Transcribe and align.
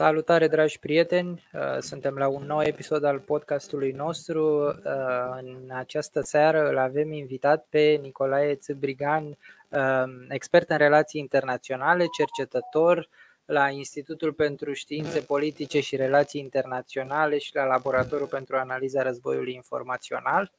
Salutare, 0.00 0.48
dragi 0.48 0.78
prieteni! 0.78 1.48
Uh, 1.52 1.78
suntem 1.78 2.14
la 2.14 2.28
un 2.28 2.46
nou 2.46 2.62
episod 2.62 3.04
al 3.04 3.18
podcastului 3.18 3.92
nostru. 3.92 4.66
Uh, 4.66 5.38
în 5.40 5.70
această 5.72 6.20
seară 6.20 6.68
îl 6.68 6.78
avem 6.78 7.12
invitat 7.12 7.66
pe 7.68 7.98
Nicolae 8.02 8.54
Țâbrigan, 8.54 9.24
uh, 9.68 10.04
expert 10.28 10.70
în 10.70 10.76
relații 10.76 11.20
internaționale, 11.20 12.06
cercetător 12.06 13.08
la 13.44 13.68
Institutul 13.68 14.32
pentru 14.32 14.72
Științe 14.72 15.20
Politice 15.20 15.80
și 15.80 15.96
Relații 15.96 16.40
Internaționale 16.40 17.38
și 17.38 17.54
la 17.54 17.64
Laboratorul 17.64 18.26
pentru 18.26 18.56
Analiza 18.56 19.02
Războiului 19.02 19.54
Informațional. 19.54 20.52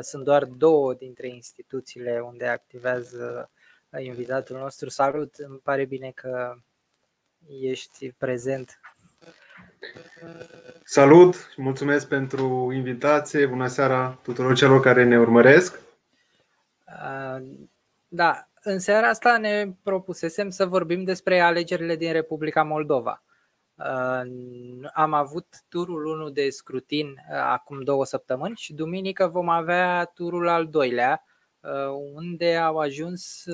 Sunt 0.00 0.24
doar 0.24 0.44
două 0.44 0.94
dintre 0.94 1.28
instituțiile 1.28 2.20
unde 2.20 2.46
activează 2.46 3.50
invitatul 3.98 4.56
nostru. 4.56 4.88
Salut! 4.88 5.34
Îmi 5.34 5.60
pare 5.62 5.84
bine 5.84 6.10
că 6.10 6.54
ești 7.48 8.12
prezent. 8.12 8.80
Salut 10.84 11.34
și 11.34 11.62
mulțumesc 11.62 12.08
pentru 12.08 12.70
invitație. 12.72 13.46
Bună 13.46 13.66
seara 13.66 14.18
tuturor 14.22 14.54
celor 14.54 14.80
care 14.80 15.04
ne 15.04 15.18
urmăresc. 15.18 15.80
Da, 18.08 18.48
în 18.62 18.78
seara 18.78 19.08
asta 19.08 19.38
ne 19.38 19.72
propusesem 19.82 20.50
să 20.50 20.66
vorbim 20.66 21.04
despre 21.04 21.40
alegerile 21.40 21.96
din 21.96 22.12
Republica 22.12 22.62
Moldova. 22.62 23.22
Am 24.92 25.12
avut 25.12 25.46
turul 25.68 26.06
1 26.06 26.30
de 26.30 26.50
scrutin 26.50 27.14
acum 27.30 27.82
două 27.82 28.04
săptămâni 28.04 28.56
și 28.56 28.74
duminică 28.74 29.26
vom 29.26 29.48
avea 29.48 30.04
turul 30.04 30.48
al 30.48 30.68
doilea, 30.68 31.24
unde 32.14 32.56
au 32.56 32.78
ajuns 32.78 33.44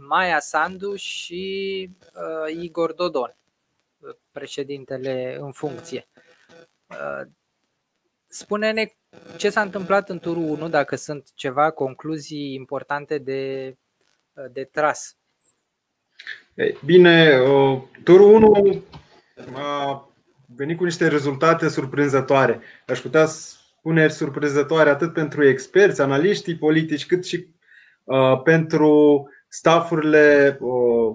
Maia 0.00 0.40
Sandu 0.40 0.94
și 0.94 1.90
uh, 2.14 2.62
Igor 2.62 2.92
Dodon, 2.92 3.36
președintele 4.32 5.36
în 5.40 5.52
funcție. 5.52 6.08
Uh, 6.86 7.26
spune-ne 8.26 8.92
ce 9.36 9.50
s-a 9.50 9.60
întâmplat 9.60 10.08
în 10.08 10.18
turul 10.18 10.42
1, 10.42 10.68
dacă 10.68 10.96
sunt 10.96 11.28
ceva 11.34 11.70
concluzii 11.70 12.54
importante 12.54 13.18
de, 13.18 13.74
uh, 14.32 14.44
de 14.52 14.64
tras. 14.64 15.16
Bine, 16.84 17.40
uh, 17.40 17.82
turul 18.04 18.34
1 18.34 18.82
a 19.54 20.08
venit 20.46 20.76
cu 20.76 20.84
niște 20.84 21.08
rezultate 21.08 21.68
surprinzătoare. 21.68 22.60
Aș 22.86 23.00
putea 23.00 23.26
spune 23.26 24.08
surprinzătoare 24.08 24.90
atât 24.90 25.12
pentru 25.12 25.46
experți, 25.46 26.00
analiștii 26.00 26.56
politici, 26.56 27.06
cât 27.06 27.24
și 27.24 27.48
uh, 28.04 28.42
pentru 28.42 29.28
staffurile 29.48 30.58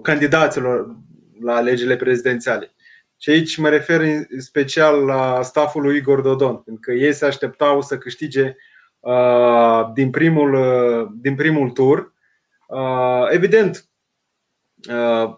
candidaților 0.02 0.96
la 1.40 1.54
alegerile 1.54 1.96
prezidențiale. 1.96 2.74
Și 3.16 3.30
aici 3.30 3.56
mă 3.56 3.68
refer 3.68 4.00
în 4.00 4.40
special 4.40 5.04
la 5.04 5.42
staful 5.42 5.82
lui 5.82 5.96
Igor 5.96 6.20
Dodon, 6.20 6.56
pentru 6.56 6.80
că 6.80 6.92
ei 6.92 7.12
se 7.12 7.26
așteptau 7.26 7.82
să 7.82 7.98
câștige 7.98 8.56
din 9.94 10.10
primul, 10.10 10.58
din 11.20 11.34
primul 11.34 11.70
tur. 11.70 12.12
Evident, 13.30 13.88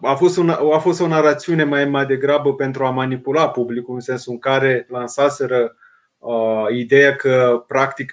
a 0.01 0.15
fost, 0.17 0.37
una, 0.37 0.59
a 0.73 0.77
fost 0.77 1.01
o 1.01 1.07
narațiune 1.07 1.63
mai, 1.63 1.85
mai 1.85 2.05
degrabă 2.05 2.55
pentru 2.55 2.85
a 2.85 2.89
manipula 2.89 3.49
publicul, 3.49 3.93
în 3.93 3.99
sensul 3.99 4.33
în 4.33 4.39
care 4.39 4.85
lansaseră 4.89 5.75
uh, 6.17 6.65
ideea 6.71 7.15
că 7.15 7.63
practic 7.67 8.11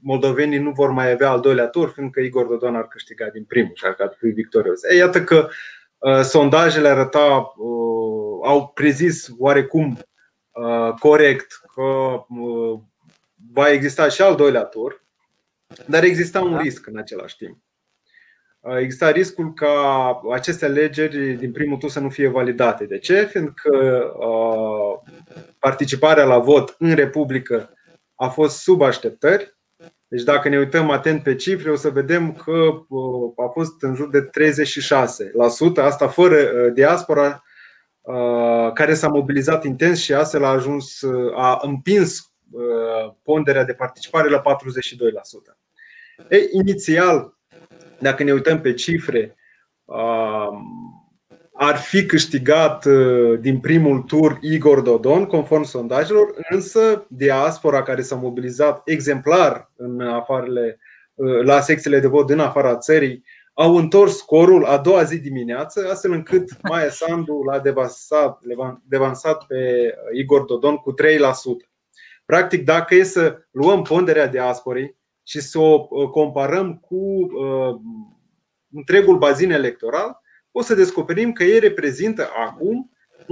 moldovenii 0.00 0.58
nu 0.58 0.70
vor 0.70 0.90
mai 0.90 1.10
avea 1.10 1.30
al 1.30 1.40
doilea 1.40 1.66
tur, 1.66 1.88
fiindcă 1.88 2.20
Igor 2.20 2.46
Dodon 2.46 2.76
ar 2.76 2.88
câștiga 2.88 3.28
din 3.28 3.44
primul 3.44 3.72
și 3.74 3.84
ar 3.84 4.16
fi 4.18 4.26
victorios. 4.26 4.82
E, 4.82 4.94
iată 4.94 5.24
că 5.24 5.48
uh, 5.98 6.20
sondajele 6.20 6.88
arăta, 6.88 7.52
uh, 7.56 8.40
au 8.42 8.70
prezis 8.74 9.28
oarecum 9.38 9.98
uh, 10.50 10.92
corect 10.98 11.60
că 11.74 11.82
uh, 11.82 12.80
va 13.52 13.70
exista 13.70 14.08
și 14.08 14.22
al 14.22 14.34
doilea 14.34 14.62
tur, 14.62 15.04
dar 15.86 16.02
exista 16.02 16.40
un 16.40 16.52
da. 16.52 16.60
risc 16.60 16.86
în 16.86 16.98
același 16.98 17.36
timp. 17.36 17.58
Uh, 18.60 18.76
exista 18.78 19.10
riscul 19.10 19.52
ca 19.52 20.20
aceste 20.32 20.64
alegeri 20.64 21.32
din 21.32 21.52
primul 21.52 21.76
tur 21.78 21.90
să 21.90 22.00
nu 22.00 22.08
fie 22.08 22.28
validate. 22.28 22.84
De 22.84 22.98
ce? 22.98 23.24
Fiindcă 23.24 23.70
uh, 24.18 25.12
participarea 25.58 26.24
la 26.24 26.38
vot 26.38 26.74
în 26.78 26.94
Republică 26.94 27.70
a 28.14 28.28
fost 28.28 28.58
sub 28.58 28.82
așteptări 28.82 29.55
deci 30.08 30.22
dacă 30.22 30.48
ne 30.48 30.58
uităm 30.58 30.90
atent 30.90 31.22
pe 31.22 31.34
cifre, 31.34 31.70
o 31.70 31.76
să 31.76 31.88
vedem 31.88 32.32
că 32.32 32.52
uh, 32.88 33.32
a 33.36 33.48
fost 33.52 33.82
în 33.82 33.94
jur 33.94 34.08
de 34.10 34.30
36%, 35.80 35.82
asta 35.82 36.08
fără 36.08 36.36
uh, 36.36 36.72
diaspora, 36.72 37.42
uh, 38.00 38.72
care 38.72 38.94
s-a 38.94 39.08
mobilizat 39.08 39.64
intens 39.64 40.00
și 40.00 40.12
astfel 40.12 40.44
a 40.44 40.48
ajuns, 40.48 41.02
a 41.34 41.58
împins 41.62 42.30
ponderea 43.22 43.64
de 43.64 43.72
participare 43.72 44.28
la 44.28 44.42
42%. 44.42 44.44
Ei, 46.28 46.48
inițial, 46.52 47.38
dacă 47.98 48.22
ne 48.22 48.32
uităm 48.32 48.60
pe 48.60 48.74
cifre, 48.74 49.36
ar 51.58 51.76
fi 51.76 52.06
câștigat 52.06 52.84
uh, 52.84 53.38
din 53.40 53.60
primul 53.60 54.02
tur 54.02 54.38
Igor 54.40 54.80
Dodon, 54.80 55.26
conform 55.26 55.62
sondajelor, 55.62 56.34
însă 56.50 57.06
diaspora 57.08 57.82
care 57.82 58.02
s-a 58.02 58.16
mobilizat 58.16 58.82
exemplar 58.84 59.70
în 59.76 60.00
afarele, 60.00 60.78
uh, 61.14 61.42
la 61.42 61.60
secțiile 61.60 62.00
de 62.00 62.06
vot 62.06 62.26
din 62.26 62.38
afara 62.38 62.76
țării 62.76 63.24
au 63.52 63.76
întors 63.76 64.16
scorul 64.16 64.64
a 64.64 64.78
doua 64.78 65.02
zi 65.02 65.18
dimineață, 65.18 65.88
astfel 65.90 66.12
încât 66.12 66.62
Maia 66.62 66.90
Sandu 66.90 67.42
l-a 67.42 67.58
devansat, 67.58 68.40
devansat 68.84 69.46
pe 69.46 69.54
uh, 69.56 70.18
Igor 70.18 70.44
Dodon 70.44 70.76
cu 70.76 70.92
3%. 70.92 70.96
Practic, 72.24 72.64
dacă 72.64 72.94
e 72.94 73.02
să 73.02 73.38
luăm 73.50 73.82
ponderea 73.82 74.26
diasporii 74.26 74.96
și 75.22 75.40
să 75.40 75.58
o 75.58 76.08
comparăm 76.10 76.76
cu 76.76 76.96
uh, 76.96 77.74
întregul 78.72 79.18
bazin 79.18 79.50
electoral, 79.50 80.20
o 80.58 80.62
să 80.62 80.74
descoperim 80.74 81.32
că 81.32 81.44
ei 81.44 81.58
reprezintă 81.58 82.28
acum 82.46 82.90
11% 83.22 83.24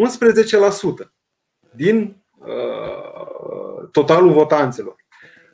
din 1.70 2.22
uh, 2.38 3.88
totalul 3.92 4.32
votanților. 4.32 4.96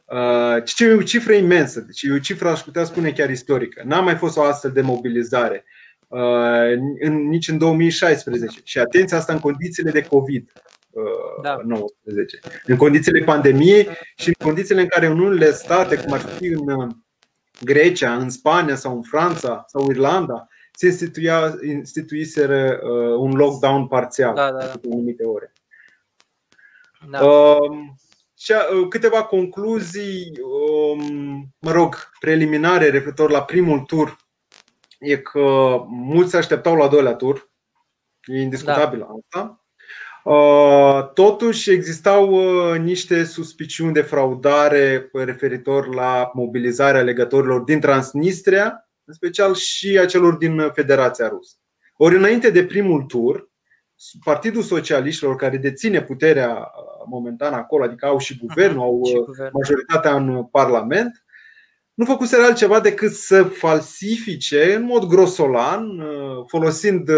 Uh, 0.05 0.65
ce 0.65 0.85
e 0.85 0.95
o 0.95 1.03
cifră 1.03 1.33
imensă, 1.33 1.81
deci 1.81 2.03
e 2.03 2.13
o 2.13 2.19
cifră, 2.19 2.49
aș 2.49 2.61
putea 2.61 2.85
spune 2.85 3.13
chiar 3.13 3.31
istorică. 3.31 3.83
N-a 3.85 4.01
mai 4.01 4.17
fost 4.17 4.37
o 4.37 4.43
astfel 4.43 4.71
de 4.71 4.81
mobilizare 4.81 5.65
uh, 6.09 6.21
în, 7.01 7.29
nici 7.29 7.49
în 7.49 7.59
2016. 7.59 8.61
Și 8.65 8.79
atenție, 8.79 9.17
asta 9.17 9.33
în 9.33 9.41
condițiile 9.41 9.91
de 9.91 10.03
COVID. 10.03 10.53
19. 11.65 12.39
Da. 12.43 12.51
În 12.65 12.77
condițiile 12.77 13.25
pandemiei 13.25 13.89
și 14.17 14.29
în 14.29 14.47
condițiile 14.47 14.81
în 14.81 14.87
care 14.87 15.07
în 15.07 15.19
unele 15.19 15.53
state, 15.53 15.97
cum 15.97 16.13
ar 16.13 16.21
fi 16.21 16.47
în 16.47 16.89
Grecia, 17.61 18.17
în 18.17 18.31
Spania 18.31 18.75
sau 18.75 18.97
în 18.97 19.03
Franța 19.03 19.65
sau 19.67 19.91
Irlanda, 19.91 20.49
se 20.81 20.87
instituia, 20.87 21.59
instituiseră 21.63 22.81
uh, 22.83 23.17
un 23.19 23.31
lockdown 23.31 23.87
parțial 23.87 24.35
da, 24.35 24.51
da, 24.51 24.59
da. 24.59 24.73
cu 24.73 24.89
anumite 24.93 25.25
ore. 25.25 25.53
Da. 27.11 27.25
Um, 27.25 27.97
uh, 28.49 28.89
câteva 28.89 29.25
concluzii, 29.25 30.33
um, 30.43 31.55
mă 31.59 31.71
rog, 31.71 32.11
preliminare 32.21 32.91
referitor 32.91 33.31
la 33.31 33.43
primul 33.43 33.81
tur 33.81 34.17
e 34.99 35.17
că 35.17 35.77
mulți 35.89 36.31
se 36.31 36.37
așteptau 36.37 36.77
la 36.77 36.89
doilea 36.89 37.15
tur. 37.15 37.51
E 38.25 38.41
indiscutabil 38.41 38.99
da. 38.99 39.07
asta. 39.07 39.65
Uh, 40.25 41.13
totuși 41.13 41.71
existau 41.71 42.31
uh, 42.31 42.79
niște 42.79 43.25
suspiciuni 43.25 43.93
de 43.93 44.03
fraudare 44.03 45.11
referitor 45.13 45.95
la 45.95 46.31
mobilizarea 46.35 47.03
legătorilor 47.03 47.61
din 47.61 47.81
Transnistria 47.81 48.90
în 49.11 49.17
special 49.17 49.55
și 49.55 49.99
a 49.99 50.07
celor 50.07 50.35
din 50.35 50.71
Federația 50.73 51.29
Rusă. 51.29 51.55
Ori 51.97 52.17
înainte 52.17 52.51
de 52.51 52.65
primul 52.65 53.03
tur, 53.03 53.51
Partidul 54.25 54.63
Socialiștilor, 54.63 55.37
care 55.37 55.57
deține 55.57 56.03
puterea 56.03 56.51
uh, 56.51 57.05
momentan 57.11 57.53
acolo, 57.53 57.85
adică 57.85 58.07
au 58.07 58.19
și 58.19 58.39
guvernul, 58.39 58.83
au 58.83 59.01
și 59.05 59.15
uh, 59.17 59.25
guvern. 59.25 59.51
majoritatea 59.53 60.17
în 60.17 60.45
Parlament, 60.45 61.25
nu 61.95 62.05
făcuseră 62.05 62.43
altceva 62.43 62.81
decât 62.81 63.13
să 63.13 63.43
falsifice 63.43 64.75
în 64.75 64.83
mod 64.83 65.05
grosolan, 65.05 65.99
uh, 65.99 66.45
folosind 66.47 67.09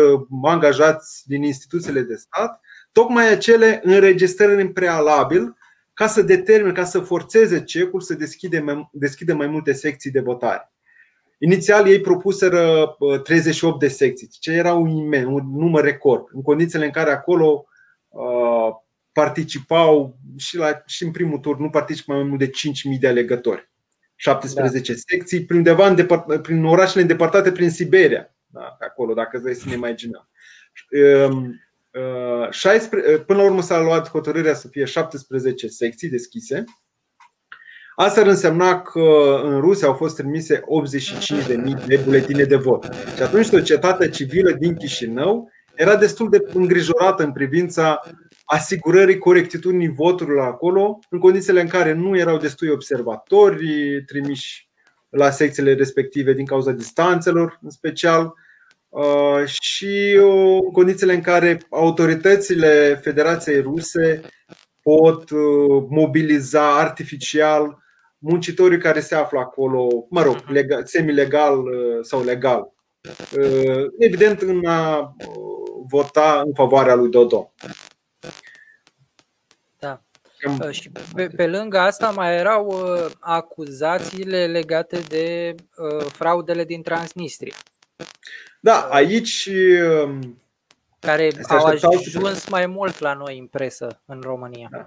angajați 0.42 1.22
din 1.24 1.42
instituțiile 1.42 2.00
de 2.00 2.14
stat, 2.14 2.60
tocmai 2.92 3.32
acele 3.32 3.80
înregistrări 3.82 4.62
în 4.62 4.72
prealabil 4.72 5.56
ca 5.92 6.06
să 6.06 6.22
determine, 6.22 6.72
ca 6.72 6.84
să 6.84 7.00
forțeze 7.00 7.64
cecul 7.64 8.00
să 8.00 8.14
deschide 8.14 8.60
mai, 8.60 8.88
deschide 8.92 9.32
mai 9.32 9.46
multe 9.46 9.72
secții 9.72 10.10
de 10.10 10.20
votare. 10.20 10.72
Inițial 11.44 11.88
ei 11.88 12.00
propuseră 12.00 12.96
38 13.22 13.78
de 13.78 13.88
secții, 13.88 14.28
ce 14.40 14.52
era 14.52 14.74
un, 14.74 14.88
imen, 14.88 15.26
un 15.26 15.42
număr 15.54 15.84
record, 15.84 16.28
în 16.32 16.42
condițiile 16.42 16.84
în 16.84 16.90
care 16.90 17.10
acolo 17.10 17.64
uh, 18.08 18.68
participau 19.12 20.18
și, 20.36 20.56
la, 20.56 20.82
și 20.86 21.02
în 21.02 21.10
primul 21.10 21.38
tur 21.38 21.58
nu 21.58 21.70
participă 21.70 22.12
mai 22.12 22.22
mult 22.22 22.38
de 22.38 22.50
5.000 22.94 22.98
de 23.00 23.08
alegători. 23.08 23.70
17 24.14 24.92
da. 24.92 24.98
secții, 25.06 25.44
prin, 25.44 25.56
undeva 25.56 25.88
în 25.88 25.94
depart, 25.94 26.42
prin 26.42 26.64
orașele 26.64 27.02
îndepărtate 27.02 27.52
prin 27.52 27.70
Siberia. 27.70 28.34
Da, 28.46 28.76
acolo, 28.80 29.14
dacă 29.14 29.38
vrei 29.42 29.54
să 29.54 29.68
ne 29.68 29.74
imaginăm. 29.74 30.28
Um, 31.30 31.60
16, 32.50 33.18
până 33.18 33.38
la 33.38 33.44
urmă 33.44 33.62
s-a 33.62 33.80
luat 33.80 34.10
hotărârea 34.10 34.54
să 34.54 34.68
fie 34.68 34.84
17 34.84 35.68
secții 35.68 36.08
deschise. 36.08 36.64
Asta 37.94 38.20
ar 38.20 38.26
însemna 38.26 38.80
că 38.80 39.40
în 39.42 39.60
Rusia 39.60 39.88
au 39.88 39.94
fost 39.94 40.16
trimise 40.16 40.60
85.000 40.60 41.86
de 41.86 42.00
buletine 42.04 42.44
de 42.44 42.56
vot. 42.56 42.84
Și 43.16 43.22
atunci 43.22 43.44
societatea 43.44 44.08
civilă 44.08 44.52
din 44.52 44.74
Chișinău 44.74 45.50
era 45.74 45.96
destul 45.96 46.30
de 46.30 46.38
îngrijorată 46.52 47.22
în 47.22 47.32
privința 47.32 48.00
asigurării 48.44 49.18
corectitudinii 49.18 49.88
voturilor 49.88 50.46
acolo, 50.46 50.98
în 51.10 51.18
condițiile 51.18 51.60
în 51.60 51.68
care 51.68 51.92
nu 51.92 52.18
erau 52.18 52.36
destui 52.36 52.68
observatori 52.68 54.04
trimiși 54.06 54.70
la 55.08 55.30
secțiile 55.30 55.74
respective 55.74 56.32
din 56.32 56.46
cauza 56.46 56.70
distanțelor, 56.70 57.58
în 57.62 57.70
special, 57.70 58.34
uh, 58.88 59.44
și 59.46 60.18
uh, 60.22 60.58
în 60.64 60.70
condițiile 60.72 61.14
în 61.14 61.20
care 61.20 61.60
autoritățile 61.70 63.00
Federației 63.02 63.60
Ruse 63.60 64.20
pot 64.82 65.30
uh, 65.30 65.84
mobiliza 65.88 66.78
artificial 66.78 67.81
muncitorii 68.22 68.78
care 68.78 69.00
se 69.00 69.14
află 69.14 69.38
acolo, 69.38 70.06
mă 70.10 70.22
rog, 70.22 70.36
legal, 70.46 70.84
semi-legal 70.84 71.64
sau 72.02 72.24
legal. 72.24 72.72
Evident, 73.98 74.40
în 74.40 74.66
a 74.66 75.14
vota 75.88 76.42
în 76.44 76.52
favoarea 76.54 76.94
lui 76.94 77.10
Dodon. 77.10 77.50
Uh, 80.44 80.70
și 80.70 80.90
pe, 81.14 81.26
pe 81.26 81.46
lângă 81.46 81.78
asta 81.78 82.10
mai 82.10 82.36
erau 82.36 82.66
uh, 82.66 83.10
acuzațiile 83.20 84.46
legate 84.46 85.00
de 85.08 85.54
uh, 85.76 86.04
fraudele 86.04 86.64
din 86.64 86.82
Transnistria. 86.82 87.54
Da, 88.60 88.80
aici 88.80 89.48
um, 90.04 90.42
care 90.98 91.30
au 91.48 91.66
ajuns 91.66 92.48
mai 92.48 92.66
mult 92.66 92.98
la 92.98 93.14
noi 93.14 93.38
în 93.38 93.46
presă 93.46 94.02
în 94.06 94.20
România. 94.20 94.68
Da. 94.70 94.82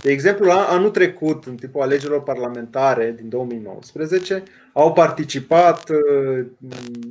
De 0.00 0.10
exemplu, 0.10 0.50
anul 0.50 0.90
trecut, 0.90 1.44
în 1.44 1.56
timpul 1.56 1.82
alegerilor 1.82 2.22
parlamentare 2.22 3.14
din 3.16 3.28
2019, 3.28 4.42
au 4.72 4.92
participat, 4.92 5.88
uh, 5.88 6.46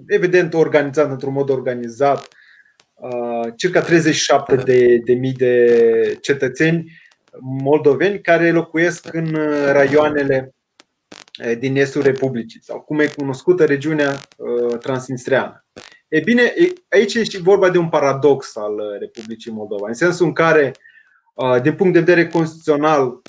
evident 0.07 0.53
organizat 0.53 1.09
într-un 1.09 1.33
mod 1.33 1.49
organizat, 1.49 2.27
circa 3.55 3.81
37 3.81 4.55
de, 4.55 5.01
de 5.05 5.13
mii 5.13 5.33
de 5.33 6.17
cetățeni 6.21 6.91
moldoveni 7.41 8.21
care 8.21 8.51
locuiesc 8.51 9.13
în 9.13 9.33
uh, 9.33 9.65
raioanele 9.71 10.55
uh, 11.45 11.57
din 11.57 11.75
estul 11.75 12.01
Republicii 12.01 12.63
sau 12.63 12.81
cum 12.81 12.99
e 12.99 13.07
cunoscută 13.07 13.65
regiunea 13.65 14.19
uh, 14.37 14.77
transnistreană. 14.77 15.65
E 16.07 16.19
bine, 16.19 16.53
aici 16.89 17.13
e 17.13 17.23
și 17.23 17.41
vorba 17.41 17.69
de 17.69 17.77
un 17.77 17.89
paradox 17.89 18.55
al 18.55 18.97
Republicii 18.99 19.51
Moldova, 19.51 19.87
în 19.87 19.93
sensul 19.93 20.25
în 20.25 20.33
care, 20.33 20.71
din 21.61 21.73
punct 21.73 21.93
de 21.93 21.99
vedere 21.99 22.27
constituțional, 22.27 23.21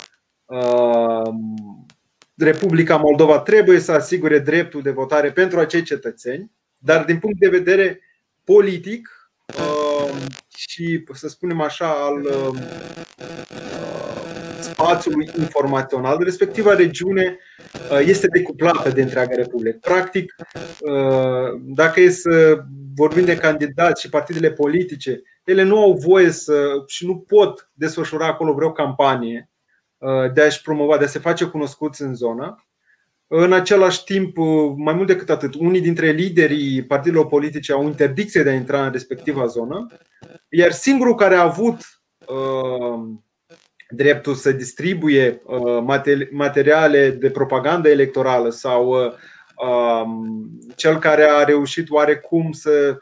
Republica 2.35 2.95
Moldova 2.95 3.39
trebuie 3.39 3.79
să 3.79 3.91
asigure 3.91 4.39
dreptul 4.39 4.81
de 4.81 4.91
votare 4.91 5.31
pentru 5.31 5.59
acei 5.59 5.81
cetățeni, 5.81 6.51
dar 6.77 7.05
din 7.05 7.19
punct 7.19 7.39
de 7.39 7.49
vedere 7.49 7.99
politic, 8.43 9.21
și, 10.67 11.03
să 11.13 11.27
spunem 11.27 11.61
așa, 11.61 11.89
al 11.89 12.21
uh, 12.21 12.59
spațiului 14.59 15.29
informațional, 15.39 16.23
respectiva 16.23 16.73
regiune 16.73 17.37
uh, 17.91 17.99
este 18.05 18.27
decuplată 18.27 18.89
de 18.89 19.01
întreaga 19.01 19.35
Republică. 19.35 19.77
Practic, 19.81 20.35
uh, 20.79 21.59
dacă 21.61 21.99
e 21.99 22.09
să 22.09 22.63
vorbim 22.95 23.25
de 23.25 23.35
candidați 23.35 24.01
și 24.01 24.09
partidele 24.09 24.51
politice, 24.51 25.21
ele 25.43 25.63
nu 25.63 25.81
au 25.81 25.93
voie 25.93 26.31
să 26.31 26.83
și 26.87 27.05
nu 27.05 27.17
pot 27.17 27.69
desfășura 27.73 28.25
acolo 28.25 28.53
vreo 28.53 28.71
campanie 28.71 29.49
de 30.33 30.41
a-și 30.41 30.61
promova, 30.61 30.97
de 30.97 31.03
a 31.03 31.07
se 31.07 31.19
face 31.19 31.45
cunoscuți 31.45 32.01
în 32.01 32.15
zonă. 32.15 32.65
În 33.27 33.53
același 33.53 34.03
timp, 34.03 34.37
mai 34.77 34.93
mult 34.93 35.07
decât 35.07 35.29
atât, 35.29 35.55
unii 35.55 35.81
dintre 35.81 36.11
liderii 36.11 36.83
partidelor 36.83 37.27
politice 37.27 37.71
au 37.71 37.83
interdicție 37.83 38.43
de 38.43 38.49
a 38.49 38.53
intra 38.53 38.85
în 38.85 38.91
respectiva 38.91 39.45
zonă, 39.45 39.87
iar 40.49 40.71
singurul 40.71 41.15
care 41.15 41.35
a 41.35 41.43
avut 41.43 41.77
uh, 42.27 43.17
dreptul 43.89 44.33
să 44.33 44.51
distribuie 44.51 45.41
uh, 45.45 46.01
materiale 46.31 47.09
de 47.09 47.29
propagandă 47.29 47.89
electorală 47.89 48.49
sau 48.49 49.05
uh, 49.05 49.11
um, 49.67 50.49
cel 50.75 50.99
care 50.99 51.23
a 51.23 51.43
reușit 51.43 51.89
oarecum 51.89 52.51
să 52.51 52.95
uh, 52.95 53.01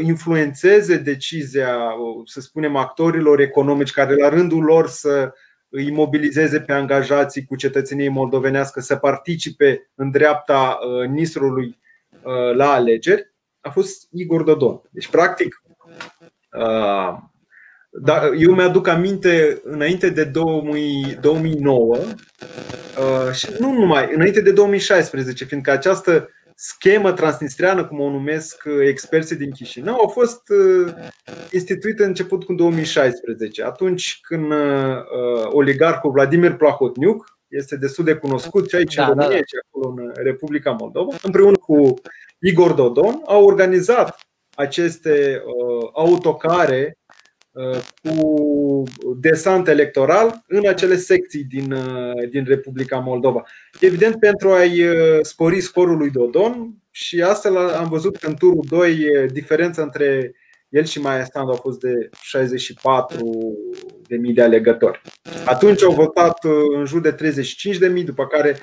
influențeze 0.00 0.96
decizia, 0.96 1.76
uh, 1.76 2.22
să 2.24 2.40
spunem, 2.40 2.76
actorilor 2.76 3.40
economici 3.40 3.90
care 3.90 4.14
la 4.14 4.28
rândul 4.28 4.62
lor 4.62 4.88
să 4.88 5.32
îi 5.68 5.90
mobilizeze 5.90 6.60
pe 6.60 6.72
angajații 6.72 7.44
cu 7.44 7.56
cetățenie 7.56 8.08
moldovenească 8.08 8.80
să 8.80 8.96
participe 8.96 9.90
în 9.94 10.10
dreapta 10.10 10.78
uh, 10.80 11.08
Nisrului 11.08 11.78
uh, 12.22 12.54
la 12.54 12.70
alegeri, 12.70 13.32
a 13.60 13.70
fost 13.70 14.08
Igor 14.12 14.42
Dodon. 14.42 14.80
Deci, 14.90 15.08
practic, 15.08 15.62
uh, 16.52 17.18
da, 17.90 18.30
eu 18.38 18.54
mi-aduc 18.54 18.86
aminte 18.86 19.60
înainte 19.64 20.10
de 20.10 20.24
2000, 20.24 21.18
2009 21.20 21.96
și 23.32 23.48
nu 23.58 23.72
numai, 23.72 24.14
înainte 24.14 24.40
de 24.40 24.52
2016, 24.52 25.44
fiindcă 25.44 25.70
această 25.70 26.28
schemă 26.60 27.12
transnistreană, 27.12 27.86
cum 27.86 28.00
o 28.00 28.10
numesc 28.10 28.62
experții 28.86 29.36
din 29.36 29.50
Chișinău, 29.50 29.94
au 29.94 30.08
fost 30.08 30.42
instituite 31.50 32.04
început 32.04 32.44
cu 32.44 32.52
2016, 32.52 33.64
atunci 33.64 34.18
când 34.22 34.52
oligarhul 35.44 36.10
Vladimir 36.10 36.56
Plahotniuc 36.56 37.38
este 37.48 37.76
destul 37.76 38.04
de 38.04 38.14
cunoscut 38.14 38.68
și 38.68 38.74
aici 38.74 38.94
da, 38.94 39.02
în 39.02 39.08
România, 39.08 39.28
da, 39.28 39.34
da. 39.34 39.46
și 39.46 39.54
acolo 39.66 39.94
în 39.96 40.12
Republica 40.14 40.70
Moldova, 40.70 41.16
împreună 41.22 41.56
cu 41.56 41.94
Igor 42.40 42.72
Dodon, 42.72 43.22
au 43.26 43.44
organizat 43.44 44.20
aceste 44.54 45.42
autocare 45.92 46.97
cu 48.02 48.82
desant 49.16 49.68
electoral 49.68 50.44
în 50.46 50.68
acele 50.68 50.96
secții 50.96 51.44
din, 51.44 51.74
din 52.30 52.44
Republica 52.44 52.98
Moldova. 52.98 53.42
Evident, 53.80 54.18
pentru 54.18 54.50
a-i 54.50 54.82
spori 55.22 55.60
scorul 55.60 55.96
lui 55.96 56.10
Dodon 56.10 56.74
și 56.90 57.22
astfel 57.22 57.56
am 57.56 57.88
văzut 57.88 58.16
că 58.16 58.26
în 58.26 58.34
turul 58.34 58.64
2 58.68 59.06
diferența 59.32 59.82
între 59.82 60.34
el 60.68 60.84
și 60.84 61.00
Maia 61.00 61.24
Sandu 61.32 61.52
a 61.52 61.54
fost 61.54 61.80
de 61.80 62.08
64 62.20 63.18
de 64.06 64.16
mii 64.16 64.32
de 64.32 64.42
alegători. 64.42 65.00
Atunci 65.44 65.82
au 65.82 65.92
votat 65.92 66.38
în 66.76 66.84
jur 66.84 67.00
de 67.00 67.10
35 67.10 67.78
de 67.78 67.88
mii, 67.88 68.04
după 68.04 68.26
care 68.26 68.58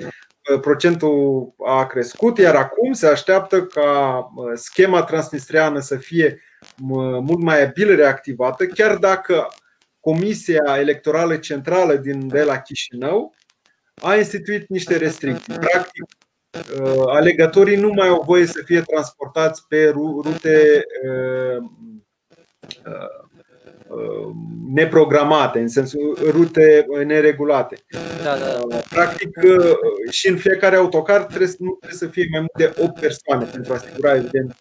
procentul 0.62 1.54
a 1.66 1.86
crescut, 1.86 2.38
iar 2.38 2.56
acum 2.56 2.94
se 2.94 3.08
așteaptă 3.08 3.64
ca 3.64 4.26
schema 4.54 5.04
transnistreană 5.04 5.80
să 5.80 5.96
fie 5.96 6.42
mult 6.78 7.42
mai 7.42 7.64
abil 7.64 7.96
reactivată, 7.96 8.66
chiar 8.66 8.96
dacă 8.96 9.48
Comisia 10.00 10.76
Electorală 10.80 11.38
Centrală 11.38 11.96
din 11.96 12.28
de 12.28 12.44
la 12.44 12.60
Chișinău 12.60 13.34
a 14.02 14.16
instituit 14.16 14.68
niște 14.68 14.98
restricții. 14.98 15.54
Practic, 15.54 16.04
uh, 16.82 17.04
alegătorii 17.08 17.78
nu 17.78 17.90
mai 17.90 18.08
au 18.08 18.24
voie 18.26 18.46
să 18.46 18.62
fie 18.66 18.82
transportați 18.82 19.68
pe 19.68 19.90
rute 19.90 20.86
uh, 21.04 21.64
uh, 22.86 23.10
neprogramate, 24.74 25.60
în 25.60 25.68
sensul 25.68 26.18
rute 26.32 26.86
neregulate. 27.06 27.76
Da, 28.24 28.38
da. 28.38 28.78
Practic, 28.90 29.40
și 30.10 30.28
în 30.28 30.38
fiecare 30.38 30.76
autocar 30.76 31.24
trebuie, 31.24 31.50
nu 31.58 31.78
trebuie 31.80 32.00
să 32.00 32.08
fie 32.08 32.28
mai 32.32 32.40
mult 32.40 32.76
de 32.76 32.82
8 32.84 33.00
persoane 33.00 33.46
pentru 33.46 33.74
a 33.74 33.76
asigura, 33.76 34.16
evident, 34.16 34.56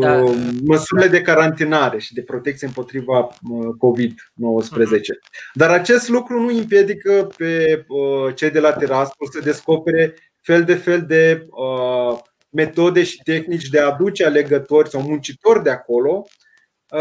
da. 0.00 0.24
măsurile 0.64 1.08
de 1.08 1.22
carantinare 1.22 1.98
și 1.98 2.14
de 2.14 2.22
protecție 2.22 2.66
împotriva 2.66 3.28
COVID-19. 3.78 4.10
Dar 5.54 5.70
acest 5.70 6.08
lucru 6.08 6.40
nu 6.40 6.56
împiedică 6.56 7.28
pe 7.36 7.84
cei 8.34 8.50
de 8.50 8.60
la 8.60 8.72
Tiraspol 8.72 9.28
să 9.30 9.40
descopere 9.40 10.14
fel 10.42 10.64
de 10.64 10.74
fel 10.74 11.04
de 11.06 11.46
metode 12.50 13.02
și 13.02 13.20
tehnici 13.24 13.68
de 13.68 13.80
a 13.80 13.86
aduce 13.86 14.24
alegători 14.24 14.88
sau 14.88 15.02
muncitori 15.02 15.62
de 15.62 15.70
acolo 15.70 16.26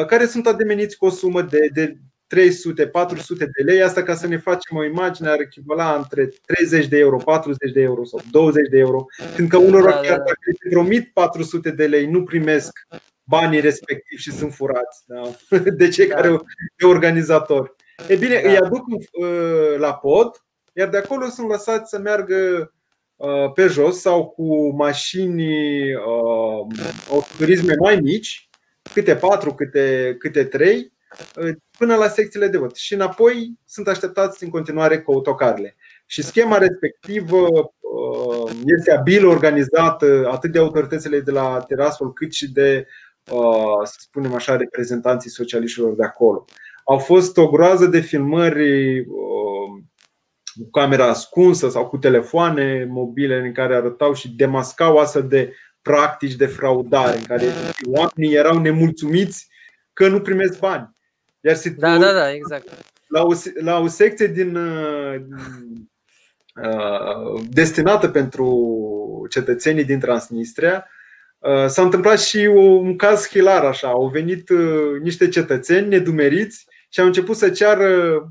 care 0.08 0.26
sunt 0.26 0.48
ademeniți 0.48 0.98
cu 0.98 1.06
o 1.06 1.10
sumă 1.10 1.42
de, 1.42 1.70
de 1.74 1.98
300, 2.36 2.88
400 2.88 3.46
de 3.46 3.64
lei, 3.64 3.82
asta 3.82 4.04
ca 4.04 4.16
să 4.16 4.28
ne 4.28 4.38
facem 4.38 4.78
o 4.78 4.84
imagine 4.84 5.30
ar 5.30 5.40
echivala 5.40 5.96
între 5.96 6.30
30 6.46 6.88
de 6.88 6.98
euro, 6.98 7.18
40 7.18 7.72
de 7.72 7.82
euro 7.82 8.04
sau 8.04 8.20
20 8.32 8.70
de 8.70 8.78
euro, 8.78 9.06
fiindcă 9.34 9.58
unor 9.58 9.84
da, 9.84 9.92
chiar 9.92 10.18
da. 10.18 10.24
dacă 10.24 10.40
îi 10.46 10.70
promit 10.70 11.14
400 11.14 11.72
de 11.72 11.88
lei, 11.88 12.06
nu 12.06 12.24
primesc 12.24 12.88
banii 13.24 13.60
respectivi 13.60 14.22
și 14.22 14.32
sunt 14.32 14.54
furați 14.54 15.04
da? 15.06 15.22
de 15.78 15.88
cei 15.88 16.08
da. 16.08 16.16
care 16.16 16.30
de 16.78 16.86
organizatori. 16.86 17.74
E 18.08 18.16
bine, 18.16 18.42
da. 18.44 18.50
îi 18.50 18.58
aduc 18.58 18.86
uh, 18.88 19.78
la 19.78 19.94
pod, 19.94 20.32
iar 20.74 20.90
de 20.90 20.98
acolo 20.98 21.26
sunt 21.26 21.50
lăsați 21.50 21.90
să 21.90 22.00
meargă 22.00 22.72
uh, 23.16 23.52
pe 23.54 23.68
jos 23.68 24.00
sau 24.00 24.26
cu 24.28 24.76
mașini 24.76 25.94
uh, 25.94 26.78
autoturisme 27.10 27.74
mai 27.80 27.96
mici 27.96 28.50
câte 28.94 29.16
patru, 29.16 29.54
câte, 29.54 30.16
câte 30.20 30.44
trei, 30.44 30.94
până 31.78 31.96
la 31.96 32.08
secțiile 32.08 32.48
de 32.48 32.58
vot. 32.58 32.76
Și 32.76 32.94
înapoi 32.94 33.60
sunt 33.66 33.88
așteptați 33.88 34.44
în 34.44 34.50
continuare 34.50 35.02
cu 35.02 35.12
autocarele. 35.12 35.76
Și 36.06 36.24
schema 36.24 36.58
respectivă 36.58 37.48
este 38.78 38.92
abil 38.92 39.26
organizată 39.26 40.30
atât 40.32 40.52
de 40.52 40.60
autoritățile 40.60 41.20
de 41.20 41.32
la 41.32 41.64
Tiraspol 41.68 42.14
cât 42.14 42.34
și 42.34 42.52
de, 42.52 42.88
să 43.84 43.96
spunem 43.98 44.34
așa, 44.34 44.56
reprezentanții 44.56 45.30
socialiștilor 45.30 45.96
de 45.96 46.04
acolo. 46.04 46.46
Au 46.84 46.98
fost 46.98 47.38
o 47.38 47.50
groază 47.50 47.86
de 47.86 48.00
filmări 48.00 49.06
cu 50.56 50.70
camera 50.72 51.08
ascunsă 51.08 51.70
sau 51.70 51.88
cu 51.88 51.98
telefoane 51.98 52.86
mobile 52.90 53.38
în 53.38 53.54
care 53.54 53.76
arătau 53.76 54.14
și 54.14 54.30
demascau 54.30 54.98
astfel 54.98 55.28
de 55.28 55.54
practici 55.82 56.36
de 56.36 56.46
fraudare, 56.46 57.18
în 57.18 57.24
care 57.24 57.46
oamenii 57.86 58.36
erau 58.36 58.58
nemulțumiți 58.58 59.48
că 59.94 60.08
nu 60.08 60.22
primesc 60.22 60.60
bani. 60.60 60.95
Iar 61.46 61.56
situ- 61.56 61.80
da, 61.80 61.98
da, 61.98 62.12
da, 62.12 62.32
exact. 62.32 62.68
La 63.08 63.24
o, 63.24 63.34
la 63.60 63.80
o 63.80 63.88
secție 63.88 64.28
din 64.28 64.56
uh, 64.56 65.22
destinată 67.50 68.10
pentru 68.10 69.28
cetățenii 69.30 69.84
din 69.84 70.00
Transnistria, 70.00 70.88
uh, 71.38 71.66
s-a 71.68 71.82
întâmplat 71.82 72.20
și 72.20 72.38
un 72.38 72.96
caz 72.96 73.28
hilar 73.28 73.66
așa. 73.66 73.88
Au 73.88 74.08
venit 74.08 74.50
uh, 74.50 75.00
niște 75.02 75.28
cetățeni 75.28 75.88
nedumeriți 75.88 76.66
și 76.90 77.00
au 77.00 77.06
început 77.06 77.36
să 77.36 77.50
ceară 77.50 78.24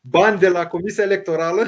bani 0.00 0.38
de 0.38 0.48
la 0.48 0.66
Comisia 0.66 1.04
Electorală 1.04 1.66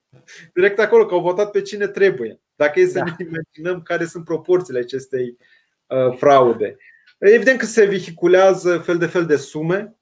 direct 0.54 0.78
acolo, 0.78 1.06
că 1.06 1.14
au 1.14 1.20
votat 1.20 1.50
pe 1.50 1.62
cine 1.62 1.86
trebuie. 1.86 2.40
Dacă 2.54 2.80
e 2.80 2.86
să 2.86 2.98
da. 2.98 3.04
ne 3.04 3.14
imaginăm 3.18 3.82
care 3.82 4.04
sunt 4.04 4.24
proporțiile 4.24 4.78
acestei 4.78 5.36
uh, 5.86 6.16
fraude. 6.16 6.76
Evident 7.18 7.58
că 7.58 7.66
se 7.66 7.84
vehiculează 7.84 8.78
fel 8.78 8.98
de 8.98 9.06
fel 9.06 9.26
de 9.26 9.36
sume, 9.36 9.96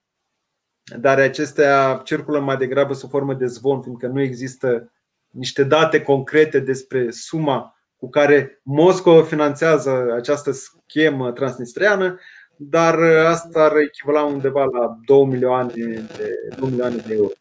dar 0.98 1.18
acestea 1.18 2.00
circulă 2.04 2.40
mai 2.40 2.56
degrabă 2.56 2.92
sub 2.92 3.10
formă 3.10 3.34
de 3.34 3.46
zvon, 3.46 3.82
fiindcă 3.82 4.06
nu 4.06 4.20
există 4.20 4.92
niște 5.30 5.64
date 5.64 6.02
concrete 6.02 6.58
despre 6.58 7.10
suma 7.10 7.74
cu 7.96 8.08
care 8.08 8.60
Moscova 8.62 9.22
finanțează 9.22 10.12
această 10.16 10.50
schemă 10.50 11.32
transnistriană, 11.32 12.18
dar 12.56 12.98
asta 13.26 13.62
ar 13.62 13.76
echivala 13.76 14.22
undeva 14.22 14.64
la 14.64 14.98
2 15.04 15.24
milioane 15.24 15.72
de, 16.16 16.34
2 16.58 16.68
milioane 16.70 16.96
de 16.96 17.14
euro. 17.14 17.32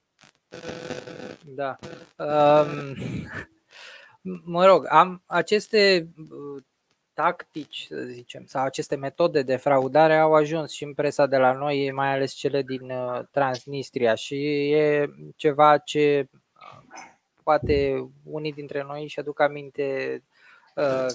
Da. 1.55 1.77
Um, 2.15 2.95
mă 4.45 4.65
rog, 4.65 4.85
am 4.89 5.23
aceste 5.25 6.09
uh, 6.17 6.63
tactici, 7.21 7.85
să 7.89 8.01
zicem, 8.01 8.45
sau 8.45 8.63
aceste 8.63 8.95
metode 8.95 9.41
de 9.41 9.55
fraudare 9.55 10.17
au 10.17 10.33
ajuns 10.33 10.71
și 10.71 10.83
în 10.83 10.93
presa 10.93 11.25
de 11.25 11.37
la 11.37 11.51
noi, 11.51 11.91
mai 11.91 12.13
ales 12.13 12.31
cele 12.31 12.61
din 12.61 12.89
uh, 12.91 13.19
Transnistria. 13.31 14.15
Și 14.15 14.71
e 14.71 15.09
ceva 15.35 15.77
ce 15.77 16.29
uh, 16.31 17.01
poate 17.43 18.09
unii 18.23 18.53
dintre 18.53 18.83
noi 18.83 19.07
și 19.07 19.19
aduc 19.19 19.39
aminte 19.39 20.23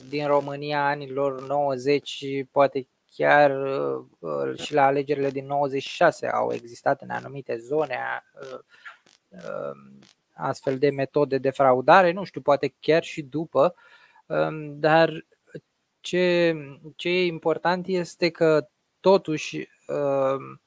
din 0.09 0.27
România 0.27 0.87
anilor 0.87 1.47
90 1.47 2.25
poate 2.51 2.89
chiar 3.17 3.53
și 4.57 4.75
la 4.75 4.85
alegerile 4.85 5.31
din 5.31 5.47
96 5.47 6.27
au 6.27 6.53
existat 6.53 7.01
în 7.03 7.11
anumite 7.11 7.57
zone 7.57 7.99
astfel 10.35 10.79
de 10.79 10.91
metode 10.91 11.39
de 11.39 11.51
fraudare, 11.51 12.13
nu 12.13 12.25
știu, 12.25 12.41
poate 12.41 12.75
chiar 12.81 13.03
și 13.03 13.23
după, 13.23 13.75
um, 14.27 14.79
dar 14.79 15.25
ce, 16.05 16.57
ce 16.97 17.09
e 17.09 17.27
important 17.27 17.87
este 17.87 18.31
că 18.31 18.69
totuși 19.01 19.69
um, 19.87 20.61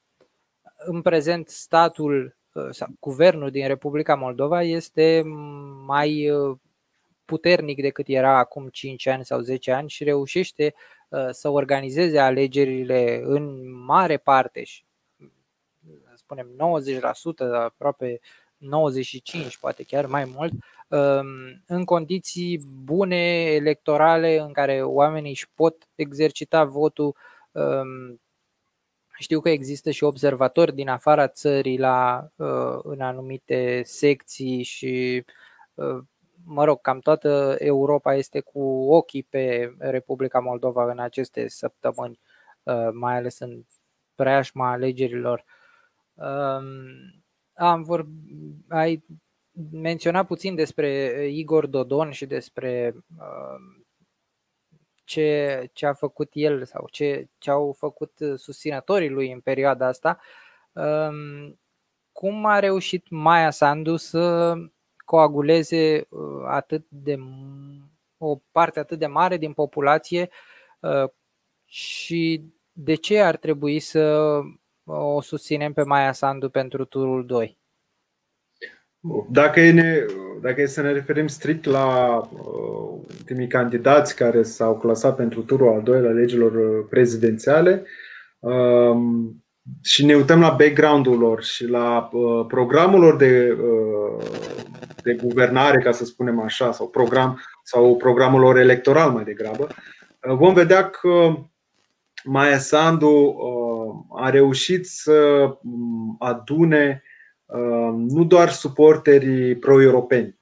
în 0.77 1.01
prezent 1.01 1.49
statul 1.49 2.37
uh, 2.53 2.67
sau 2.71 2.87
guvernul 2.99 3.51
din 3.51 3.67
Republica 3.67 4.15
Moldova 4.15 4.63
este 4.63 5.21
mai 5.85 6.29
uh, 6.29 6.57
puternic 7.25 7.81
decât 7.81 8.07
era 8.07 8.37
acum 8.37 8.67
5 8.67 9.07
ani 9.07 9.25
sau 9.25 9.39
10 9.39 9.71
ani 9.71 9.89
și 9.89 10.03
reușește 10.03 10.73
uh, 11.09 11.27
să 11.31 11.49
organizeze 11.49 12.19
alegerile 12.19 13.21
în 13.23 13.71
mare 13.85 14.17
parte 14.17 14.63
și 14.63 14.85
spunem 16.15 16.47
90%, 17.51 17.53
aproape 17.53 18.19
95, 18.57 19.57
poate 19.57 19.83
chiar 19.83 20.05
mai 20.05 20.25
mult, 20.25 20.51
um, 20.51 20.59
în 21.65 21.85
condiții 21.85 22.61
bune 22.83 23.43
electorale 23.43 24.39
în 24.39 24.51
care 24.53 24.83
oamenii 24.83 25.29
își 25.29 25.49
pot 25.55 25.87
exercita 25.95 26.63
votul. 26.63 27.15
Um, 27.51 28.21
știu 29.19 29.39
că 29.39 29.49
există 29.49 29.91
și 29.91 30.03
observatori 30.03 30.75
din 30.75 30.89
afara 30.89 31.27
țării 31.27 31.77
la, 31.79 32.27
uh, 32.35 32.79
în 32.83 33.01
anumite 33.01 33.81
secții 33.83 34.63
și 34.63 35.25
uh, 35.73 35.97
mă 36.43 36.63
rog, 36.63 36.81
cam 36.81 36.99
toată 36.99 37.55
Europa 37.59 38.15
este 38.15 38.39
cu 38.39 38.59
ochii 38.89 39.23
pe 39.23 39.75
Republica 39.77 40.39
Moldova 40.39 40.91
în 40.91 40.99
aceste 40.99 41.47
săptămâni, 41.47 42.19
uh, 42.63 42.89
mai 42.93 43.15
ales 43.15 43.39
în 43.39 43.63
preajma 44.15 44.71
alegerilor. 44.71 45.45
Um, 46.13 46.65
am 47.53 47.83
vor, 47.83 48.07
ai 48.67 49.03
menționat 49.71 50.27
puțin 50.27 50.55
despre 50.55 51.25
Igor 51.31 51.65
Dodon 51.65 52.11
și 52.11 52.25
despre 52.25 52.95
uh, 53.17 53.85
ce, 55.03 55.69
ce 55.73 55.85
a 55.85 55.93
făcut 55.93 56.29
el 56.33 56.65
sau 56.65 56.87
ce, 56.91 57.27
ce 57.37 57.51
au 57.51 57.75
făcut 57.77 58.11
susținătorii 58.35 59.09
lui 59.09 59.31
în 59.31 59.39
perioada 59.39 59.87
asta. 59.87 60.19
Um, 60.71 61.59
cum 62.11 62.45
a 62.45 62.59
reușit 62.59 63.09
Maia 63.09 63.49
Sandu 63.51 63.95
să 63.95 64.55
coaguleze 65.05 66.05
uh, 66.09 66.43
atât 66.45 66.85
de 66.89 67.17
o 68.17 68.35
parte 68.51 68.79
atât 68.79 68.99
de 68.99 69.07
mare 69.07 69.37
din 69.37 69.53
populație 69.53 70.29
uh, 70.79 71.09
și 71.65 72.43
de 72.71 72.95
ce 72.95 73.19
ar 73.19 73.37
trebui 73.37 73.79
să 73.79 74.39
o 74.85 75.21
susținem 75.21 75.73
pe 75.73 75.83
Maia 75.83 76.11
Sandu 76.11 76.49
pentru 76.49 76.85
turul 76.85 77.25
2. 77.25 77.57
Dacă 79.29 79.59
e, 79.59 79.71
ne, 79.71 80.05
dacă 80.41 80.61
e 80.61 80.65
să 80.65 80.81
ne 80.81 80.91
referim 80.91 81.27
strict 81.27 81.65
la 81.65 82.17
uh, 82.31 82.99
ultimii 83.17 83.47
candidați 83.47 84.15
care 84.15 84.43
s-au 84.43 84.77
clasat 84.77 85.15
pentru 85.15 85.41
turul 85.41 85.73
al 85.73 85.81
doilea 85.81 86.11
legilor 86.11 86.51
uh, 86.51 86.85
prezidențiale 86.89 87.83
uh, 88.39 88.97
și 89.83 90.05
ne 90.05 90.15
uităm 90.15 90.39
la 90.39 90.49
background-ul 90.49 91.17
lor 91.17 91.43
și 91.43 91.67
la 91.67 92.09
uh, 92.11 92.45
programul 92.47 92.99
lor 92.99 93.15
de, 93.15 93.57
uh, 93.61 94.25
de 95.03 95.13
guvernare, 95.13 95.81
ca 95.81 95.91
să 95.91 96.05
spunem 96.05 96.39
așa, 96.39 96.71
sau, 96.71 96.87
program, 96.87 97.39
sau 97.63 97.95
programul 97.95 98.39
lor 98.39 98.57
electoral 98.57 99.11
mai 99.11 99.23
degrabă, 99.23 99.67
uh, 100.29 100.35
vom 100.35 100.53
vedea 100.53 100.89
că 100.89 101.35
Maia 102.23 102.57
Sandu 102.57 103.09
uh, 103.09 104.21
a 104.21 104.29
reușit 104.29 104.85
să 104.85 105.47
mm, 105.61 106.15
adune 106.19 107.03
uh, 107.03 107.06
nu 107.95 108.23
doar 108.23 108.49
suporterii 108.49 109.55
pro-europeni 109.55 110.37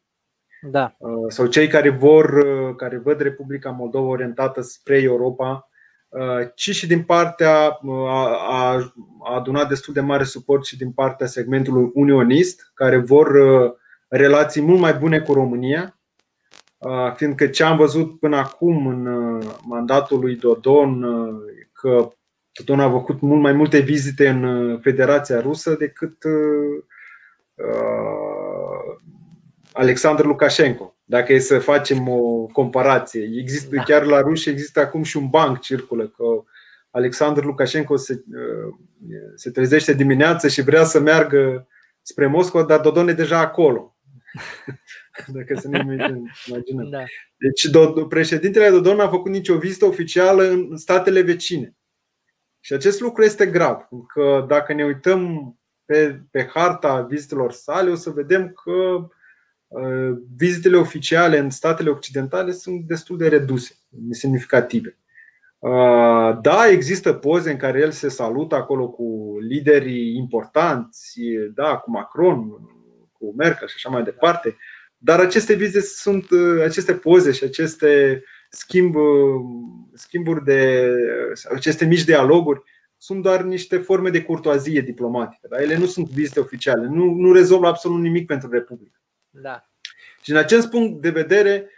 da. 0.61 0.95
Uh, 0.97 1.25
sau 1.27 1.45
cei 1.45 1.67
care 1.67 1.89
vor, 1.89 2.45
care 2.75 2.97
văd 2.97 3.19
Republica 3.21 3.69
Moldova 3.69 4.07
orientată 4.07 4.61
spre 4.61 5.01
Europa, 5.01 5.69
ci 6.55 6.69
și 6.69 6.87
din 6.87 7.03
partea 7.03 7.79
a, 8.07 8.39
a 8.49 9.35
adunat 9.35 9.67
destul 9.67 9.93
de 9.93 9.99
mare 9.99 10.23
suport 10.23 10.65
și 10.65 10.77
din 10.77 10.91
partea 10.91 11.27
segmentului 11.27 11.91
unionist, 11.93 12.71
care 12.73 12.97
vor 12.97 13.31
relații 14.07 14.61
mult 14.61 14.79
mai 14.79 14.93
bune 14.93 15.19
cu 15.19 15.33
România, 15.33 15.99
fiindcă 17.15 17.47
ce 17.47 17.63
am 17.63 17.77
văzut 17.77 18.19
până 18.19 18.37
acum 18.37 18.87
în 18.87 19.07
mandatul 19.63 20.19
lui 20.19 20.35
Dodon 20.35 21.05
că 21.71 22.09
Dodon 22.57 22.79
a 22.79 22.89
făcut 22.89 23.21
mult 23.21 23.41
mai 23.41 23.51
multe 23.51 23.79
vizite 23.79 24.27
în 24.27 24.43
uh, 24.43 24.79
Federația 24.81 25.41
Rusă 25.41 25.75
decât 25.79 26.17
uh, 27.55 27.65
uh, 27.65 28.97
Alexandru 29.71 30.27
Lukashenko. 30.27 30.95
Dacă 31.03 31.33
e 31.33 31.39
să 31.39 31.59
facem 31.59 32.09
o 32.09 32.45
comparație, 32.45 33.29
există 33.39 33.75
da. 33.75 33.83
chiar 33.83 34.03
la 34.03 34.21
ruși 34.21 34.49
există 34.49 34.79
acum 34.79 35.03
și 35.03 35.17
un 35.17 35.29
banc 35.29 35.59
circulă 35.59 36.07
că 36.07 36.23
Alexandru 36.89 37.45
Lukashenko 37.45 37.95
se, 37.95 38.23
se 39.35 39.51
trezește 39.51 39.93
dimineața 39.93 40.47
și 40.47 40.61
vrea 40.61 40.83
să 40.83 40.99
meargă 40.99 41.67
spre 42.01 42.27
Moscova, 42.27 42.63
dar 42.63 42.79
Dodon 42.79 43.07
e 43.07 43.13
deja 43.13 43.39
acolo. 43.39 43.97
Dacă 45.33 45.59
să 45.59 45.67
ne 45.67 45.79
imaginăm. 45.79 46.89
Da. 46.89 47.03
Deci 47.37 47.69
președintele 48.09 48.69
Dodon 48.69 48.99
a 48.99 49.09
făcut 49.09 49.31
nicio 49.31 49.57
vizită 49.57 49.85
oficială 49.85 50.43
în 50.43 50.77
statele 50.77 51.21
vecine. 51.21 51.75
Și 52.59 52.73
acest 52.73 52.99
lucru 52.99 53.23
este 53.23 53.45
grav, 53.45 53.87
că 54.13 54.45
dacă 54.47 54.73
ne 54.73 54.85
uităm 54.85 55.53
pe, 55.85 56.21
pe 56.31 56.49
harta 56.53 57.01
vizitelor 57.01 57.51
sale, 57.51 57.89
o 57.89 57.95
să 57.95 58.09
vedem 58.09 58.51
că 58.63 59.07
uh, 59.67 60.17
vizitele 60.37 60.77
oficiale 60.77 61.37
în 61.37 61.49
statele 61.49 61.89
occidentale 61.89 62.51
sunt 62.51 62.85
destul 62.85 63.17
de 63.17 63.27
reduse, 63.27 63.75
semnificative. 64.11 64.97
Da, 66.41 66.67
există 66.69 67.13
poze 67.13 67.51
în 67.51 67.57
care 67.57 67.79
el 67.79 67.91
se 67.91 68.09
salută 68.09 68.55
acolo 68.55 68.89
cu 68.89 69.37
liderii 69.39 70.15
importanți, 70.15 71.19
da, 71.53 71.77
cu 71.77 71.91
Macron, 71.91 72.49
cu 73.11 73.33
Merkel 73.37 73.67
și 73.67 73.73
așa 73.77 73.89
mai 73.89 74.03
departe. 74.03 74.57
Dar 74.97 75.19
aceste 75.19 75.53
vize 75.53 75.81
sunt, 75.81 76.25
aceste 76.63 76.93
poze 76.93 77.31
și 77.31 77.43
aceste 77.43 78.23
schimb, 78.49 78.95
schimburi 79.93 80.43
de, 80.43 80.89
aceste 81.53 81.85
mici 81.85 82.03
dialoguri 82.03 82.63
sunt 83.05 83.21
doar 83.21 83.41
niște 83.41 83.77
forme 83.77 84.09
de 84.09 84.23
curtoazie 84.23 84.81
diplomatică. 84.81 85.47
Da? 85.49 85.61
Ele 85.61 85.77
nu 85.77 85.85
sunt 85.85 86.09
vizite 86.09 86.39
oficiale, 86.39 86.87
nu, 86.87 87.13
nu 87.13 87.31
rezolvă 87.31 87.67
absolut 87.67 87.99
nimic 87.99 88.25
pentru 88.25 88.49
Republică. 88.51 89.01
Da. 89.29 89.69
Și 90.21 90.31
în 90.31 90.37
acest 90.37 90.69
punct 90.69 91.01
de 91.01 91.09
vedere, 91.09 91.69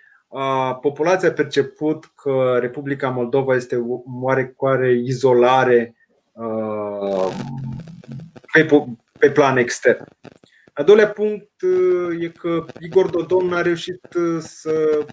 populația 0.81 1.29
a 1.29 1.31
perceput 1.31 2.05
că 2.15 2.57
Republica 2.59 3.09
Moldova 3.09 3.55
este 3.55 3.75
o 3.75 4.01
oarecare 4.21 4.91
izolare 4.91 5.95
pe, 8.53 8.85
pe 9.19 9.31
plan 9.31 9.57
extern. 9.57 10.03
A 10.73 10.83
doilea 10.83 11.09
punct 11.09 11.51
e 12.19 12.27
că 12.27 12.65
Igor 12.79 13.09
Dodon 13.09 13.53
a 13.53 13.61
reușit 13.61 14.01
să 14.39 15.05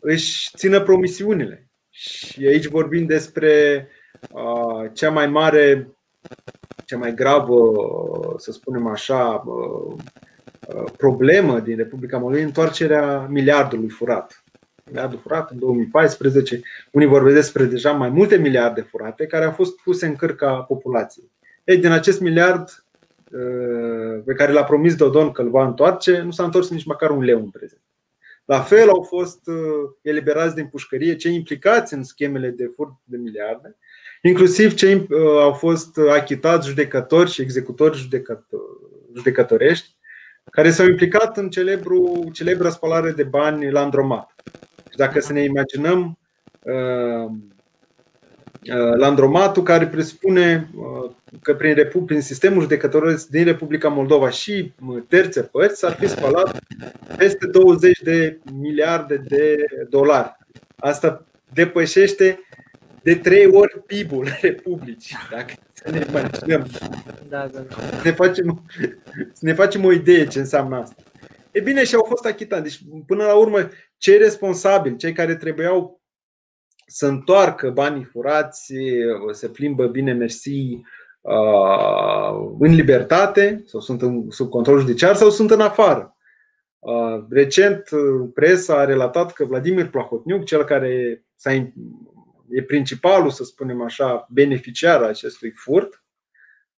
își 0.00 0.50
țină 0.56 0.80
promisiunile. 0.80 1.68
Și 1.90 2.46
aici 2.46 2.66
vorbim 2.66 3.06
despre 3.06 3.88
cea 4.92 5.10
mai 5.10 5.26
mare, 5.26 5.88
cea 6.84 6.96
mai 6.96 7.14
gravă, 7.14 7.72
să 8.36 8.52
spunem 8.52 8.86
așa, 8.86 9.44
problemă 10.96 11.60
din 11.60 11.76
Republica 11.76 12.18
Moldova, 12.18 12.42
întoarcerea 12.42 13.26
miliardului 13.30 13.88
furat. 13.88 14.42
Miliardul 14.84 15.18
furat 15.18 15.50
în 15.50 15.58
2014, 15.58 16.60
unii 16.92 17.06
vorbesc 17.06 17.34
despre 17.34 17.64
deja 17.64 17.92
mai 17.92 18.08
multe 18.08 18.36
miliarde 18.36 18.80
furate 18.80 19.26
care 19.26 19.44
au 19.44 19.52
fost 19.52 19.80
puse 19.80 20.06
în 20.06 20.16
cârca 20.16 20.52
populației. 20.54 21.30
Ei, 21.64 21.78
din 21.78 21.90
acest 21.90 22.20
miliard 22.20 22.84
pe 24.24 24.32
care 24.36 24.52
l-a 24.52 24.64
promis 24.64 24.96
Dodon 24.96 25.30
că 25.30 25.42
îl 25.42 25.50
va 25.50 25.66
întoarce, 25.66 26.20
nu 26.20 26.30
s-a 26.30 26.44
întors 26.44 26.70
nici 26.70 26.84
măcar 26.84 27.10
un 27.10 27.22
leu 27.22 27.38
în 27.38 27.50
prezent. 27.50 27.80
La 28.44 28.60
fel 28.60 28.88
au 28.88 29.02
fost 29.02 29.40
eliberați 30.02 30.54
din 30.54 30.66
pușcărie 30.66 31.16
cei 31.16 31.34
implicați 31.34 31.94
în 31.94 32.02
schemele 32.02 32.48
de 32.48 32.72
furt 32.74 32.92
de 33.04 33.16
miliarde 33.16 33.76
inclusiv 34.22 34.74
cei 34.74 34.94
uh, 34.94 35.06
au 35.40 35.52
fost 35.52 35.98
achitați 36.10 36.68
judecători 36.68 37.30
și 37.30 37.40
executori 37.40 38.08
judecătorești 39.14 39.96
care 40.50 40.70
s-au 40.70 40.86
implicat 40.86 41.36
în 41.36 41.50
celebru, 41.50 42.28
celebra 42.32 42.70
spălare 42.70 43.10
de 43.10 43.22
bani 43.22 43.70
la 43.70 43.80
Andromat. 43.80 44.34
Și 44.90 44.96
dacă 44.96 45.20
să 45.20 45.32
ne 45.32 45.42
imaginăm 45.42 46.18
uh, 46.62 47.30
uh, 48.74 48.96
Landromatul 48.96 49.62
care 49.62 49.86
presupune 49.86 50.70
că 51.42 51.54
prin, 51.54 51.74
Repu- 51.74 52.02
prin 52.02 52.20
sistemul 52.20 52.60
judecătoresc 52.60 53.28
din 53.28 53.44
Republica 53.44 53.88
Moldova 53.88 54.30
și 54.30 54.72
terțe 55.08 55.42
părți 55.42 55.78
s-ar 55.78 55.92
fi 55.92 56.08
spălat 56.08 56.58
peste 57.16 57.46
20 57.46 58.00
de 58.02 58.38
miliarde 58.52 59.16
de 59.16 59.56
dolari. 59.88 60.36
Asta 60.76 61.24
depășește 61.52 62.40
de 63.08 63.14
trei 63.14 63.46
ori 63.46 63.82
PIB-ul 63.86 64.26
Republicii. 64.40 65.16
Dacă 65.30 65.52
să 65.72 65.90
ne 65.90 66.06
imaginăm. 66.08 66.66
Da, 67.28 67.46
da, 67.46 67.60
da. 67.60 67.74
Să, 67.74 68.00
ne 68.04 68.10
facem, 68.10 68.64
să 69.32 69.44
ne 69.44 69.52
facem 69.52 69.84
o 69.84 69.92
idee 69.92 70.26
ce 70.26 70.38
înseamnă 70.38 70.76
asta. 70.76 71.02
E 71.50 71.60
bine, 71.60 71.84
și 71.84 71.94
au 71.94 72.04
fost 72.08 72.26
achitați. 72.26 72.62
Deci, 72.62 72.80
până 73.06 73.24
la 73.24 73.34
urmă, 73.34 73.68
cei 73.96 74.18
responsabili, 74.18 74.96
cei 74.96 75.12
care 75.12 75.36
trebuiau 75.36 76.02
să 76.86 77.06
întoarcă 77.06 77.70
banii 77.70 78.04
furați, 78.04 78.74
se 79.32 79.48
plimbă 79.48 79.86
bine, 79.86 80.12
mersi, 80.12 80.80
în 82.58 82.74
libertate 82.74 83.62
sau 83.66 83.80
sunt 83.80 84.02
în, 84.02 84.30
sub 84.30 84.48
control 84.48 84.80
judiciar 84.80 85.14
sau 85.14 85.30
sunt 85.30 85.50
în 85.50 85.60
afară. 85.60 86.16
Recent, 87.30 87.88
presa 88.34 88.78
a 88.78 88.84
relatat 88.84 89.32
că 89.32 89.44
Vladimir 89.44 89.88
Plahotniuc, 89.88 90.44
cel 90.44 90.64
care 90.64 91.24
s-a 91.34 91.72
e 92.50 92.62
principalul, 92.62 93.30
să 93.30 93.44
spunem 93.44 93.82
așa, 93.82 94.26
beneficiar 94.30 95.02
al 95.02 95.08
acestui 95.08 95.50
furt, 95.50 96.02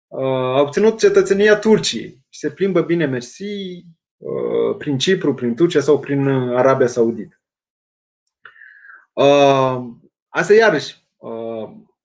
uh, 0.07 0.21
a 0.21 0.61
obținut 0.61 0.99
cetățenia 0.99 1.59
Turciei 1.59 2.25
și 2.29 2.39
se 2.39 2.51
plimbă 2.51 2.81
bine 2.81 3.07
mersi 3.07 3.85
uh, 4.17 4.77
prin 4.79 4.99
Cipru, 4.99 5.35
prin 5.35 5.55
Turcia 5.55 5.81
sau 5.81 6.01
prin 6.01 6.29
Arabia 6.29 6.87
Saudită. 6.87 7.41
Uh, 9.13 9.81
asta 10.29 10.55
iarăși, 10.55 11.07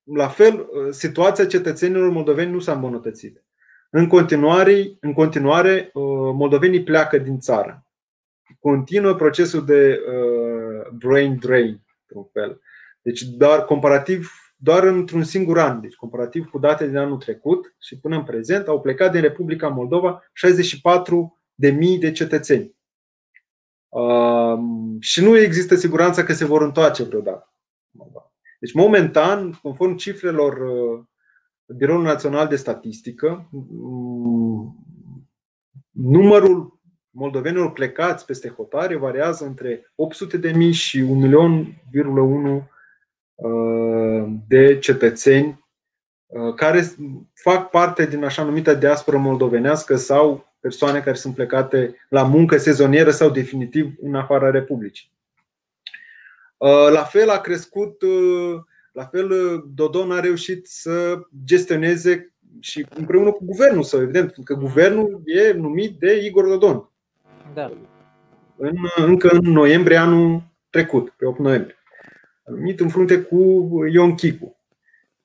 la 0.03 0.27
fel, 0.27 0.67
situația 0.91 1.45
cetățenilor 1.45 2.09
moldoveni 2.09 2.51
nu 2.51 2.59
s-a 2.59 2.73
îmbunătățit. 2.73 3.43
În 3.89 4.07
continuare, 4.07 4.97
în 4.99 5.13
continuare 5.13 5.91
moldovenii 6.33 6.83
pleacă 6.83 7.17
din 7.17 7.39
țară. 7.39 7.85
Continuă 8.59 9.13
procesul 9.13 9.65
de 9.65 9.99
brain 10.93 11.37
drain, 11.39 11.81
într-un 12.01 12.29
fel. 12.31 12.61
Deci 13.03 13.21
doar 13.21 13.65
comparativ, 13.65 14.31
doar 14.55 14.83
într-un 14.83 15.23
singur 15.23 15.59
an, 15.59 15.81
deci 15.81 15.95
comparativ 15.95 16.49
cu 16.49 16.59
date 16.59 16.87
din 16.87 16.97
anul 16.97 17.17
trecut 17.17 17.75
și 17.79 17.99
până 17.99 18.15
în 18.15 18.23
prezent, 18.23 18.67
au 18.67 18.81
plecat 18.81 19.11
din 19.11 19.21
Republica 19.21 19.67
Moldova 19.67 20.23
64 20.33 21.41
de 21.53 21.69
mii 21.69 21.99
de 21.99 22.11
cetățeni. 22.11 22.75
Uh, 23.89 24.59
și 24.99 25.23
nu 25.23 25.37
există 25.37 25.75
siguranța 25.75 26.23
că 26.23 26.33
se 26.33 26.45
vor 26.45 26.61
întoarce 26.61 27.03
vreodată. 27.03 27.53
Deci, 28.59 28.73
momentan, 28.73 29.51
conform 29.61 29.95
cifrelor 29.95 30.57
uh, 30.57 31.03
Biroului 31.77 32.05
Național 32.05 32.47
de 32.47 32.55
Statistică, 32.55 33.49
um, 33.51 34.85
numărul 35.89 36.79
moldovenilor 37.09 37.71
plecați 37.71 38.25
peste 38.25 38.49
hotare 38.49 38.95
variază 38.95 39.45
între 39.45 39.91
800 39.95 40.37
de 40.37 40.51
mii 40.51 40.71
și 40.71 40.99
1.1 40.99 41.05
Uh, 41.93 42.72
de 44.47 44.77
cetățeni 44.79 45.65
uh, 46.25 46.53
care 46.53 46.83
fac 47.33 47.69
parte 47.69 48.05
din 48.05 48.23
așa 48.23 48.43
numită 48.43 48.73
diasporă 48.73 49.17
moldovenească 49.17 49.95
sau 49.95 50.53
persoane 50.59 50.99
care 50.99 51.15
sunt 51.15 51.35
plecate 51.35 51.95
la 52.09 52.23
muncă 52.23 52.57
sezonieră 52.57 53.11
sau 53.11 53.29
definitiv 53.29 53.93
în 54.01 54.15
afara 54.15 54.49
Republicii. 54.49 55.11
Uh, 56.57 56.89
la 56.91 57.03
fel 57.03 57.29
a 57.29 57.37
crescut, 57.37 58.01
la 58.91 59.05
fel 59.05 59.29
Dodon 59.73 60.11
a 60.11 60.19
reușit 60.19 60.67
să 60.67 61.19
gestioneze 61.45 62.33
și 62.59 62.85
împreună 62.95 63.31
cu 63.31 63.45
guvernul 63.45 63.83
său, 63.83 64.01
evident, 64.01 64.31
pentru 64.31 64.53
că 64.53 64.61
guvernul 64.61 65.21
e 65.25 65.51
numit 65.51 65.99
de 65.99 66.25
Igor 66.25 66.47
Dodon. 66.47 66.89
Da. 67.53 67.71
În, 68.55 68.75
încă 68.95 69.29
în 69.31 69.51
noiembrie 69.51 69.97
anul 69.97 70.43
trecut, 70.69 71.09
pe 71.09 71.25
8 71.25 71.39
noiembrie 71.39 71.82
numit 72.45 72.79
în 72.79 72.89
frunte 72.89 73.21
cu 73.21 73.69
Ion 73.91 74.15
Chicu. 74.15 74.57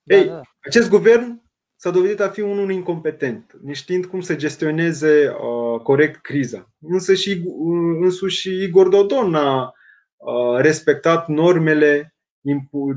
Da, 0.02 0.16
Ei, 0.16 0.26
da. 0.26 0.40
acest 0.60 0.88
guvern 0.88 1.42
s-a 1.76 1.90
dovedit 1.90 2.20
a 2.20 2.28
fi 2.28 2.40
unul 2.40 2.70
incompetent, 2.70 3.58
neștiind 3.62 4.06
cum 4.06 4.20
să 4.20 4.36
gestioneze 4.36 5.28
uh, 5.28 5.80
corect 5.80 6.20
criza. 6.20 6.70
Însă 6.80 7.14
și, 7.14 7.42
uh, 7.44 7.98
însuși 8.00 8.62
Igor 8.62 8.88
Dodon 8.88 9.34
a 9.34 9.72
uh, 10.16 10.60
respectat 10.60 11.28
normele 11.28 12.14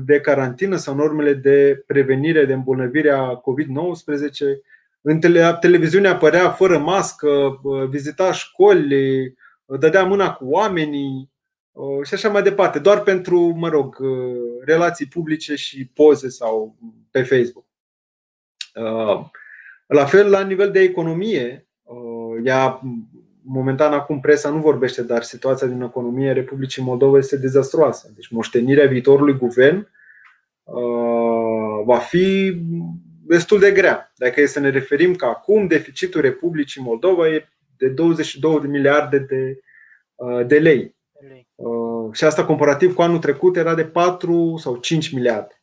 de 0.04 0.20
carantină 0.20 0.76
sau 0.76 0.94
normele 0.94 1.34
de 1.34 1.82
prevenire, 1.86 2.44
de 2.44 2.52
îmbolnăvire 2.52 3.10
a 3.10 3.28
COVID-19. 3.34 4.58
În 5.00 5.20
tele- 5.20 5.56
televiziune 5.60 6.08
apărea 6.08 6.50
fără 6.50 6.78
mască, 6.78 7.60
uh, 7.62 7.88
vizita 7.88 8.32
școli, 8.32 9.34
dădea 9.64 10.04
mâna 10.04 10.32
cu 10.32 10.44
oamenii, 10.48 11.10
Uh, 11.14 11.31
și 12.02 12.14
așa 12.14 12.28
mai 12.28 12.42
departe, 12.42 12.78
doar 12.78 13.02
pentru, 13.02 13.40
mă 13.40 13.68
rog, 13.68 13.98
uh, 13.98 14.36
relații 14.64 15.06
publice 15.06 15.54
și 15.54 15.86
poze 15.94 16.28
sau 16.28 16.76
pe 17.10 17.22
Facebook. 17.22 17.64
Uh, 18.74 19.26
la 19.86 20.04
fel, 20.04 20.30
la 20.30 20.42
nivel 20.42 20.70
de 20.70 20.80
economie, 20.80 21.66
ea, 22.44 22.80
momentan 23.44 23.92
acum 23.92 24.20
presa 24.20 24.50
nu 24.50 24.58
vorbește, 24.58 25.02
dar 25.02 25.22
situația 25.22 25.66
din 25.66 25.80
economie 25.80 26.32
Republicii 26.32 26.82
Moldova 26.82 27.18
este 27.18 27.36
dezastruoasă. 27.36 28.12
Deci 28.14 28.28
moștenirea 28.28 28.86
viitorului 28.86 29.38
guvern 29.38 29.90
va 31.84 31.98
fi 31.98 32.56
destul 33.26 33.58
de 33.58 33.70
grea. 33.70 34.12
Dacă 34.16 34.40
e 34.40 34.46
să 34.46 34.60
ne 34.60 34.70
referim 34.70 35.14
că 35.14 35.24
acum 35.24 35.66
deficitul 35.66 36.20
Republicii 36.20 36.82
Moldova 36.82 37.28
e 37.28 37.48
de 37.76 37.88
22 37.88 38.60
de 38.60 38.66
miliarde 38.66 39.18
de, 39.18 39.60
de 40.46 40.58
lei. 40.58 40.96
Uh, 42.02 42.12
și 42.12 42.24
asta 42.24 42.44
comparativ 42.44 42.94
cu 42.94 43.02
anul 43.02 43.18
trecut 43.18 43.56
era 43.56 43.74
de 43.74 43.84
4 43.84 44.56
sau 44.56 44.76
5 44.76 45.12
miliarde. 45.12 45.62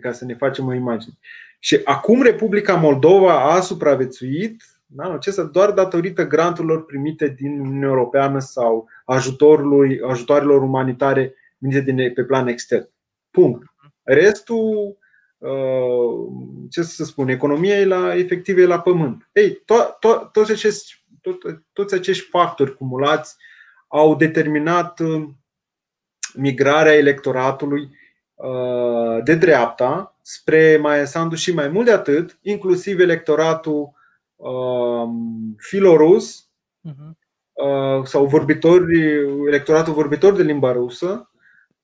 Ca 0.00 0.12
să 0.12 0.24
ne 0.24 0.34
facem 0.34 0.66
o 0.66 0.74
imagine. 0.74 1.14
Și 1.58 1.80
acum 1.84 2.22
Republica 2.22 2.74
Moldova 2.74 3.52
a 3.52 3.60
supraviețuit 3.60 4.62
da, 4.92 5.12
acesta 5.12 5.42
doar 5.42 5.70
datorită 5.70 6.26
granturilor 6.26 6.84
primite 6.84 7.28
din 7.28 7.60
Uniunea 7.60 7.88
Europeană 7.88 8.38
sau 8.38 8.88
ajutorului, 9.04 10.00
ajutoarelor 10.00 10.62
umanitare 10.62 11.34
primite 11.58 11.80
din, 11.80 12.12
pe 12.12 12.24
plan 12.24 12.46
extern. 12.46 12.88
Punct. 13.30 13.62
Restul, 14.02 14.98
ce 16.70 16.82
să 16.82 17.04
spun, 17.04 17.28
economia 17.28 17.78
e 17.78 17.84
la, 17.84 18.16
efectiv 18.16 18.58
e 18.58 18.64
la 18.64 18.80
pământ. 18.80 19.28
Ei, 19.32 19.56
to- 19.56 19.94
to- 19.98 20.30
toți, 20.32 20.52
acești, 20.52 21.04
to- 21.18 21.58
toți 21.72 21.94
acești 21.94 22.28
factori 22.28 22.76
cumulați 22.76 23.36
au 23.88 24.16
determinat 24.16 25.00
migrarea 26.34 26.96
electoratului 26.96 27.88
de 29.24 29.34
dreapta 29.34 30.16
spre 30.22 30.78
Maia 30.82 31.04
Sandu 31.04 31.34
și 31.34 31.54
mai 31.54 31.68
mult 31.68 31.84
de 31.84 31.92
atât, 31.92 32.38
inclusiv 32.42 33.00
electoratul 33.00 33.92
filorus 35.56 36.48
uh-huh. 36.88 38.04
sau 38.04 38.26
vorbitori, 38.26 39.00
electoratul 39.46 39.92
vorbitor 39.92 40.32
de 40.32 40.42
limba 40.42 40.72
rusă, 40.72 41.30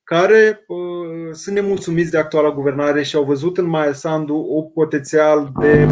care 0.04 0.64
uh, 0.66 1.32
sunt 1.32 1.54
nemulțumiți 1.54 2.10
de 2.10 2.18
actuala 2.18 2.50
guvernare 2.50 3.02
și 3.02 3.16
au 3.16 3.24
văzut 3.24 3.58
în 3.58 3.66
Maia 3.66 3.92
Sandu 3.92 4.34
o 4.34 4.62
potențial 4.62 5.52
de 5.60 5.86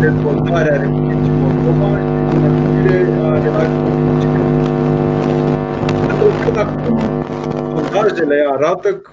dezvoltare 0.00 0.72
a 0.72 0.80
Republicii 0.80 1.30
Moldova 1.30 1.98
și 2.30 2.88
de 2.88 2.96
a 3.22 3.42
relațiilor 3.42 3.98
acum 6.56 7.17
sondajele 7.98 8.46
arată 8.50 8.96
că 8.96 9.12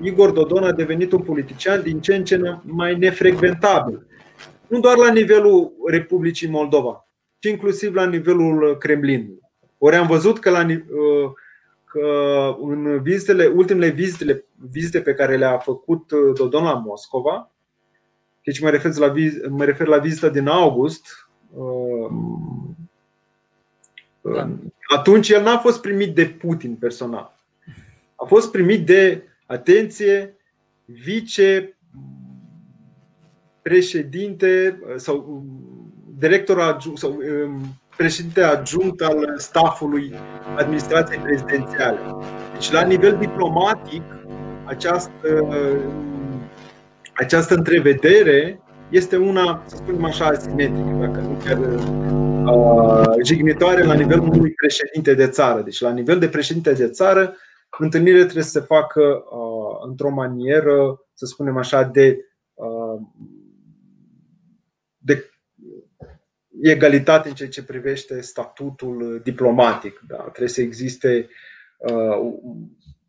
Igor 0.00 0.30
Dodon 0.30 0.64
a 0.64 0.72
devenit 0.72 1.12
un 1.12 1.22
politician 1.22 1.82
din 1.82 2.00
ce 2.00 2.14
în 2.14 2.24
ce 2.24 2.58
mai 2.62 2.98
nefrecventabil. 2.98 4.06
Nu 4.66 4.80
doar 4.80 4.96
la 4.96 5.12
nivelul 5.12 5.72
Republicii 5.86 6.48
Moldova, 6.48 7.08
ci 7.38 7.46
inclusiv 7.46 7.94
la 7.94 8.06
nivelul 8.06 8.76
Kremlinului. 8.78 9.40
Ori 9.78 9.96
am 9.96 10.06
văzut 10.06 10.38
că, 10.38 10.50
la, 10.50 10.66
uh, 10.66 11.30
că 11.84 12.00
în 12.60 13.02
vizitele, 13.02 13.46
ultimele 13.46 13.88
vizitele, 13.88 14.44
vizite 14.70 15.00
pe 15.00 15.14
care 15.14 15.36
le-a 15.36 15.58
făcut 15.58 16.10
uh, 16.10 16.34
Dodon 16.34 16.64
la 16.64 16.74
Moscova, 16.74 17.50
deci 18.44 18.60
mă 18.60 18.70
refer 18.70 18.96
la, 18.96 19.12
mă 19.48 19.64
refer 19.64 19.86
la 19.86 19.98
vizita 19.98 20.28
din 20.28 20.46
august, 20.46 21.28
uh, 21.54 22.10
da. 24.20 24.48
atunci 24.96 25.28
el 25.28 25.42
n-a 25.42 25.58
fost 25.58 25.80
primit 25.80 26.14
de 26.14 26.26
Putin 26.26 26.74
personal. 26.74 27.39
A 28.22 28.24
fost 28.26 28.50
primit 28.50 28.86
de, 28.86 29.22
atenție, 29.46 30.36
vice 30.84 31.78
președinte 33.62 34.80
sau 34.96 35.44
director 36.18 36.60
adjunct 36.60 36.98
sau 36.98 37.10
um, 37.10 37.60
președinte 37.96 38.42
adjunct 38.42 39.00
al 39.00 39.34
staffului 39.36 40.14
administrației 40.56 41.18
prezidențiale. 41.18 41.98
Deci, 42.52 42.70
la 42.70 42.82
nivel 42.82 43.16
diplomatic, 43.20 44.02
această, 44.64 45.48
această 47.14 47.54
întrevedere 47.54 48.60
este 48.90 49.16
una, 49.16 49.62
să 49.66 49.76
spunem 49.76 50.04
așa, 50.04 50.26
asimetrică, 50.26 50.96
dacă 51.00 51.20
nu 51.20 51.38
chiar 51.44 51.58
uh, 51.58 53.24
jignitoare 53.24 53.84
la 53.84 53.94
nivelul 53.94 54.28
unui 54.28 54.50
președinte 54.50 55.14
de 55.14 55.26
țară. 55.26 55.60
Deci, 55.60 55.80
la 55.80 55.90
nivel 55.90 56.18
de 56.18 56.28
președinte 56.28 56.72
de 56.72 56.88
țară, 56.88 57.36
întâlnirea 57.78 58.22
trebuie 58.22 58.44
să 58.44 58.50
se 58.50 58.60
facă 58.60 59.00
uh, 59.00 59.86
într-o 59.88 60.10
manieră, 60.10 61.06
să 61.14 61.26
spunem 61.26 61.56
așa, 61.56 61.82
de, 61.82 62.24
uh, 62.54 63.00
de 64.98 65.30
egalitate 66.62 67.28
în 67.28 67.34
ceea 67.34 67.48
ce 67.48 67.64
privește 67.64 68.20
statutul 68.20 69.20
diplomatic. 69.24 70.02
Da? 70.06 70.16
Trebuie 70.16 70.48
să 70.48 70.60
existe 70.60 71.28
uh, 71.78 72.32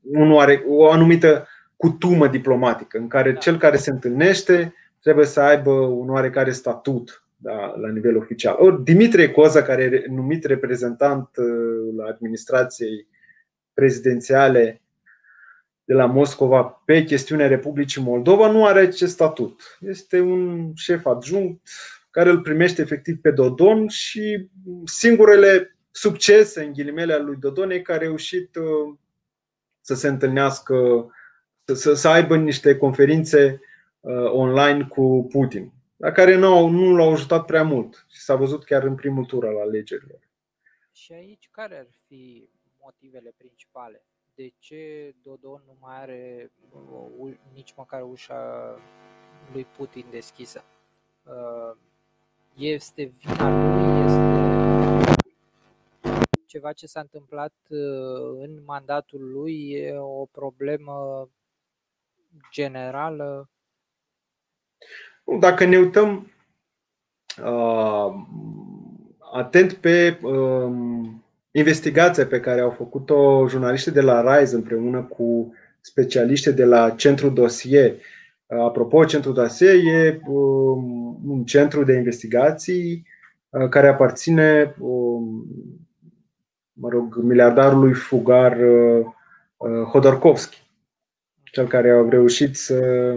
un 0.02 0.32
oare, 0.32 0.64
o 0.68 0.90
anumită 0.90 1.48
cutumă 1.76 2.28
diplomatică 2.28 2.98
în 2.98 3.08
care 3.08 3.34
cel 3.34 3.58
care 3.58 3.78
se 3.78 3.90
întâlnește 3.90 4.74
trebuie 5.02 5.26
să 5.26 5.40
aibă 5.40 5.72
un 5.72 6.10
oarecare 6.10 6.52
statut 6.52 7.26
da, 7.36 7.76
la 7.82 7.90
nivel 7.90 8.18
oficial. 8.18 8.56
Or, 8.60 8.74
Dimitrie 8.74 9.32
Coza, 9.32 9.62
care 9.62 9.84
e 9.84 10.12
numit 10.12 10.44
reprezentant 10.44 11.30
uh, 11.38 11.94
la 11.98 12.06
administrației 12.06 13.08
prezidențiale 13.82 14.82
de 15.84 15.94
la 15.94 16.06
Moscova 16.06 16.64
pe 16.64 17.04
chestiunea 17.04 17.48
Republicii 17.48 18.02
Moldova, 18.02 18.52
nu 18.52 18.66
are 18.66 18.80
acest 18.80 19.14
statut. 19.14 19.78
Este 19.80 20.20
un 20.20 20.72
șef 20.76 21.06
adjunct 21.06 21.70
care 22.10 22.30
îl 22.30 22.42
primește 22.42 22.82
efectiv 22.82 23.22
pe 23.22 23.32
Dodon 23.32 23.88
și 23.88 24.50
singurele 24.86 25.78
succese 25.92 26.64
în 26.64 26.74
ghilimele 26.74 27.14
al 27.14 27.26
lui 27.26 27.36
Dodon 27.36 27.72
e 27.72 27.80
că 27.80 27.92
a 27.92 27.98
reușit 27.98 28.56
uh, 28.56 28.96
să 29.82 29.96
se 29.96 30.08
întâlnească, 30.08 31.08
să, 31.64 31.94
să 31.94 32.08
aibă 32.08 32.38
niște 32.38 32.78
conferințe 32.78 33.62
uh, 34.00 34.32
online 34.32 34.88
cu 34.90 35.28
Putin, 35.32 35.72
la 35.98 36.12
care 36.12 36.36
nu, 36.36 36.68
nu 36.68 36.96
l-au 36.96 37.12
ajutat 37.12 37.46
prea 37.46 37.64
mult 37.64 38.06
și 38.10 38.22
s-a 38.22 38.36
văzut 38.36 38.64
chiar 38.64 38.84
în 38.84 38.96
primul 38.96 39.26
tur 39.26 39.46
al 39.46 39.58
alegerilor. 39.58 40.20
Și 40.92 41.14
aici 41.14 41.50
care 41.52 41.78
ar 41.78 41.88
fi 42.08 42.50
motivele 42.82 43.34
principale? 43.38 44.06
De 44.36 44.54
ce 44.60 45.14
Dodon 45.22 45.64
nu 45.66 45.78
mai 45.80 45.96
are 46.02 46.52
uh, 46.70 47.34
nici 47.54 47.74
măcar 47.76 48.02
ușa 48.02 48.76
lui 49.54 49.66
Putin 49.66 50.06
deschisă? 50.10 50.64
este 52.54 53.04
vina 53.04 53.50
lui, 53.50 54.06
este 54.06 54.42
ceva 56.52 56.74
ce 56.74 56.88
s-a 56.88 57.00
întâmplat 57.00 57.54
uh, 57.70 58.40
în 58.40 58.64
mandatul 58.66 59.32
lui, 59.32 59.72
e 59.72 59.98
o 59.98 60.26
problemă 60.26 61.28
generală? 62.52 63.50
Dacă 65.40 65.66
ne 65.66 65.78
uităm 65.78 66.32
uh, 67.44 68.14
atent 69.34 69.74
pe 69.74 70.20
uh, 70.24 70.72
investigația 71.52 72.26
pe 72.26 72.40
care 72.40 72.62
au 72.62 72.70
făcut-o 72.70 73.48
jurnaliștii 73.48 73.92
de 73.92 74.02
la 74.02 74.38
Rise 74.38 74.56
împreună 74.56 75.02
cu 75.02 75.54
specialiștii 75.82 76.54
de 76.54 76.66
la 76.66 76.90
Centrul 76.90 77.34
Dosie 77.34 78.00
Apropo, 78.60 79.06
Centrul 79.06 79.34
DASE 79.34 79.72
e 79.72 80.20
um, 80.28 81.20
un 81.26 81.44
centru 81.44 81.84
de 81.84 81.94
investigații 81.94 83.08
uh, 83.50 83.70
care 83.70 83.88
aparține 83.88 84.76
um, 84.80 85.46
mă 86.74 86.90
rog, 86.90 87.16
miliardarului 87.16 87.94
fugar 87.94 88.58
uh, 88.58 89.06
uh, 89.58 89.84
Hodorkovski, 89.92 90.62
cel 91.44 91.68
care 91.68 91.90
a 91.92 92.10
reușit 92.10 92.56
să 92.56 93.16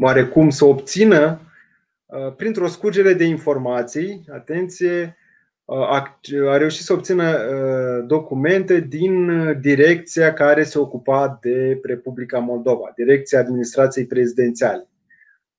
oarecum 0.00 0.50
să 0.50 0.64
obțină 0.64 1.40
printr-o 2.36 2.66
scurgere 2.66 3.12
de 3.12 3.24
informații, 3.24 4.24
atenție, 4.32 5.16
a 6.48 6.56
reușit 6.56 6.84
să 6.84 6.92
obțină 6.92 7.38
uh, 7.38 8.04
documente 8.06 8.80
din 8.80 9.30
direcția 9.60 10.32
care 10.32 10.62
se 10.62 10.78
ocupa 10.78 11.38
de 11.40 11.80
Republica 11.82 12.38
Moldova, 12.38 12.92
direcția 12.96 13.38
administrației 13.38 14.06
prezidențiale. 14.06 14.88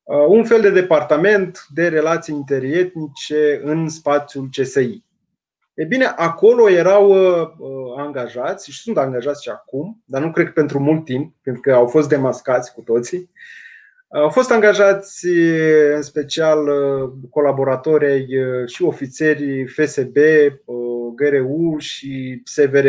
Uh, 0.03 0.25
un 0.27 0.43
fel 0.43 0.61
de 0.61 0.69
departament 0.69 1.65
de 1.73 1.87
relații 1.87 2.35
interietnice 2.35 3.61
în 3.63 3.89
spațiul 3.89 4.49
CSI. 4.51 5.03
E 5.73 5.83
bine, 5.85 6.05
acolo 6.05 6.69
erau 6.69 7.09
uh, 7.09 7.47
angajați 7.97 8.71
și 8.71 8.81
sunt 8.81 8.97
angajați 8.97 9.43
și 9.43 9.49
acum, 9.49 10.03
dar 10.05 10.21
nu 10.21 10.31
cred 10.31 10.45
că 10.45 10.51
pentru 10.51 10.79
mult 10.79 11.05
timp, 11.05 11.35
pentru 11.41 11.61
că 11.61 11.73
au 11.73 11.87
fost 11.87 12.09
demascați 12.09 12.73
cu 12.73 12.81
toții, 12.81 13.31
au 14.13 14.29
fost 14.29 14.51
angajați 14.51 15.27
în 15.95 16.01
special 16.01 16.69
colaboratorii 17.29 18.27
și 18.65 18.83
ofițerii 18.83 19.67
FSB, 19.67 20.15
GRU 21.15 21.77
și 21.77 22.41
SVR, 22.43 22.87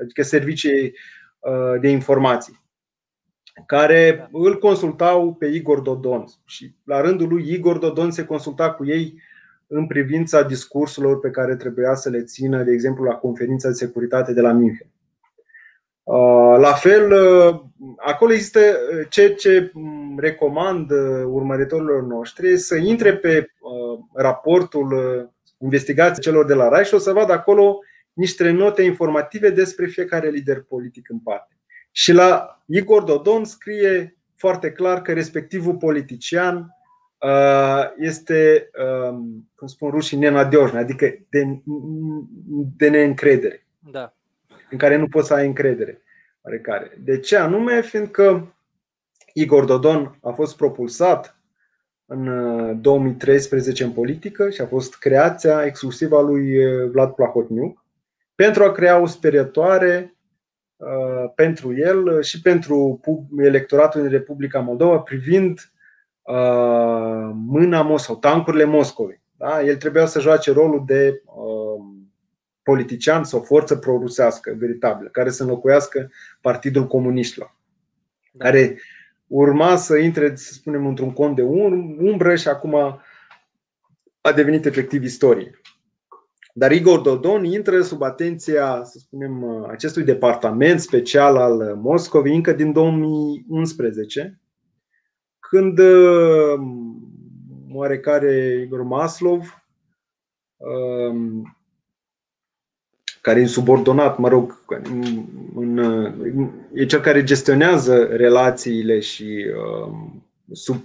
adică 0.00 0.22
servicii 0.22 0.94
de 1.80 1.88
informații, 1.88 2.62
care 3.66 4.28
îl 4.32 4.58
consultau 4.58 5.34
pe 5.34 5.46
Igor 5.46 5.80
Dodon 5.80 6.24
și 6.44 6.74
la 6.84 7.00
rândul 7.00 7.28
lui 7.28 7.52
Igor 7.52 7.78
Dodon 7.78 8.10
se 8.10 8.24
consulta 8.24 8.70
cu 8.70 8.86
ei 8.86 9.22
în 9.66 9.86
privința 9.86 10.42
discursurilor 10.42 11.18
pe 11.18 11.30
care 11.30 11.56
trebuia 11.56 11.94
să 11.94 12.10
le 12.10 12.22
țină, 12.22 12.62
de 12.62 12.72
exemplu, 12.72 13.04
la 13.04 13.14
conferința 13.14 13.68
de 13.68 13.74
securitate 13.74 14.32
de 14.32 14.40
la 14.40 14.52
München. 14.52 14.88
Uh, 16.02 16.56
la 16.58 16.72
fel, 16.72 17.12
uh, 17.12 17.60
acolo 17.96 18.32
există 18.32 18.58
uh, 18.60 19.06
ce, 19.08 19.34
ce 19.34 19.70
mm, 19.72 20.03
recomand 20.18 20.90
urmăritorilor 21.24 22.02
noștri 22.02 22.56
să 22.56 22.76
intre 22.76 23.16
pe 23.16 23.48
raportul 24.14 24.92
investigației 25.58 26.24
celor 26.24 26.46
de 26.46 26.54
la 26.54 26.68
RAI 26.68 26.84
și 26.84 26.94
o 26.94 26.98
să 26.98 27.12
vadă 27.12 27.32
acolo 27.32 27.78
niște 28.12 28.50
note 28.50 28.82
informative 28.82 29.50
despre 29.50 29.86
fiecare 29.86 30.28
lider 30.28 30.62
politic 30.62 31.08
în 31.10 31.18
parte. 31.18 31.56
Și 31.90 32.12
la 32.12 32.62
Igor 32.66 33.02
Dodon 33.02 33.44
scrie 33.44 34.16
foarte 34.36 34.72
clar 34.72 35.02
că 35.02 35.12
respectivul 35.12 35.76
politician 35.76 36.76
este, 37.96 38.70
um, 39.10 39.50
cum 39.54 39.66
spun 39.66 39.90
rușii, 39.90 40.18
nenadiojn, 40.18 40.76
adică 40.76 41.06
de, 41.28 41.62
de 42.76 42.88
neîncredere. 42.88 43.66
Da 43.90 44.14
în 44.74 44.80
care 44.80 44.96
nu 44.96 45.08
poți 45.08 45.26
să 45.26 45.34
ai 45.34 45.46
încredere. 45.46 46.02
oarecare. 46.42 46.98
De 47.04 47.18
ce 47.18 47.36
anume? 47.36 47.82
Fiindcă 47.82 48.53
Igor 49.36 49.64
Dodon 49.64 50.18
a 50.22 50.30
fost 50.30 50.56
propulsat 50.56 51.38
în 52.06 52.80
2013 52.80 53.84
în 53.84 53.90
politică 53.90 54.50
și 54.50 54.60
a 54.60 54.66
fost 54.66 54.96
creația 54.96 55.64
exclusivă 55.64 56.16
a 56.16 56.20
lui 56.20 56.56
Vlad 56.90 57.10
Plahotniuc 57.10 57.84
pentru 58.34 58.64
a 58.64 58.72
crea 58.72 58.98
o 58.98 59.06
sperietoare 59.06 60.16
uh, 60.76 61.32
pentru 61.34 61.76
el 61.76 62.22
și 62.22 62.40
pentru 62.40 63.00
electoratul 63.38 64.00
din 64.00 64.10
Republica 64.10 64.60
Moldova 64.60 64.98
privind 64.98 65.72
uh, 66.22 67.30
mâna 67.32 67.82
Moscova, 67.82 68.18
tancurile 68.18 68.64
Moscovei. 68.64 69.22
Da? 69.36 69.62
El 69.62 69.76
trebuia 69.76 70.06
să 70.06 70.20
joace 70.20 70.52
rolul 70.52 70.82
de 70.86 71.22
uh, 71.24 71.84
politician 72.62 73.24
sau 73.24 73.40
forță 73.40 73.76
pro-rusească 73.76 74.54
veritabilă, 74.58 75.08
care 75.08 75.30
să 75.30 75.42
înlocuiască 75.42 76.10
Partidul 76.40 76.86
Comuniștilor, 76.86 77.56
da. 78.32 78.44
care 78.44 78.78
urma 79.34 79.76
să 79.76 79.96
intre, 79.96 80.36
să 80.36 80.52
spunem, 80.52 80.86
într-un 80.86 81.12
cont 81.12 81.36
de 81.36 81.42
umbră 81.98 82.34
și 82.34 82.48
acum 82.48 82.74
a 84.20 84.32
devenit 84.34 84.64
efectiv 84.64 85.02
istorie. 85.02 85.60
Dar 86.52 86.72
Igor 86.72 87.00
Dodon 87.00 87.44
intră 87.44 87.80
sub 87.82 88.02
atenția, 88.02 88.82
să 88.84 88.98
spunem, 88.98 89.64
acestui 89.70 90.04
departament 90.04 90.80
special 90.80 91.36
al 91.36 91.74
Moscovei 91.76 92.34
încă 92.34 92.52
din 92.52 92.72
2011, 92.72 94.40
când 95.38 95.78
oarecare 97.72 98.60
Igor 98.64 98.82
Maslov, 98.82 99.64
um, 100.56 101.56
care 103.24 103.40
e 103.40 103.46
subordonat, 103.46 104.18
mă 104.18 104.28
rog, 104.28 104.64
în, 105.54 105.78
e 106.72 106.84
cel 106.84 107.00
care 107.00 107.24
gestionează 107.24 108.04
relațiile 108.04 109.00
și 109.00 109.46
um, 109.86 110.24
sub, 110.52 110.76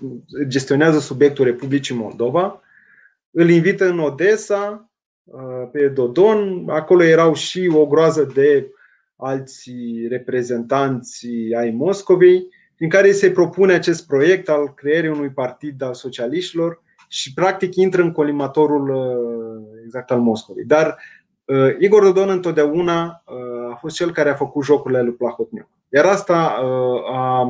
gestionează 0.47 0.99
subiectul 0.99 1.45
Republicii 1.45 1.95
Moldova, 1.95 2.61
îl 3.31 3.49
invită 3.49 3.89
în 3.89 3.99
Odessa 3.99 4.89
uh, 5.23 5.69
pe 5.71 5.87
Dodon. 5.87 6.65
Acolo 6.69 7.03
erau 7.03 7.33
și 7.33 7.71
o 7.73 7.85
groază 7.85 8.31
de 8.33 8.71
alți 9.15 9.71
reprezentanți 10.09 11.27
ai 11.57 11.71
Moscovei 11.71 12.47
prin 12.75 12.89
care 12.89 13.11
se 13.11 13.31
propune 13.31 13.73
acest 13.73 14.07
proiect 14.07 14.49
al 14.49 14.73
creării 14.73 15.09
unui 15.09 15.29
partid 15.29 15.81
al 15.81 15.93
socialiștilor 15.93 16.83
și 17.07 17.33
practic 17.33 17.75
intră 17.75 18.01
în 18.01 18.11
colimatorul 18.11 18.89
uh, 18.89 19.81
exact 19.83 20.11
al 20.11 20.19
Moscovei. 20.19 20.65
Dar 20.65 20.87
uh, 20.87 21.18
Igor 21.79 22.03
Dodon 22.03 22.29
întotdeauna 22.29 23.23
uh, 23.25 23.71
a 23.71 23.75
fost 23.75 23.95
cel 23.95 24.11
care 24.11 24.29
a 24.29 24.35
făcut 24.35 24.63
jocurile 24.63 25.01
lui 25.01 25.13
Plahotniuc. 25.13 25.67
Iar 25.89 26.05
asta 26.05 26.59
a 27.11 27.47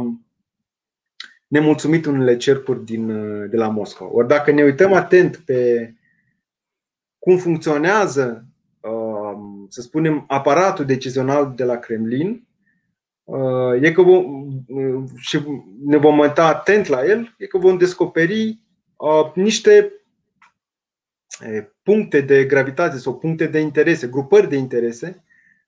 nemulțumit 1.48 2.06
unele 2.06 2.38
cercuri 2.38 2.86
din, 2.86 3.08
de 3.50 3.58
la 3.58 3.68
Moscova. 3.68 4.12
Ori 4.14 4.28
dacă 4.28 4.52
ne 4.52 4.64
uităm 4.64 4.94
atent 4.94 5.38
pe 5.38 5.94
cum 7.20 7.38
funcționează, 7.38 8.46
să 9.68 9.82
spunem, 9.82 10.24
aparatul 10.28 10.86
decizional 10.86 11.54
de 11.56 11.64
la 11.64 11.78
Kremlin, 11.78 12.48
Uh, 13.30 13.82
e 13.82 13.92
că 13.92 14.02
vom, 14.02 14.48
uh, 14.68 15.04
și 15.18 15.40
ne 15.86 15.98
vom 15.98 16.20
uita 16.20 16.48
atent 16.48 16.88
la 16.88 17.06
el, 17.06 17.36
e 17.38 17.46
că 17.46 17.58
vom 17.58 17.78
descoperi 17.78 18.64
uh, 18.96 19.32
niște 19.34 19.94
puncte 21.84 22.22
de 22.22 22.46
gravitate 22.46 22.98
sau 22.98 23.18
puncte 23.18 23.46
de 23.46 23.60
interese, 23.60 24.08
grupări 24.08 24.50
de 24.50 24.56
interese, 24.56 25.24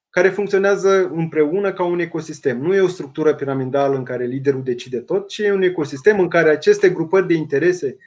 care 0.09 0.29
funcționează 0.29 1.11
împreună 1.13 1.73
ca 1.73 1.83
un 1.83 1.99
ecosistem. 1.99 2.61
Nu 2.61 2.73
e 2.73 2.79
o 2.79 2.87
structură 2.87 3.35
piramidală 3.35 3.95
în 3.95 4.03
care 4.03 4.25
liderul 4.25 4.63
decide 4.63 4.99
tot, 4.99 5.27
ci 5.27 5.37
e 5.37 5.53
un 5.53 5.61
ecosistem 5.61 6.19
în 6.19 6.27
care 6.27 6.49
aceste 6.49 6.89
grupări 6.89 7.27
de 7.27 7.33
interese 7.33 7.97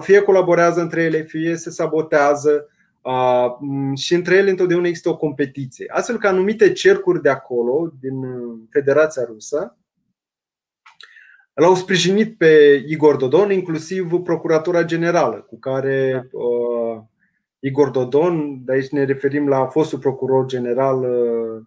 fie 0.00 0.20
colaborează 0.20 0.80
între 0.80 1.02
ele, 1.02 1.22
fie 1.22 1.56
se 1.56 1.70
sabotează, 1.70 2.68
și 3.94 4.14
între 4.14 4.34
ele 4.34 4.50
întotdeauna 4.50 4.86
există 4.86 5.08
o 5.08 5.16
competiție. 5.16 5.86
Astfel 5.88 6.18
că 6.18 6.26
anumite 6.26 6.72
cercuri 6.72 7.22
de 7.22 7.28
acolo, 7.28 7.92
din 8.00 8.24
uh, 8.24 8.58
Federația 8.70 9.24
Rusă, 9.24 9.76
l-au 11.60 11.74
sprijinit 11.74 12.36
pe 12.38 12.84
Igor 12.86 13.16
Dodon, 13.16 13.50
inclusiv 13.50 14.10
Procuratura 14.24 14.84
Generală, 14.84 15.40
cu 15.40 15.58
care 15.58 16.28
uh, 16.32 17.02
Igor 17.58 17.88
Dodon, 17.88 18.64
de 18.64 18.72
aici 18.72 18.88
ne 18.88 19.04
referim 19.04 19.48
la 19.48 19.66
fostul 19.66 19.98
procuror 19.98 20.46
general 20.46 20.98
uh, 21.02 21.62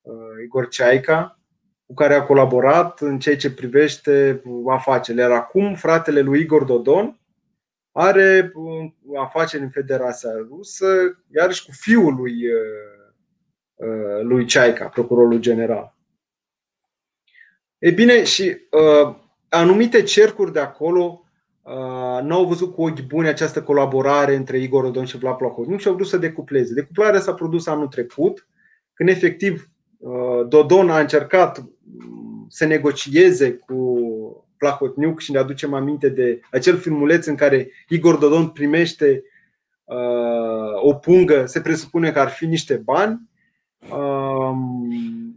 uh, 0.00 0.42
Igor 0.44 0.68
Ceaica, 0.68 1.40
cu 1.86 1.94
care 1.94 2.14
a 2.14 2.22
colaborat 2.22 3.00
în 3.00 3.18
ceea 3.18 3.36
ce 3.36 3.52
privește 3.52 4.42
afacerile. 4.68 5.22
Iar 5.22 5.30
acum 5.30 5.74
fratele 5.74 6.20
lui 6.20 6.40
Igor 6.40 6.64
Dodon 6.64 7.20
are 7.92 8.52
afaceri 9.16 9.62
în 9.62 9.70
Federația 9.70 10.30
Rusă, 10.48 10.86
iarăși 11.34 11.64
cu 11.64 11.70
fiul 11.72 12.14
lui, 12.14 12.32
uh, 12.46 13.08
uh, 13.74 14.22
lui 14.22 14.44
Ceaica, 14.44 14.88
procurorul 14.88 15.38
general. 15.38 15.96
E 17.78 17.90
bine, 17.90 18.24
și 18.24 18.56
uh, 18.70 19.16
anumite 19.48 20.02
cercuri 20.02 20.52
de 20.52 20.58
acolo 20.58 21.24
uh, 21.62 22.22
n-au 22.22 22.44
văzut 22.44 22.74
cu 22.74 22.82
ochi 22.82 23.06
buni 23.06 23.28
această 23.28 23.62
colaborare 23.62 24.34
între 24.34 24.58
Igor 24.58 24.84
Odon 24.84 25.04
și 25.04 25.18
Vlad 25.18 25.36
Plahotniuc 25.36 25.80
și 25.80 25.88
au 25.88 25.94
vrut 25.94 26.06
să 26.06 26.16
decupleze. 26.16 26.74
Decuplarea 26.74 27.20
s-a 27.20 27.34
produs 27.34 27.66
anul 27.66 27.86
trecut, 27.86 28.46
când 28.94 29.08
efectiv 29.08 29.70
uh, 29.98 30.46
Dodon 30.48 30.90
a 30.90 30.98
încercat 30.98 31.64
să 32.48 32.66
negocieze 32.66 33.52
cu 33.52 34.00
Plahotniuc 34.56 35.20
și 35.20 35.32
ne 35.32 35.38
aducem 35.38 35.74
aminte 35.74 36.08
de 36.08 36.40
acel 36.50 36.78
filmuleț 36.78 37.26
în 37.26 37.34
care 37.34 37.70
Igor 37.88 38.16
Dodon 38.16 38.48
primește 38.48 39.22
uh, 39.84 40.82
o 40.82 40.94
pungă, 40.94 41.46
se 41.46 41.60
presupune 41.60 42.12
că 42.12 42.20
ar 42.20 42.28
fi 42.28 42.46
niște 42.46 42.74
bani 42.74 43.20
uh, 43.90 44.56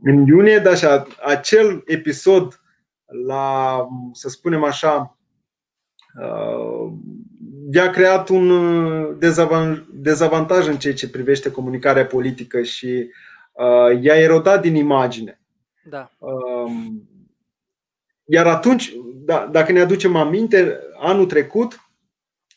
în 0.03 0.25
iunie, 0.27 0.57
dar 0.57 0.77
și 0.77 0.85
acel 1.25 1.83
episod 1.85 2.60
la, 3.25 3.87
să 4.13 4.29
spunem 4.29 4.63
așa, 4.63 5.17
uh, 6.21 6.93
i-a 7.71 7.89
creat 7.89 8.29
un 8.29 8.49
uh, 8.49 9.15
dezavantaj 9.91 10.67
în 10.67 10.77
ceea 10.77 10.93
ce 10.93 11.09
privește 11.09 11.51
comunicarea 11.51 12.05
politică 12.05 12.61
și 12.61 13.09
uh, 13.51 14.01
i-a 14.01 14.15
erodat 14.15 14.61
din 14.61 14.75
imagine. 14.75 15.41
Da. 15.83 16.11
Uh, 16.17 16.71
iar 18.25 18.47
atunci, 18.47 18.93
da, 19.13 19.49
dacă 19.51 19.71
ne 19.71 19.79
aducem 19.79 20.15
aminte, 20.15 20.79
anul 20.99 21.25
trecut, 21.25 21.89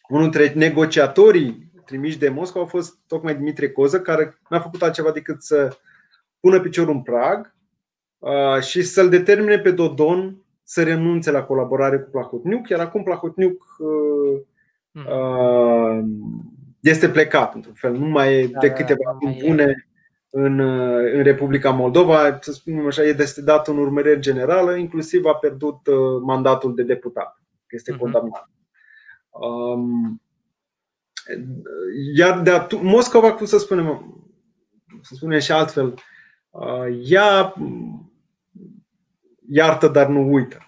unul 0.08 0.30
dintre 0.30 0.52
negociatorii 0.54 1.72
trimiși 1.84 2.18
de 2.18 2.28
Moscova 2.28 2.64
a 2.64 2.68
fost 2.68 2.98
tocmai 3.06 3.34
Dimitrie 3.34 3.70
Coză, 3.70 4.00
care 4.00 4.38
n-a 4.48 4.60
făcut 4.60 4.82
altceva 4.82 5.10
decât 5.10 5.42
să 5.42 5.76
pună 6.40 6.60
piciorul 6.60 6.94
în 6.94 7.02
prag 7.02 7.54
uh, 8.18 8.60
și 8.60 8.82
să-l 8.82 9.08
determine 9.08 9.58
pe 9.58 9.70
Dodon 9.70 10.43
să 10.64 10.83
renunțe 10.83 11.31
la 11.31 11.42
colaborare 11.42 11.98
cu 11.98 12.11
Plahotniuc, 12.11 12.68
iar 12.68 12.81
acum 12.81 13.03
Plahotniuc 13.03 13.64
uh, 13.79 14.40
hmm. 14.92 15.05
uh, 15.07 16.05
este 16.81 17.09
plecat, 17.09 17.55
într-un 17.55 17.74
fel. 17.74 17.92
Nu 17.92 18.07
mai 18.07 18.35
e 18.35 18.46
de 18.46 18.68
da, 18.68 18.72
câteva 18.72 19.16
luni 19.20 19.42
bune 19.46 19.88
în, 20.31 20.61
în 21.14 21.22
Republica 21.22 21.70
Moldova, 21.70 22.38
să 22.40 22.53
spunem 22.53 22.87
așa, 22.87 23.03
este 23.03 23.42
dat 23.42 23.68
în 23.68 23.79
urmărire 23.79 24.18
generală, 24.18 24.77
inclusiv 24.77 25.24
a 25.24 25.35
pierdut 25.35 25.87
uh, 25.87 26.20
mandatul 26.22 26.74
de 26.74 26.83
deputat, 26.83 27.42
este 27.68 27.94
uh-huh. 27.94 27.98
condamnat. 27.98 28.50
Um, 29.31 30.22
iar 32.14 32.40
de 32.40 32.50
atunci, 32.50 32.83
Moscova, 32.83 33.33
cum 33.33 33.46
să 33.46 33.59
spunem, 33.59 34.14
să 35.03 35.14
spunem 35.14 35.38
și 35.38 35.53
altfel, 35.53 35.94
uh, 36.50 37.00
ea 37.05 37.55
iartă, 39.48 39.88
dar 39.88 40.09
nu 40.09 40.33
uită. 40.33 40.59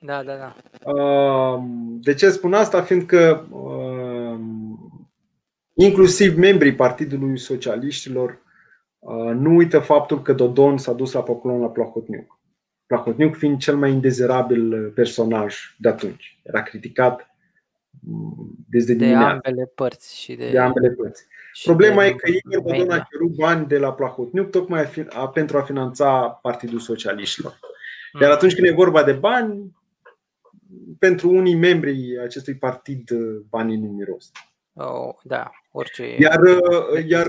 Da, 0.00 0.22
da, 0.22 0.34
da. 0.36 0.54
Uh, 0.92 1.62
de 2.00 2.14
ce 2.14 2.30
spun 2.30 2.54
asta? 2.54 2.82
Fiindcă 2.82 3.46
uh, 3.50 4.38
inclusiv 5.74 6.36
membrii 6.36 6.74
Partidului 6.74 7.38
Socialiștilor 7.38 8.44
Uh, 9.06 9.34
nu 9.34 9.56
uită 9.56 9.78
faptul 9.78 10.22
că 10.22 10.32
Dodon 10.32 10.78
s-a 10.78 10.92
dus 10.92 11.12
la 11.12 11.22
poklon 11.22 11.60
la 11.60 11.68
Plahotniuc. 11.68 12.38
Plahotniuc 12.86 13.36
fiind 13.36 13.58
cel 13.58 13.76
mai 13.76 13.90
indezirabil 13.90 14.90
personaj 14.90 15.56
de 15.78 15.88
atunci. 15.88 16.40
Era 16.42 16.62
criticat 16.62 17.36
mm, 18.00 18.64
desde 18.68 18.92
de 18.92 19.04
dimineață. 19.04 19.40
ambele 19.44 19.72
părți 19.74 20.20
și 20.20 20.34
de, 20.34 20.50
de 20.50 20.58
ambele 20.58 20.90
părți. 20.90 21.26
Problema 21.64 22.02
de 22.02 22.08
e 22.08 22.12
că 22.12 22.30
Igor 22.30 22.62
Dodon 22.62 22.90
a 22.90 23.06
cerut 23.10 23.34
bani 23.36 23.66
de 23.66 23.78
la 23.78 23.92
Plahotniuc 23.92 24.50
tocmai 24.50 24.82
a, 24.82 25.20
a, 25.20 25.28
pentru 25.28 25.58
a 25.58 25.62
finanța 25.62 26.28
Partidul 26.42 26.78
Socialiștilor. 26.78 27.58
Iar 28.20 28.30
atunci 28.30 28.54
când 28.54 28.66
e 28.66 28.72
vorba 28.72 29.02
de 29.02 29.12
bani, 29.12 29.74
pentru 30.98 31.30
unii 31.30 31.54
membri 31.54 32.18
acestui 32.24 32.54
partid 32.54 33.10
banii 33.48 33.76
nu 33.76 33.88
miros. 33.88 34.30
Oh, 34.74 35.14
da, 35.22 35.50
orice. 35.70 36.16
Iar, 36.18 36.40
iar 37.06 37.28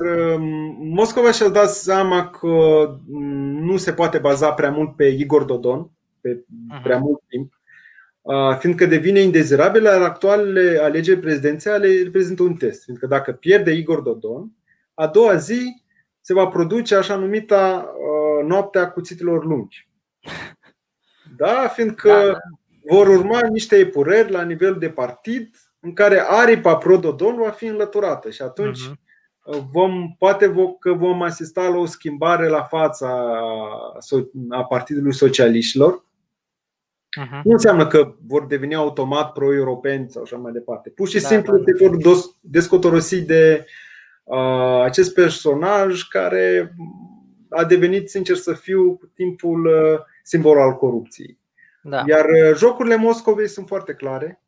Moscova 0.78 1.32
și-a 1.32 1.50
dat 1.50 1.70
seama 1.70 2.30
că 2.30 2.50
nu 3.62 3.78
se 3.78 3.94
poate 3.94 4.18
baza 4.18 4.54
prea 4.54 4.72
mult 4.72 4.96
pe 4.96 5.06
Igor 5.06 5.44
Dodon, 5.44 5.92
pe 6.22 6.46
uh-huh. 6.46 6.84
prea 6.84 6.98
mult 6.98 7.22
timp, 7.28 7.54
fiindcă 8.60 8.86
devine 8.86 9.20
indezirabil, 9.20 9.84
la 9.84 9.92
actualele 9.92 10.80
alegeri 10.82 11.20
prezidențiale 11.20 12.02
reprezintă 12.04 12.44
un 12.44 12.54
test. 12.54 12.84
Fiindcă 12.84 13.08
dacă 13.08 13.32
pierde 13.32 13.72
Igor 13.72 14.02
Dodon, 14.02 14.52
a 14.94 15.08
doua 15.08 15.36
zi 15.36 15.84
se 16.22 16.34
va 16.34 16.48
produce 16.48 16.96
așa 16.96 17.16
numita 17.16 17.94
noaptea 18.48 18.92
cuțitilor 18.92 19.46
lungi. 19.46 19.90
Da, 21.38 21.68
fiindcă 21.68 22.10
da, 22.10 22.26
da. 22.26 22.38
vor 22.94 23.08
urma 23.08 23.40
niște 23.48 23.76
epurări 23.76 24.32
la 24.32 24.44
nivel 24.44 24.76
de 24.80 24.90
partid 24.90 25.56
în 25.80 25.94
care 25.94 26.24
aripa 26.28 26.76
pro-Dodon 26.76 27.36
va 27.36 27.50
fi 27.50 27.66
înlăturată 27.66 28.30
și 28.30 28.42
atunci 28.42 28.80
uh-huh. 28.80 29.60
vom, 29.72 30.16
poate 30.18 30.54
că 30.80 30.94
vom 30.94 31.22
asista 31.22 31.62
la 31.62 31.78
o 31.78 31.86
schimbare 31.86 32.48
la 32.48 32.64
fața 32.64 33.40
a 34.50 34.64
Partidului 34.64 35.14
Socialiștilor, 35.14 36.06
Uh-huh. 37.18 37.42
Nu 37.44 37.52
înseamnă 37.52 37.88
că 37.88 38.16
vor 38.28 38.46
deveni 38.46 38.76
automat 38.76 39.32
pro-europeni 39.32 40.10
sau 40.10 40.22
așa 40.22 40.36
mai 40.36 40.52
departe. 40.52 40.90
Pur 40.90 41.08
și 41.08 41.22
da, 41.22 41.28
simplu 41.28 41.58
da, 41.58 41.64
se 41.66 41.88
vor 41.88 41.98
descotorosi 42.42 43.22
de 43.22 43.66
uh, 44.24 44.82
acest 44.84 45.14
personaj 45.14 46.02
care 46.02 46.76
a 47.50 47.64
devenit, 47.64 48.10
sincer 48.10 48.36
să 48.36 48.54
fiu, 48.54 48.96
cu 48.96 49.12
timpul 49.14 49.66
uh, 49.66 50.00
simbol 50.28 50.60
al 50.60 50.76
corupției. 50.76 51.40
Da. 51.84 52.04
Iar 52.08 52.26
uh, 52.26 52.56
jocurile 52.56 52.96
Moscovei 52.96 53.48
sunt 53.48 53.68
foarte 53.68 53.94
clare. 53.94 54.42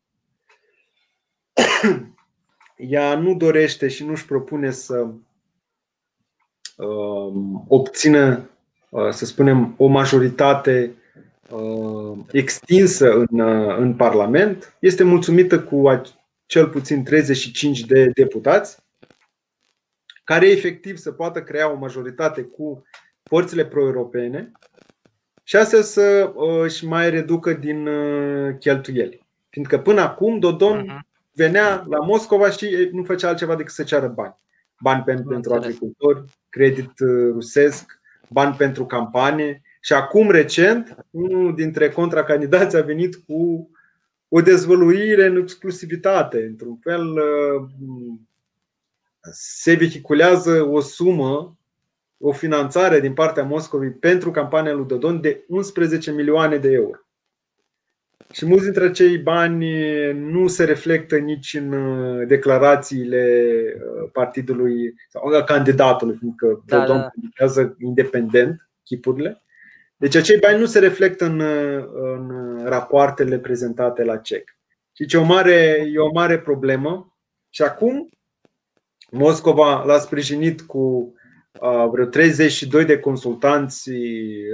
Ea 2.76 3.18
nu 3.18 3.34
dorește 3.34 3.88
și 3.88 4.04
nu 4.04 4.10
își 4.10 4.26
propune 4.26 4.70
să 4.70 5.08
uh, 6.76 7.32
obțină, 7.68 8.50
uh, 8.88 9.10
să 9.10 9.24
spunem, 9.24 9.74
o 9.76 9.86
majoritate 9.86 10.94
Uh, 11.50 12.18
extinsă 12.32 13.12
în, 13.12 13.38
uh, 13.38 13.76
în 13.76 13.94
Parlament. 13.94 14.76
Este 14.78 15.02
mulțumită 15.02 15.60
cu 15.62 16.02
cel 16.46 16.68
puțin 16.68 17.04
35 17.04 17.80
de 17.80 18.06
deputați, 18.06 18.78
care 20.24 20.50
efectiv 20.50 20.96
să 20.96 21.12
poată 21.12 21.42
crea 21.42 21.70
o 21.70 21.76
majoritate 21.76 22.42
cu 22.42 22.84
forțele 23.22 23.66
pro-europene 23.66 24.52
și 25.50 25.56
astea 25.56 25.82
să 25.82 26.32
uh, 26.34 26.62
își 26.62 26.86
mai 26.86 27.10
reducă 27.10 27.52
din 27.52 27.88
cheltuieli. 28.58 29.26
Fiindcă 29.48 29.78
până 29.78 30.00
acum 30.00 30.38
Dodon 30.38 30.84
uh-huh. 30.84 31.06
venea 31.32 31.84
la 31.88 31.98
Moscova 31.98 32.50
și 32.50 32.88
nu 32.92 33.04
făcea 33.04 33.28
altceva 33.28 33.56
decât 33.56 33.72
să 33.72 33.82
ceară 33.82 34.08
bani. 34.08 34.34
Bani 34.80 35.02
pentru, 35.02 35.28
pentru 35.28 35.54
agricultori, 35.54 36.24
credit 36.48 36.92
rusesc, 37.32 38.00
bani 38.28 38.54
pentru 38.54 38.86
campanie 38.86 39.62
și 39.80 39.92
acum, 39.92 40.30
recent, 40.30 40.96
unul 41.10 41.54
dintre 41.54 41.88
contracandidați 41.88 42.76
a 42.76 42.82
venit 42.82 43.14
cu 43.14 43.70
o 44.28 44.40
dezvăluire 44.40 45.26
în 45.26 45.36
exclusivitate. 45.36 46.44
Într-un 46.44 46.76
fel, 46.76 47.06
uh, 47.06 47.68
se 49.32 49.74
vehiculează 49.74 50.62
o 50.62 50.80
sumă, 50.80 51.58
o 52.22 52.32
finanțare 52.32 53.00
din 53.00 53.12
partea 53.12 53.42
Moscovei 53.42 53.90
pentru 53.90 54.30
campania 54.30 54.72
lui 54.72 54.86
Dodon 54.86 55.20
de 55.20 55.44
11 55.48 56.12
milioane 56.12 56.56
de 56.56 56.72
euro. 56.72 56.98
Și 58.32 58.46
mulți 58.46 58.64
dintre 58.64 58.84
acei 58.84 59.18
bani 59.18 59.66
nu 60.12 60.48
se 60.48 60.64
reflectă 60.64 61.16
nici 61.16 61.54
în 61.54 61.72
uh, 61.72 62.26
declarațiile 62.26 63.52
uh, 63.76 64.10
partidului 64.12 64.94
sau 65.08 65.26
a 65.26 65.42
candidatului, 65.42 66.16
fiindcă 66.16 66.62
da, 66.66 66.78
Dodon 66.78 67.12
da. 67.54 67.74
independent 67.78 68.68
chipurile. 68.82 69.42
Deci 69.96 70.14
acei 70.14 70.38
bani 70.38 70.58
nu 70.58 70.66
se 70.66 70.78
reflectă 70.78 71.24
în, 71.24 71.40
în 71.92 72.58
rapoartele 72.64 73.38
prezentate 73.38 74.04
la 74.04 74.16
CEC. 74.16 74.58
Și 74.92 75.06
ce 75.06 75.16
o 75.16 75.24
mare, 75.24 75.88
e 75.92 75.98
o 75.98 76.12
mare 76.12 76.38
problemă. 76.38 77.16
Și 77.48 77.62
acum 77.62 78.08
Moscova 79.10 79.84
l-a 79.84 79.98
sprijinit 79.98 80.60
cu 80.60 80.78
uh, 80.78 81.19
vreo 81.90 82.04
32 82.04 82.84
de 82.84 82.98
consultanți 82.98 83.90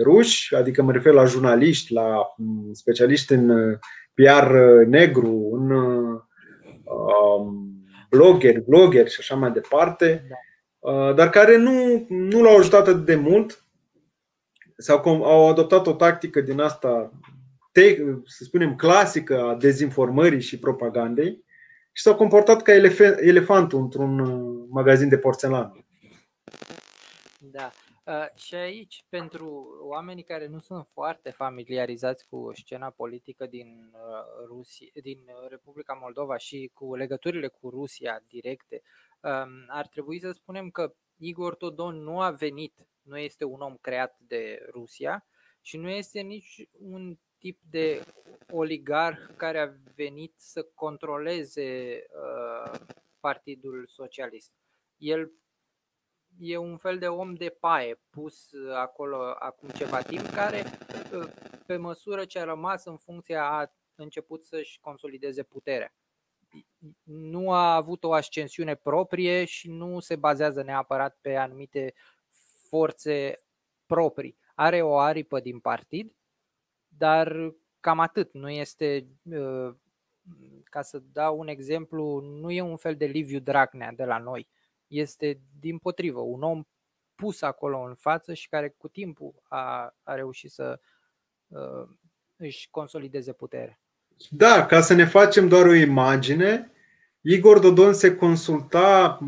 ruși, 0.03 0.55
adică 0.55 0.83
mă 0.83 0.93
refer 0.93 1.13
la 1.13 1.25
jurnaliști, 1.25 1.93
la 1.93 2.35
um, 2.37 2.73
specialiști 2.73 3.33
în 3.33 3.79
PR 4.15 4.53
negru, 4.87 5.51
în 5.53 5.71
uh, 5.71 6.21
blogeri, 8.11 8.61
blogeri 8.61 9.11
și 9.11 9.17
așa 9.21 9.35
mai 9.35 9.51
departe, 9.51 10.29
uh, 10.79 11.15
dar 11.15 11.31
care 11.31 11.57
nu, 11.57 12.07
nu 12.09 12.43
l-au 12.43 12.57
ajutat 12.57 12.89
atât 12.89 13.05
de 13.05 13.15
mult 13.15 13.65
sau 14.77 15.25
au 15.25 15.49
adoptat 15.49 15.87
o 15.87 15.93
tactică 15.93 16.41
din 16.41 16.61
asta, 16.61 17.13
să 18.25 18.45
spunem, 18.45 18.77
clasică 18.77 19.41
a 19.41 19.55
dezinformării 19.55 20.41
și 20.41 20.59
propagandei 20.59 21.45
și 21.93 22.03
s-au 22.03 22.15
comportat 22.15 22.63
ca 22.63 22.73
elefantul 23.21 23.79
într-un 23.79 24.19
uh, 24.19 24.67
magazin 24.71 25.09
de 25.09 25.19
porțelană. 25.19 25.73
Da. 27.51 27.71
Uh, 28.05 28.27
și 28.35 28.55
aici, 28.55 29.05
pentru 29.09 29.67
oamenii 29.81 30.23
care 30.23 30.47
nu 30.47 30.59
sunt 30.59 30.87
foarte 30.93 31.31
familiarizați 31.31 32.27
cu 32.27 32.51
scena 32.55 32.91
politică 32.91 33.47
din, 33.47 33.91
uh, 33.93 34.47
Rusia, 34.47 34.89
din 35.03 35.19
Republica 35.49 35.93
Moldova 35.93 36.37
și 36.37 36.71
cu 36.75 36.95
legăturile 36.95 37.49
cu 37.49 37.71
Rusia 37.71 38.23
directe, 38.29 38.83
um, 39.21 39.65
ar 39.69 39.87
trebui 39.87 40.19
să 40.19 40.31
spunem 40.31 40.71
că 40.71 40.95
Igor 41.17 41.55
Todon 41.55 42.03
nu 42.03 42.21
a 42.21 42.31
venit 42.31 42.87
nu 43.07 43.19
este 43.19 43.45
un 43.45 43.61
om 43.61 43.77
creat 43.81 44.17
de 44.19 44.69
Rusia 44.71 45.27
și 45.61 45.77
nu 45.77 45.89
este 45.89 46.21
nici 46.21 46.69
un 46.73 47.19
tip 47.39 47.61
de 47.71 48.05
oligarh 48.51 49.19
care 49.37 49.59
a 49.59 49.73
venit 49.95 50.35
să 50.37 50.67
controleze 50.75 52.03
uh, 52.09 52.81
Partidul 53.21 53.87
Socialist. 53.87 54.53
El 54.97 55.33
e 56.39 56.57
un 56.57 56.77
fel 56.77 56.99
de 56.99 57.09
om 57.09 57.35
de 57.35 57.49
paie 57.49 58.01
pus 58.11 58.51
acolo 58.75 59.17
acum 59.39 59.69
ceva 59.69 60.03
timp 60.03 60.27
care 60.27 60.65
uh, 61.13 61.29
pe 61.67 61.77
măsură 61.77 62.25
ce 62.25 62.39
a 62.39 62.45
rămas 62.45 62.85
în 62.85 62.97
funcție 62.97 63.37
a 63.37 63.73
început 63.95 64.45
să-și 64.45 64.81
consolideze 64.81 65.43
puterea. 65.43 65.95
Nu 67.03 67.53
a 67.53 67.75
avut 67.75 68.05
o 68.05 68.13
ascensiune 68.13 68.75
proprie 68.75 69.45
și 69.45 69.71
nu 69.71 70.01
se 70.01 70.17
bazează 70.17 70.63
neapărat 70.63 71.19
pe 71.21 71.35
anumite 71.35 71.95
forțe 72.69 73.35
proprii. 73.87 74.37
Are 74.55 74.83
o 74.83 74.99
aripă 74.99 75.41
din 75.41 75.61
partid, 75.61 76.17
dar 76.89 77.55
cam 77.81 78.01
atât. 78.01 78.33
Nu 78.33 78.51
este, 78.51 79.07
uh, 79.23 79.75
ca 80.65 80.83
să 80.83 80.99
dau 80.99 81.39
un 81.39 81.49
exemplu, 81.49 82.21
nu 82.21 82.51
e 82.51 82.61
un 82.61 82.77
fel 82.77 82.97
de 82.97 83.07
Liviu 83.07 83.39
Dragnea 83.39 83.93
de 83.93 84.05
la 84.05 84.19
noi. 84.19 84.49
Este 84.87 85.41
din 85.61 85.79
potrivă, 85.79 86.21
un 86.21 86.43
om 86.43 86.63
pus 87.15 87.43
acolo 87.43 87.79
în 87.79 87.95
față 87.95 88.35
și 88.35 88.49
care 88.49 88.75
cu 88.79 88.89
timpul 88.89 89.35
a, 89.43 89.95
a 90.03 90.15
reușit 90.15 90.51
să 90.51 90.81
uh, 91.47 91.89
își 92.37 92.69
consolideze 92.71 93.33
puterea. 93.33 93.81
Da, 94.31 94.67
ca 94.67 94.81
să 94.81 94.95
ne 94.95 95.05
facem 95.05 95.49
doar 95.49 95.67
o 95.67 95.75
imagine, 95.75 96.71
Igor 97.29 97.59
Dodon 97.59 97.93
se 97.93 98.15
consulta 98.15 99.19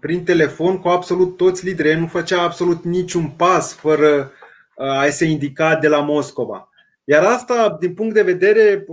prin 0.00 0.24
telefon 0.24 0.78
cu 0.78 0.88
absolut 0.88 1.36
toți 1.36 1.64
liderii, 1.64 2.00
nu 2.00 2.06
făcea 2.06 2.42
absolut 2.42 2.84
niciun 2.84 3.30
pas 3.30 3.74
fără 3.74 4.32
a 4.76 5.08
se 5.08 5.24
indica 5.24 5.76
de 5.76 5.88
la 5.88 6.00
Moscova. 6.00 6.68
Iar 7.04 7.24
asta, 7.24 7.76
din 7.80 7.94
punct 7.94 8.14
de 8.14 8.22
vedere 8.22 8.86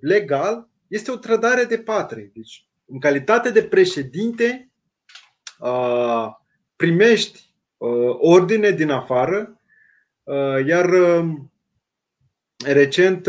legal, 0.00 0.68
este 0.86 1.10
o 1.10 1.16
trădare 1.16 1.64
de 1.64 1.78
patrie. 1.78 2.30
Deci, 2.34 2.66
în 2.86 2.98
calitate 2.98 3.50
de 3.50 3.62
președinte, 3.62 4.69
primești 6.76 7.48
ordine 8.18 8.70
din 8.70 8.90
afară, 8.90 9.60
iar 10.66 10.90
recent, 12.64 13.28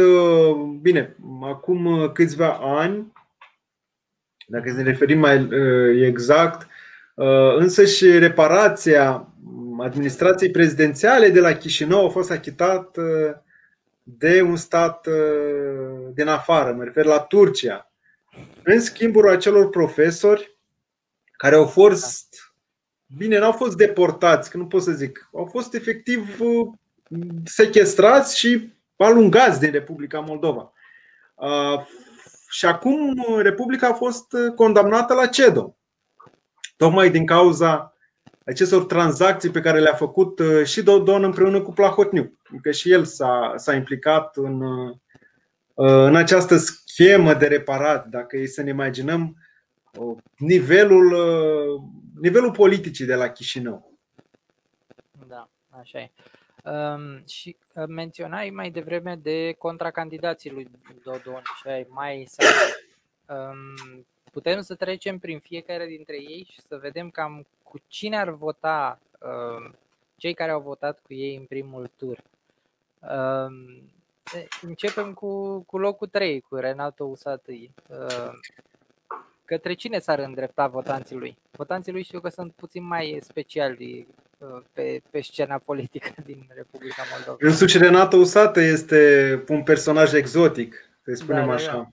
bine, 0.82 1.16
acum 1.42 2.12
câțiva 2.14 2.58
ani, 2.62 3.12
dacă 4.52 4.72
ne 4.72 4.84
referim 4.84 5.20
mai 5.20 5.44
uh, 5.44 6.06
exact, 6.06 6.68
uh, 7.16 7.56
însă 7.58 7.86
și 7.86 8.18
reparația 8.18 9.28
administrației 9.80 10.52
prezidențiale 10.52 11.30
de 11.30 11.40
la 11.40 11.54
Chișinău 11.54 12.06
a 12.06 12.10
fost 12.10 12.32
achitat 12.32 12.98
uh, 12.98 13.34
de 14.04 14.42
un 14.42 14.56
stat 14.56 15.08
din 16.14 16.28
afară, 16.28 16.74
mă 16.74 16.84
refer 16.84 17.06
la 17.06 17.20
Turcia, 17.20 17.92
în 18.64 18.80
schimbul 18.80 19.30
acelor 19.30 19.70
profesori 19.70 20.51
care 21.42 21.56
au 21.56 21.66
fost, 21.66 22.54
bine, 23.18 23.39
n-au 23.39 23.52
fost 23.52 23.78
deportați, 23.78 24.50
că 24.50 24.58
nu 24.58 24.68
pot 24.68 24.82
să 24.82 24.92
zic, 24.92 25.30
au 25.34 25.46
fost 25.46 25.74
efectiv 25.74 26.38
sequestrați 27.46 28.38
și 28.38 28.74
alungați 28.96 29.60
din 29.60 29.72
Republica 29.72 30.20
Moldova 30.20 30.74
și 32.50 32.66
acum 32.66 33.26
Republica 33.42 33.88
a 33.88 33.94
fost 33.94 34.36
condamnată 34.56 35.14
la 35.14 35.26
CEDO. 35.26 35.78
Tocmai 36.78 37.10
din 37.10 37.26
cauza 37.26 37.96
acestor 38.46 38.86
tranzacții 38.86 39.50
pe 39.50 39.62
care 39.62 39.80
le-a 39.80 39.94
făcut 39.94 40.42
și 40.64 40.84
Dodon 40.84 41.24
împreună 41.24 41.62
cu 41.62 41.72
Plahotniuc. 41.72 42.34
Adică 42.50 42.72
și 42.72 42.92
el 42.92 43.06
s-a, 43.06 43.54
s-a 43.56 43.76
implicat 43.76 44.38
în, 44.38 44.62
în 45.74 46.16
această 46.16 46.58
schemă 46.58 47.34
de 47.34 47.48
reparat. 47.48 48.08
Dacă 48.08 48.38
e 48.38 48.46
să 48.46 48.62
ne 48.62 48.70
imaginăm 48.70 49.36
nivelul, 50.38 51.14
nivelul 52.20 52.52
politicii 52.52 53.06
de 53.06 53.16
la 53.16 53.30
Chișinău. 53.30 53.92
Da, 55.28 55.50
așa 55.70 56.00
e. 56.00 56.12
Um, 56.64 57.26
și 57.28 57.58
uh, 57.76 57.84
menționai 57.88 58.50
mai 58.50 58.70
devreme 58.70 59.16
de 59.16 59.56
contracandidații 59.58 60.52
lui 60.52 60.68
Dodon 61.04 61.42
și 61.62 61.68
ai 61.68 61.86
mai 61.89 62.28
um, 63.26 64.06
putem 64.32 64.62
să 64.62 64.76
trecem 64.76 65.18
prin 65.18 65.39
fiecare 65.39 65.86
dintre 65.86 66.16
ei 66.16 66.48
și 66.52 66.62
să 66.62 66.78
vedem 66.78 67.10
cam 67.10 67.46
cu 67.64 67.78
cine 67.88 68.18
ar 68.18 68.30
vota 68.30 69.00
um, 69.20 69.76
cei 70.16 70.34
care 70.34 70.52
au 70.52 70.62
votat 70.62 71.00
cu 71.00 71.14
ei 71.14 71.36
în 71.36 71.46
primul 71.46 71.89
tur. 71.98 72.24
Um, 73.00 73.92
începem 74.62 75.14
cu, 75.14 75.60
cu 75.60 75.78
locul 75.78 76.08
3, 76.08 76.39
cu 76.39 76.56
Renato 76.56 77.04
Usatăi. 77.04 77.72
Um, 77.89 78.39
către 79.52 79.74
cine 79.74 79.99
s-ar 79.99 80.20
îndrepta 80.20 80.68
votanții 80.68 81.16
lui? 81.16 81.38
Votanții 81.52 81.91
lui 81.91 82.04
știu 82.04 82.20
că 82.20 82.30
sunt 82.30 82.54
puțin 82.54 82.84
mai 82.84 83.20
speciali 83.22 84.08
uh, 84.38 84.62
pe, 84.74 85.02
pe 85.10 85.22
scena 85.22 85.58
politică 85.58 86.10
din 86.26 86.47
Republica 86.56 87.04
Moldova. 87.12 87.38
Însuși 87.39 87.78
Renato 87.78 88.18
Usată 88.18 88.60
este 88.60 89.43
un 89.47 89.64
personaj 89.64 90.14
exotic, 90.14 90.76
să 91.04 91.14
spunem 91.14 91.47
da, 91.47 91.54
așa. 91.54 91.72
Da, 91.72 91.78
da. 91.78 91.89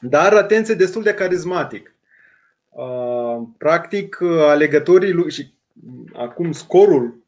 Dar, 0.00 0.32
atenție, 0.32 0.74
destul 0.74 1.02
de 1.02 1.14
carismatic. 1.14 1.94
Uh, 2.68 3.42
practic, 3.58 4.20
alegătorii 4.22 5.12
lui 5.12 5.30
și 5.30 5.52
acum 6.12 6.52
scorul 6.52 7.24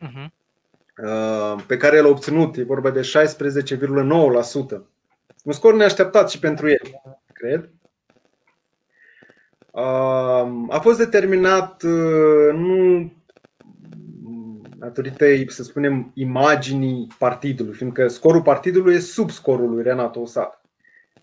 uh-huh. 0.00 0.26
pe 1.66 1.76
care 1.76 2.00
l-a 2.00 2.08
obținut, 2.08 2.56
e 2.56 2.62
vorba 2.62 2.90
de 2.90 3.00
16,9%. 3.00 4.80
Un 5.44 5.52
scor 5.52 5.74
neașteptat 5.74 6.30
și 6.30 6.38
pentru 6.38 6.68
el, 6.68 7.00
cred. 7.32 7.68
A 10.68 10.78
fost 10.82 10.98
determinat 10.98 11.82
uh, 11.82 12.52
nu 12.52 13.12
datorită, 14.76 15.24
să 15.46 15.62
spunem, 15.62 16.10
imaginii 16.14 17.08
partidului, 17.18 17.74
fiindcă 17.74 18.08
scorul 18.08 18.42
partidului 18.42 18.94
e 18.94 18.98
sub 18.98 19.30
scorul 19.30 19.70
lui 19.70 19.82
Renato 19.82 20.20
Osat. 20.20 20.64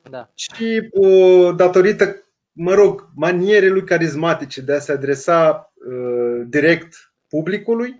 Da. 0.09 0.29
Și 0.35 0.89
uh, 0.91 1.55
datorită, 1.55 2.23
mă 2.51 2.73
rog, 2.73 3.09
manierei 3.15 3.69
lui 3.69 3.83
carismatice 3.83 4.61
de 4.61 4.73
a 4.73 4.79
se 4.79 4.91
adresa 4.91 5.71
uh, 5.73 6.45
direct 6.47 7.13
publicului, 7.29 7.95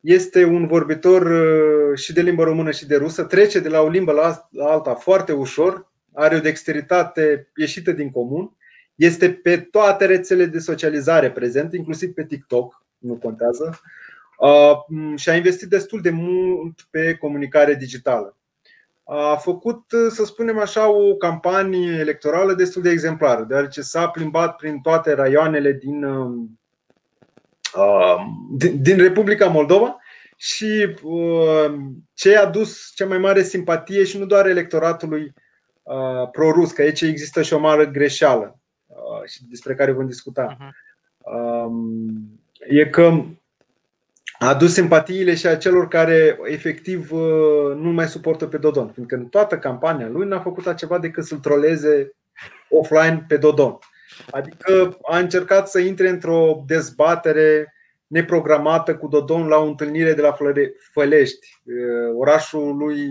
este 0.00 0.44
un 0.44 0.66
vorbitor 0.66 1.32
și 1.96 2.12
de 2.12 2.20
limbă 2.20 2.42
română 2.42 2.70
și 2.70 2.86
de 2.86 2.96
rusă, 2.96 3.24
trece 3.24 3.60
de 3.60 3.68
la 3.68 3.80
o 3.80 3.88
limbă 3.88 4.12
la 4.12 4.48
alta 4.58 4.94
foarte 4.94 5.32
ușor, 5.32 5.92
are 6.12 6.36
o 6.36 6.40
dexteritate 6.40 7.50
ieșită 7.56 7.92
din 7.92 8.10
comun 8.10 8.56
este 8.94 9.30
pe 9.30 9.56
toate 9.56 10.06
rețelele 10.06 10.46
de 10.46 10.58
socializare 10.58 11.30
prezent, 11.30 11.72
inclusiv 11.72 12.12
pe 12.12 12.24
TikTok, 12.24 12.84
nu 12.98 13.14
contează, 13.14 13.80
uh, 14.38 14.72
și 15.16 15.28
a 15.28 15.36
investit 15.36 15.68
destul 15.68 16.00
de 16.00 16.10
mult 16.10 16.86
pe 16.90 17.14
comunicare 17.14 17.74
digitală. 17.74 18.36
A 19.04 19.36
făcut, 19.36 19.82
să 20.10 20.24
spunem 20.24 20.58
așa, 20.58 20.88
o 20.88 21.14
campanie 21.14 21.98
electorală 21.98 22.54
destul 22.54 22.82
de 22.82 22.90
exemplară, 22.90 23.42
deoarece 23.42 23.80
s-a 23.80 24.08
plimbat 24.08 24.56
prin 24.56 24.80
toate 24.80 25.12
raioanele 25.12 25.72
din, 25.72 26.04
uh, 26.04 26.48
din 28.80 28.96
Republica 28.96 29.46
Moldova 29.46 29.96
și 30.36 30.96
uh, 31.02 31.74
ce 32.14 32.36
a 32.36 32.46
dus 32.46 32.92
cea 32.94 33.06
mai 33.06 33.18
mare 33.18 33.42
simpatie 33.42 34.04
și 34.04 34.18
nu 34.18 34.24
doar 34.24 34.46
electoratului 34.46 35.32
pro-rus, 36.32 36.72
că 36.72 36.82
aici 36.82 37.00
există 37.00 37.42
și 37.42 37.52
o 37.52 37.58
mare 37.58 37.86
greșeală 37.86 38.58
și 39.24 39.44
despre 39.48 39.74
care 39.74 39.92
vom 39.92 40.06
discuta, 40.06 40.56
uh-huh. 40.56 40.70
e 42.68 42.86
că 42.86 43.24
a 44.38 44.48
adus 44.48 44.72
simpatiile 44.72 45.34
și 45.34 45.46
a 45.46 45.56
celor 45.56 45.88
care 45.88 46.38
efectiv 46.44 47.12
uh, 47.12 47.74
nu 47.76 47.92
mai 47.92 48.06
suportă 48.06 48.46
pe 48.46 48.56
Dodon, 48.56 48.88
fiindcă 48.88 49.14
în 49.14 49.26
toată 49.26 49.58
campania 49.58 50.08
lui 50.08 50.28
n-a 50.28 50.40
făcut 50.40 50.66
altceva 50.66 50.98
decât 50.98 51.24
să-l 51.24 51.38
troleze 51.38 52.12
offline 52.68 53.24
pe 53.28 53.36
Dodon. 53.36 53.78
Adică 54.30 54.98
a 55.02 55.18
încercat 55.18 55.68
să 55.68 55.78
intre 55.78 56.08
într-o 56.08 56.62
dezbatere 56.66 57.74
neprogramată 58.06 58.96
cu 58.96 59.08
Dodon 59.08 59.46
la 59.46 59.56
o 59.56 59.66
întâlnire 59.66 60.12
de 60.14 60.20
la 60.20 60.36
Fălești, 60.92 61.60
uh, 61.64 62.14
orașul 62.16 62.76
lui 62.76 63.08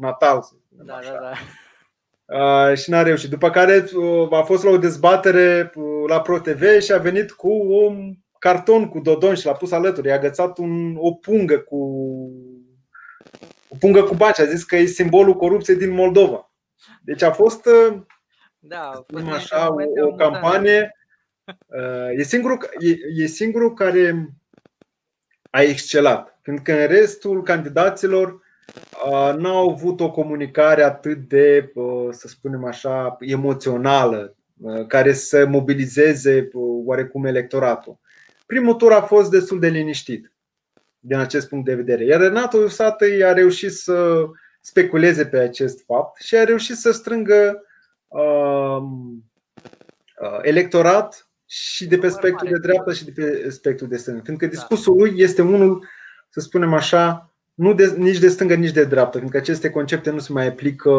natal. 0.00 0.42
Da, 0.68 0.84
da, 0.84 1.18
da 1.20 1.32
și 2.74 2.90
n-a 2.90 3.02
reușit. 3.02 3.30
După 3.30 3.50
care 3.50 3.84
uh, 3.94 4.32
a 4.32 4.42
fost 4.42 4.64
la 4.64 4.70
o 4.70 4.78
dezbatere 4.78 5.72
uh, 5.74 6.08
la 6.08 6.20
ProTV 6.20 6.80
și 6.80 6.92
a 6.92 6.98
venit 6.98 7.30
cu 7.30 7.48
un 7.48 8.14
carton 8.38 8.88
cu 8.88 9.00
Dodon 9.00 9.34
și 9.34 9.46
l-a 9.46 9.52
pus 9.52 9.72
alături. 9.72 10.08
I-a 10.08 10.14
agățat 10.14 10.58
un, 10.58 10.96
o 10.96 11.12
pungă 11.12 11.58
cu 11.58 11.76
o 13.68 13.76
pungă 13.78 14.02
cu 14.02 14.14
baci. 14.14 14.38
A 14.38 14.44
zis 14.44 14.64
că 14.64 14.76
e 14.76 14.84
simbolul 14.84 15.34
corupției 15.34 15.76
din 15.76 15.90
Moldova. 15.90 16.52
Deci 17.02 17.22
a 17.22 17.30
fost, 17.30 17.66
uh, 17.66 18.00
da, 18.58 18.80
a 18.80 19.04
fost 19.06 19.26
așa, 19.26 19.68
o, 19.72 20.06
o 20.06 20.14
campanie. 20.14 20.96
E 22.16 22.22
singurul, 22.22 22.58
e, 22.78 23.22
e 23.22 23.26
singurul 23.26 23.72
care 23.74 24.28
a 25.50 25.62
excelat. 25.62 26.38
Pentru 26.42 26.62
că 26.62 26.72
în 26.72 26.86
restul 26.86 27.42
candidaților 27.42 28.43
n-au 29.36 29.70
avut 29.70 30.00
o 30.00 30.10
comunicare 30.10 30.82
atât 30.82 31.18
de, 31.18 31.72
să 32.10 32.28
spunem 32.28 32.64
așa, 32.64 33.16
emoțională, 33.20 34.36
care 34.88 35.12
să 35.12 35.46
mobilizeze 35.46 36.48
oarecum 36.84 37.24
electoratul. 37.24 37.98
Primul 38.46 38.74
tur 38.74 38.92
a 38.92 39.02
fost 39.02 39.30
destul 39.30 39.60
de 39.60 39.68
liniștit 39.68 40.32
din 40.98 41.16
acest 41.16 41.48
punct 41.48 41.64
de 41.64 41.74
vedere. 41.74 42.04
Iar 42.04 42.20
Renato 42.20 42.58
Iusatăi 42.58 43.24
a 43.24 43.32
reușit 43.32 43.72
să 43.72 44.24
speculeze 44.60 45.26
pe 45.26 45.38
acest 45.38 45.84
fapt 45.84 46.20
și 46.20 46.36
a 46.36 46.44
reușit 46.44 46.76
să 46.76 46.92
strângă 46.92 47.62
uh, 48.08 48.82
electorat 50.42 51.28
și 51.46 51.86
de 51.86 51.98
pe 51.98 52.08
spectrul 52.08 52.48
de 52.48 52.58
dreapta 52.58 52.92
și 52.92 53.04
de 53.04 53.10
pe 53.10 53.50
spectrul 53.50 53.88
de 53.88 53.96
stânga. 53.96 54.20
Fiindcă 54.24 54.46
discursul 54.46 54.96
lui 54.96 55.14
este 55.16 55.42
unul, 55.42 55.86
să 56.28 56.40
spunem 56.40 56.72
așa, 56.72 57.33
nu 57.54 57.74
de, 57.74 57.94
nici 57.96 58.18
de 58.18 58.28
stângă, 58.28 58.54
nici 58.54 58.72
de 58.72 58.84
dreaptă, 58.84 59.18
pentru 59.18 59.30
că 59.30 59.36
aceste 59.36 59.70
concepte 59.70 60.10
nu 60.10 60.18
se 60.18 60.32
mai 60.32 60.46
aplică 60.46 60.90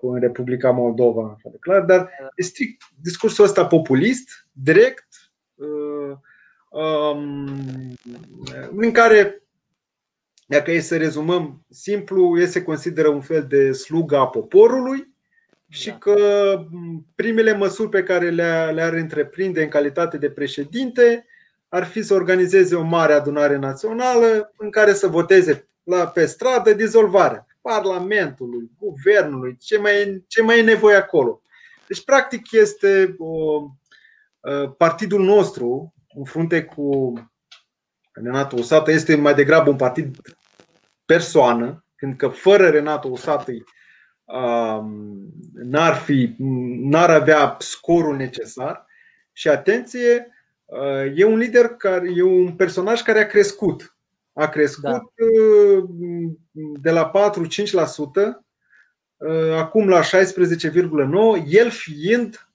în 0.00 0.20
Republica 0.20 0.70
Moldova, 0.70 1.34
așa 1.36 1.48
de 1.50 1.56
clar, 1.60 1.82
dar 1.82 2.10
e 2.34 2.42
strict 2.42 2.82
discursul 3.02 3.44
ăsta 3.44 3.66
populist, 3.66 4.46
direct, 4.52 5.06
uh, 5.54 6.16
um, 6.70 7.96
în 8.76 8.90
care, 8.92 9.42
dacă 10.46 10.70
e 10.70 10.80
să 10.80 10.96
rezumăm 10.96 11.64
simplu, 11.68 12.38
e 12.38 12.46
se 12.46 12.62
consideră 12.62 13.08
un 13.08 13.20
fel 13.20 13.46
de 13.48 13.72
sluga 13.72 14.20
a 14.20 14.26
poporului 14.26 15.14
și 15.68 15.88
da. 15.88 15.96
că 15.98 16.16
primele 17.14 17.52
măsuri 17.52 17.88
pe 17.88 18.02
care 18.02 18.30
le-ar 18.30 18.92
le 18.92 19.00
întreprinde 19.00 19.62
în 19.62 19.68
calitate 19.68 20.16
de 20.18 20.30
președinte 20.30 21.26
ar 21.68 21.84
fi 21.84 22.02
să 22.02 22.14
organizeze 22.14 22.74
o 22.74 22.82
mare 22.82 23.12
adunare 23.12 23.56
națională 23.56 24.52
în 24.56 24.70
care 24.70 24.92
să 24.92 25.06
voteze 25.06 25.69
la, 25.90 26.06
pe 26.06 26.26
stradă 26.26 26.72
dizolvarea 26.72 27.46
Parlamentului, 27.60 28.70
Guvernului, 28.78 29.56
ce 29.60 29.78
mai, 29.78 30.24
ce 30.26 30.42
mai 30.42 30.58
e 30.58 30.62
nevoie 30.62 30.96
acolo. 30.96 31.42
Deci, 31.86 32.04
practic, 32.04 32.52
este 32.52 33.14
o, 33.18 33.64
partidul 34.76 35.24
nostru, 35.24 35.94
în 36.14 36.24
frunte 36.24 36.64
cu 36.64 37.12
Renato 38.12 38.56
Usată, 38.56 38.90
este 38.90 39.14
mai 39.14 39.34
degrabă 39.34 39.70
un 39.70 39.76
partid 39.76 40.16
persoană, 41.04 41.84
pentru 41.96 42.28
că 42.28 42.34
fără 42.34 42.68
Renato 42.68 43.08
Usată 43.08 43.52
n-ar, 45.52 45.94
fi, 45.94 46.34
n-ar 46.82 47.10
avea 47.10 47.56
scorul 47.58 48.16
necesar. 48.16 48.86
Și 49.32 49.48
atenție, 49.48 50.28
e 51.14 51.24
un 51.24 51.38
lider 51.38 51.68
care 51.68 52.08
e 52.14 52.22
un 52.22 52.52
personaj 52.52 53.02
care 53.02 53.20
a 53.20 53.26
crescut 53.26 53.96
a 54.40 54.48
crescut 54.48 54.82
da. 54.82 55.02
Uh, 55.16 55.84
de 56.80 56.90
la 56.90 57.10
4-5%, 57.10 58.44
uh, 59.16 59.54
acum 59.56 59.88
la 59.88 60.00
16,9%, 60.02 61.44
el 61.46 61.70
fiind 61.70 62.48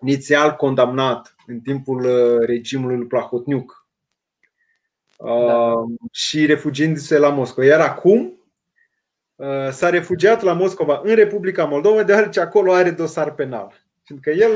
inițial 0.00 0.56
condamnat 0.56 1.34
în 1.46 1.60
timpul 1.60 2.04
uh, 2.04 2.46
regimului 2.46 2.96
lui 2.96 3.06
Plahotniuc 3.06 3.86
da. 5.18 5.84
și 6.12 6.46
refugiindu-se 6.46 7.18
la 7.18 7.28
Moscova. 7.28 7.66
Iar 7.66 7.80
acum 7.80 8.36
s-a 9.70 9.90
refugiat 9.90 10.42
la 10.42 10.52
Moscova 10.52 11.00
în 11.04 11.14
Republica 11.14 11.64
Moldova 11.64 12.02
deoarece 12.02 12.40
acolo 12.40 12.72
are 12.72 12.90
dosar 12.90 13.34
penal. 13.34 13.72
Pentru 14.06 14.30
că 14.30 14.38
el 14.38 14.50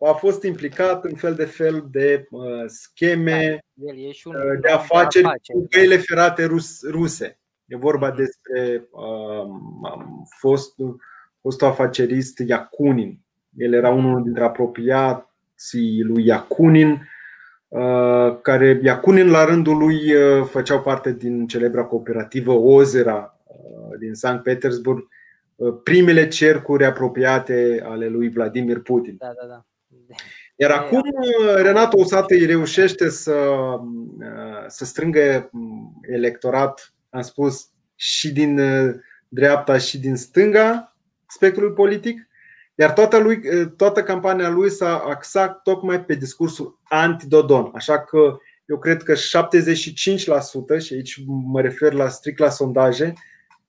a 0.00 0.12
fost 0.12 0.42
implicat 0.42 1.04
în 1.04 1.14
fel 1.14 1.34
de 1.34 1.44
fel 1.44 1.86
de 1.90 2.28
scheme 2.66 3.64
da, 3.74 3.90
el 3.90 4.08
e 4.08 4.12
și 4.12 4.26
un 4.28 4.34
de 4.60 4.68
afaceri 4.68 5.22
de 5.22 5.28
afaceri. 5.28 5.58
cu 5.58 5.66
căile 5.70 5.96
ferate 5.96 6.44
rus, 6.44 6.88
ruse. 6.90 7.38
E 7.66 7.76
vorba 7.76 8.12
mm-hmm. 8.12 8.16
despre 8.16 8.88
um, 8.90 10.26
fost, 10.38 10.74
fost 11.40 11.62
afacerist 11.62 12.38
Iacunin. 12.38 13.18
El 13.56 13.72
era 13.72 13.90
unul 13.90 14.22
dintre 14.22 14.44
apropiații 14.44 16.02
lui 16.02 16.26
Iacunin, 16.26 17.08
uh, 17.68 18.40
care 18.42 18.80
Iacunin 18.82 19.30
la 19.30 19.44
rândul 19.44 19.76
lui 19.76 20.14
uh, 20.14 20.44
făceau 20.44 20.80
parte 20.80 21.12
din 21.12 21.46
celebra 21.46 21.84
cooperativă 21.84 22.52
Ozera 22.52 23.38
uh, 23.44 23.98
din 23.98 24.14
Sankt 24.14 24.42
Petersburg, 24.42 25.08
primele 25.82 26.28
cercuri 26.28 26.84
apropiate 26.84 27.82
ale 27.84 28.08
lui 28.08 28.28
Vladimir 28.28 28.80
Putin. 28.80 29.16
Da, 29.18 29.32
da, 29.40 29.46
da. 29.46 29.64
Iar 30.56 30.70
acum 30.70 31.02
Renato 31.56 31.98
Osată 31.98 32.34
îi 32.34 32.46
reușește 32.46 33.08
să, 33.08 33.54
să 34.66 34.84
strângă 34.84 35.50
electorat, 36.02 36.94
am 37.10 37.22
spus, 37.22 37.70
și 37.94 38.32
din 38.32 38.60
dreapta 39.28 39.78
și 39.78 39.98
din 39.98 40.16
stânga 40.16 40.96
spectrului 41.26 41.74
politic 41.74 42.28
iar 42.80 42.92
toată, 42.92 43.18
lui, 43.18 43.40
toată 43.76 44.02
campania 44.02 44.48
lui 44.48 44.70
s-a 44.70 44.98
axat 44.98 45.62
tocmai 45.62 46.04
pe 46.04 46.14
discursul 46.14 46.80
anti-Dodon. 46.82 47.70
Așa 47.74 48.00
că 48.00 48.38
eu 48.66 48.78
cred 48.78 49.02
că 49.02 49.14
75%, 49.14 49.18
și 50.78 50.94
aici 50.94 51.22
mă 51.26 51.60
refer 51.60 51.92
la 51.92 52.08
strict 52.08 52.38
la 52.38 52.48
sondaje, 52.48 53.12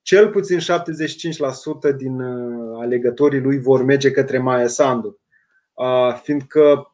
cel 0.10 0.30
puțin 0.30 0.60
75% 0.60 1.96
din 1.98 2.22
alegătorii 2.80 3.40
lui 3.40 3.60
vor 3.60 3.84
merge 3.84 4.12
către 4.12 4.38
Maia 4.38 4.68
Sandu. 4.68 5.20
Fiindcă 6.24 6.94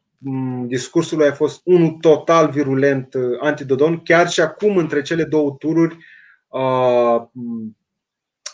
discursul 0.66 1.18
lui 1.18 1.26
a 1.26 1.32
fost 1.32 1.60
unul 1.64 1.96
total 2.00 2.50
virulent 2.50 3.14
anti-Dodon, 3.40 4.02
chiar 4.02 4.28
și 4.28 4.40
acum 4.40 4.76
între 4.76 5.02
cele 5.02 5.24
două 5.24 5.56
tururi 5.58 5.96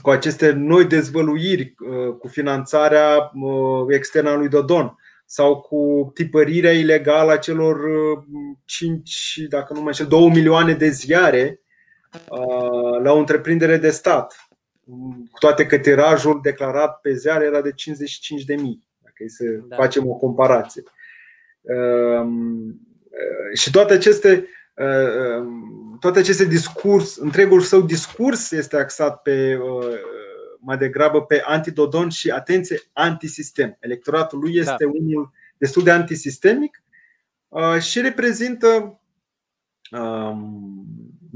cu 0.02 0.10
aceste 0.10 0.50
noi 0.50 0.84
dezvăluiri, 0.84 1.74
uh, 1.78 2.14
cu 2.18 2.28
finanțarea 2.28 3.30
uh, 3.34 3.84
externă 3.88 4.30
a 4.30 4.34
lui 4.34 4.48
Dodon 4.48 4.96
sau 5.26 5.60
cu 5.60 6.10
tipărirea 6.14 6.72
ilegală 6.72 7.32
a 7.32 7.36
celor 7.36 7.80
5, 8.64 9.38
uh, 9.40 9.48
dacă 9.48 9.72
nu 9.72 9.82
mai 9.82 9.92
știu, 9.92 10.06
2 10.06 10.28
milioane 10.28 10.72
de 10.72 10.88
ziare 10.88 11.60
la 13.02 13.12
o 13.12 13.18
întreprindere 13.18 13.76
de 13.76 13.90
stat. 13.90 14.41
Cu 15.30 15.38
toate 15.38 15.66
că 15.66 15.78
tirajul 15.78 16.40
declarat 16.42 17.00
pe 17.00 17.14
ziare 17.14 17.44
era 17.44 17.60
de 17.60 17.72
55 17.72 18.44
de 18.44 18.54
mii, 18.54 18.86
dacă 19.02 19.16
e 19.16 19.28
să 19.28 19.44
da. 19.44 19.76
facem 19.76 20.08
o 20.08 20.14
comparație. 20.14 20.82
Și 23.54 23.70
toate 23.70 23.92
aceste 23.92 24.46
toate 26.02 26.18
aceste 26.18 26.44
discurs, 26.44 27.16
întregul 27.16 27.60
său 27.60 27.80
discurs 27.80 28.50
este 28.50 28.76
axat 28.76 29.22
pe 29.22 29.56
uh, 29.56 29.94
mai 30.60 30.76
degrabă 30.76 31.22
pe 31.22 31.42
antidodon 31.44 32.08
și 32.08 32.30
atenție 32.30 32.80
antisistem. 32.92 33.76
Electoratul 33.80 34.38
lui 34.38 34.54
este 34.54 34.84
da. 34.84 34.90
unul 34.92 35.32
destul 35.56 35.82
de 35.82 35.90
antisistemic 35.90 36.82
uh, 37.48 37.78
și 37.80 38.00
reprezintă 38.00 39.00
um, 39.90 40.86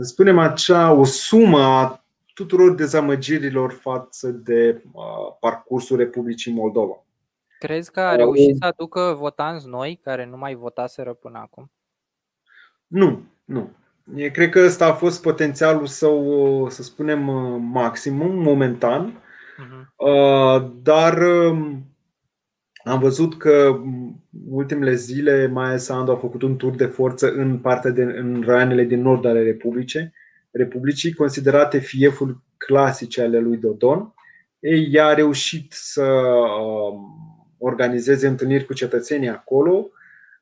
spunem 0.01 0.39
acea 0.39 0.93
o 0.93 1.05
sumă 1.05 1.61
a 1.61 2.06
tuturor 2.37 2.75
dezamăgirilor 2.75 3.73
față 3.73 4.29
de 4.31 4.83
uh, 4.93 5.03
parcursul 5.41 5.97
Republicii 5.97 6.53
Moldova. 6.53 7.05
Crezi 7.59 7.91
că 7.91 8.01
a 8.01 8.17
reușit 8.17 8.57
să 8.57 8.65
aducă 8.65 9.17
votanți 9.19 9.69
noi 9.69 10.01
care 10.03 10.27
nu 10.27 10.37
mai 10.37 10.55
votaseră 10.55 11.13
până 11.13 11.39
acum? 11.39 11.71
Nu, 12.87 13.23
nu. 13.45 13.71
Cred 14.33 14.51
că 14.51 14.61
ăsta 14.61 14.87
a 14.87 14.93
fost 14.93 15.23
potențialul 15.23 15.87
său, 15.87 16.69
să 16.71 16.83
spunem, 16.83 17.23
maximum, 17.61 18.43
momentan. 18.43 19.11
Uh-huh. 19.13 19.85
Dar 20.83 21.19
um, 21.19 21.87
am 22.85 22.99
văzut 22.99 23.39
că 23.39 23.81
ultimele 24.49 24.95
zile 24.95 25.47
Maia 25.47 25.77
Sandu 25.77 26.11
a 26.11 26.17
făcut 26.17 26.43
un 26.43 26.57
tur 26.57 26.75
de 26.75 26.87
forță 26.87 27.33
în 27.33 27.59
partea 27.59 27.91
de, 27.91 28.03
în 28.03 28.43
raioanele 28.47 28.85
din 28.85 29.03
nord 29.03 29.25
ale 29.25 29.43
Republicii, 29.43 30.13
Republicii 30.57 31.13
considerate 31.13 31.79
fiefuri 31.79 32.37
clasice 32.57 33.23
ale 33.23 33.39
lui 33.39 33.57
Dodon. 33.57 34.15
Ei, 34.59 34.89
ea 34.93 35.07
a 35.07 35.15
reușit 35.15 35.73
să 35.73 36.03
uh, 36.03 36.95
organizeze 37.59 38.27
întâlniri 38.27 38.65
cu 38.65 38.73
cetățenii 38.73 39.29
acolo, 39.29 39.91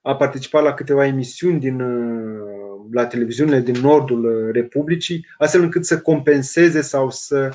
a 0.02 0.16
participat 0.16 0.62
la 0.62 0.74
câteva 0.74 1.06
emisiuni 1.06 1.60
din 1.60 1.80
uh, 1.80 2.54
la 2.92 3.06
televiziunile 3.06 3.60
din 3.60 3.80
nordul 3.80 4.24
uh, 4.24 4.52
Republicii, 4.52 5.26
astfel 5.38 5.62
încât 5.62 5.84
să 5.84 6.00
compenseze 6.00 6.80
sau 6.80 7.10
să 7.10 7.50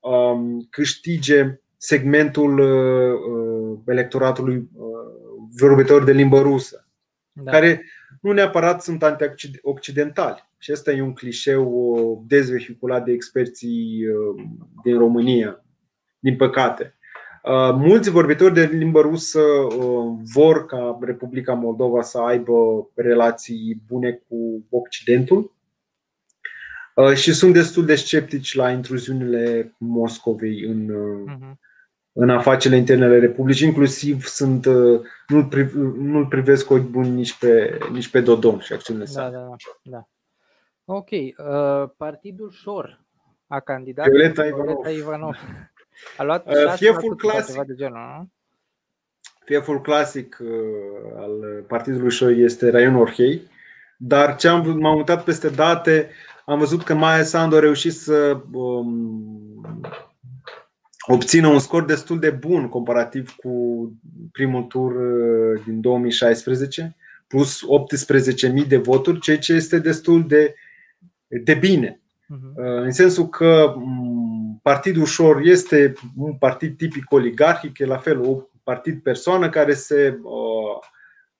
um, 0.00 0.66
câștige 0.70 1.60
segmentul 1.76 2.58
uh, 2.58 3.12
uh 3.12 3.78
electoratului 3.86 4.56
uh, 4.56 4.88
vorbitor 5.58 6.04
de 6.04 6.12
limbă 6.12 6.40
rusă, 6.40 6.88
da. 7.32 7.50
care 7.50 7.84
nu 8.20 8.32
neapărat 8.32 8.82
sunt 8.82 9.02
antioccidentali. 9.02 10.47
Și 10.58 10.72
ăsta 10.72 10.92
e 10.92 11.02
un 11.02 11.12
clișeu 11.12 11.70
uh, 11.70 12.18
dezvehiculat 12.26 13.04
de 13.04 13.12
experții 13.12 14.04
din 14.84 14.98
România, 14.98 15.64
din 16.18 16.36
păcate. 16.36 16.98
Uh, 17.48 17.74
mulți 17.74 18.10
vorbitori 18.10 18.54
de 18.54 18.64
limbă 18.64 19.00
rusă 19.00 19.40
uh, 19.40 20.18
vor 20.34 20.66
ca 20.66 20.98
Republica 21.00 21.52
Moldova 21.52 22.02
să 22.02 22.18
aibă 22.18 22.52
relații 22.94 23.82
bune 23.86 24.22
cu 24.28 24.66
Occidentul 24.70 25.52
uh, 26.94 27.12
și 27.12 27.32
sunt 27.32 27.52
destul 27.52 27.84
de 27.84 27.94
sceptici 27.94 28.54
la 28.54 28.70
intruziunile 28.70 29.74
Moscovei 29.78 30.64
în, 30.64 30.84
mhm. 31.24 31.60
în 32.12 32.30
afacerile 32.30 32.78
interne 32.78 33.04
ale 33.04 33.18
Republicii, 33.18 33.66
inclusiv 33.66 34.24
sunt, 34.24 34.66
nu-l, 35.28 35.44
priv, 35.44 35.74
nu 35.98 36.26
privesc 36.26 36.66
cu 36.66 36.74
ochi 36.74 36.90
buni 36.90 37.08
nici 37.08 37.38
pe, 37.38 37.78
nici 37.92 38.08
pe 38.08 38.20
Dodon 38.20 38.58
și 38.58 38.72
acțiunile 38.72 39.04
da, 39.04 39.10
sale. 39.10 39.36
Da, 39.36 39.38
da, 39.38 39.56
da. 39.82 40.08
Ok. 40.90 41.10
Uh, 41.10 41.90
Partidul 41.96 42.50
Șor 42.50 43.00
a 43.46 43.60
candidat 43.60 44.06
Violeta 44.06 44.44
Ivanov. 44.46 44.86
Ivanov. 44.86 45.36
A 46.16 46.22
luat 46.22 46.46
uh, 46.46 46.74
Fieful 46.76 47.16
clasic. 47.16 47.62
De 47.62 47.74
genul, 47.74 47.98
nu? 47.98 48.30
Fieful 49.44 49.80
clasic 49.80 50.38
uh, 50.40 50.48
al 51.16 51.64
Partidului 51.66 52.10
Șoi 52.10 52.40
este 52.40 52.70
raionul 52.70 53.00
Orhei, 53.00 53.42
dar 53.98 54.36
ce 54.36 54.48
am, 54.48 54.78
m-am 54.78 54.96
mutat 54.96 55.24
peste 55.24 55.48
date, 55.48 56.10
am 56.44 56.58
văzut 56.58 56.82
că 56.82 56.94
Maia 56.94 57.22
Sandu 57.22 57.56
a 57.56 57.58
reușit 57.58 57.92
să 57.92 58.40
um, 58.52 59.60
obțină 61.06 61.48
un 61.48 61.58
scor 61.58 61.84
destul 61.84 62.18
de 62.18 62.30
bun 62.30 62.68
comparativ 62.68 63.34
cu 63.36 63.52
primul 64.32 64.62
tur 64.62 64.92
uh, 64.92 65.62
din 65.64 65.80
2016, 65.80 66.96
plus 67.26 67.60
18.000 68.62 68.66
de 68.68 68.76
voturi, 68.76 69.20
ceea 69.20 69.38
ce 69.38 69.52
este 69.52 69.78
destul 69.78 70.26
de, 70.26 70.54
de 71.28 71.54
bine. 71.54 72.00
Uh-huh. 72.00 72.54
În 72.54 72.90
sensul 72.90 73.28
că 73.28 73.74
Partidul 74.62 75.02
Ușor 75.02 75.40
este 75.42 75.92
un 76.16 76.34
partid 76.34 76.76
tipic 76.76 77.12
oligarhic, 77.12 77.78
e 77.78 77.84
la 77.84 77.96
fel 77.96 78.18
un 78.18 78.44
partid 78.62 79.02
persoană 79.02 79.48
care 79.48 79.74
se 79.74 80.18
uh, 80.22 80.86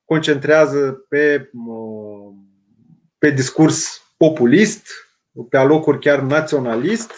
concentrează 0.04 1.04
pe, 1.08 1.50
uh, 1.52 2.34
pe 3.18 3.30
discurs 3.30 4.02
populist, 4.16 4.86
pe 5.48 5.56
alocuri 5.56 5.98
chiar 5.98 6.20
naționalist. 6.20 7.12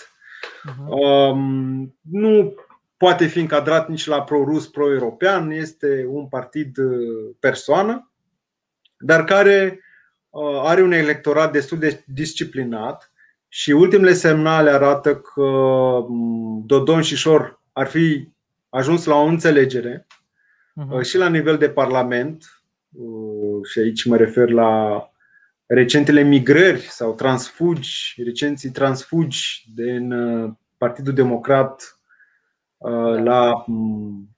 Uh-huh. 0.68 1.34
Nu 2.00 2.54
poate 2.96 3.26
fi 3.26 3.40
încadrat 3.40 3.88
nici 3.88 4.06
la 4.06 4.22
pro-rus, 4.22 4.68
pro-european, 4.68 5.50
este 5.50 6.06
un 6.08 6.28
partid 6.28 6.76
uh, 6.78 7.34
persoană, 7.38 8.12
dar 8.98 9.24
care 9.24 9.80
are 10.62 10.82
un 10.82 10.92
electorat 10.92 11.52
destul 11.52 11.78
de 11.78 12.04
disciplinat 12.06 13.12
și 13.48 13.70
ultimele 13.70 14.12
semnale 14.12 14.70
arată 14.70 15.16
că 15.16 15.42
mm, 16.08 16.62
Dodon 16.66 17.02
și 17.02 17.16
Șor 17.16 17.62
ar 17.72 17.86
fi 17.86 18.28
ajuns 18.68 19.04
la 19.04 19.14
o 19.14 19.24
înțelegere 19.24 20.06
uh-huh. 20.80 21.02
și 21.02 21.16
la 21.16 21.28
nivel 21.28 21.58
de 21.58 21.70
Parlament, 21.70 22.62
uh, 22.92 23.66
și 23.72 23.78
aici 23.78 24.04
mă 24.04 24.16
refer 24.16 24.50
la 24.50 25.04
recentele 25.66 26.22
migrări 26.22 26.80
sau 26.80 27.14
transfugi, 27.14 28.14
recenții 28.24 28.70
transfugi 28.70 29.64
din 29.74 30.12
uh, 30.12 30.52
Partidul 30.76 31.14
Democrat 31.14 31.98
uh, 32.76 33.22
da. 33.22 33.22
la, 33.22 33.64
mm, 33.66 34.28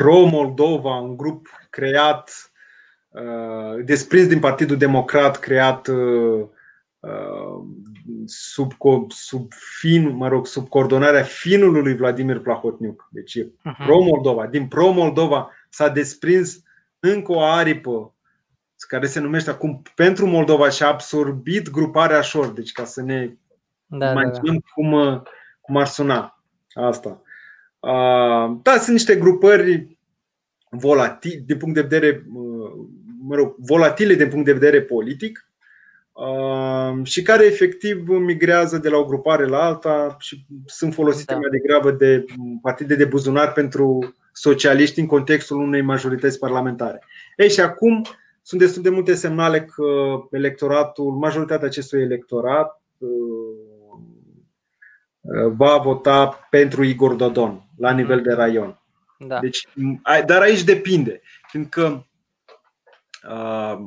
la 0.00 0.04
Pro-Moldova, 0.04 0.94
un 0.94 1.16
grup 1.16 1.48
creat 1.70 2.50
Uh, 3.10 3.84
desprins 3.84 4.26
din 4.26 4.38
Partidul 4.38 4.76
Democrat 4.76 5.38
creat 5.38 5.86
uh, 5.86 6.46
sub, 8.26 8.72
sub 9.08 9.52
fin, 9.80 10.16
mă 10.16 10.28
rog, 10.28 10.46
sub 10.46 10.68
coordonarea 10.68 11.22
finului 11.22 11.82
lui 11.82 11.96
Vladimir 11.96 12.38
Plahotniuc. 12.38 13.08
Deci 13.10 13.34
e 13.34 13.44
uh-huh. 13.44 13.84
pro-Moldova. 13.84 14.46
Din 14.46 14.68
pro-Moldova 14.68 15.50
s-a 15.68 15.88
desprins 15.88 16.62
încă 17.00 17.32
o 17.32 17.40
aripă 17.40 18.14
care 18.88 19.06
se 19.06 19.20
numește 19.20 19.50
acum 19.50 19.82
pentru 19.94 20.26
Moldova 20.26 20.68
și 20.68 20.82
a 20.82 20.86
absorbit 20.86 21.70
gruparea 21.70 22.20
Șor. 22.20 22.52
Deci 22.52 22.72
ca 22.72 22.84
să 22.84 23.02
ne 23.02 23.36
da, 23.86 24.10
imaginăm 24.10 24.42
da, 24.44 24.52
da. 24.52 24.58
Cum, 24.74 25.22
cum 25.60 25.76
ar 25.76 25.86
suna 25.86 26.42
asta. 26.74 27.22
Da, 28.62 28.76
sunt 28.78 28.88
niște 28.88 29.16
grupări 29.16 29.98
volatile, 30.70 31.42
din 31.46 31.56
punct 31.56 31.74
de 31.74 31.80
vedere, 31.80 32.26
mă 33.22 33.34
rog, 33.34 33.54
volatile 33.58 34.14
din 34.14 34.28
punct 34.28 34.44
de 34.44 34.52
vedere 34.52 34.82
politic, 34.82 35.50
și 37.02 37.22
care 37.22 37.44
efectiv 37.44 38.08
migrează 38.08 38.78
de 38.78 38.88
la 38.88 38.96
o 38.96 39.04
grupare 39.04 39.46
la 39.46 39.62
alta 39.62 40.16
și 40.18 40.44
sunt 40.66 40.94
folosite 40.94 41.32
da. 41.32 41.38
mai 41.38 41.48
degrabă 41.50 41.90
de 41.90 42.24
partide 42.62 42.94
de 42.94 43.04
buzunar 43.04 43.52
pentru 43.52 44.14
socialiști 44.32 45.00
în 45.00 45.06
contextul 45.06 45.56
unei 45.56 45.82
majorități 45.82 46.38
parlamentare. 46.38 47.02
Ei, 47.36 47.50
și 47.50 47.60
acum 47.60 48.06
sunt 48.42 48.60
destul 48.60 48.82
de 48.82 48.90
multe 48.90 49.14
semnale 49.14 49.64
că 49.64 49.84
electoratul, 50.30 51.10
majoritatea 51.10 51.66
acestui 51.66 52.00
electorat 52.00 52.82
uh, 52.98 53.10
va 55.56 55.76
vota 55.76 56.46
pentru 56.50 56.84
Igor 56.84 57.14
Dodon 57.14 57.68
la 57.76 57.92
nivel 57.92 58.22
de 58.22 58.32
raion. 58.32 58.80
Da. 59.18 59.40
Deci, 59.40 59.68
dar 60.26 60.40
aici 60.40 60.64
depinde, 60.64 61.20
fiindcă 61.48 62.06
uh, 63.28 63.78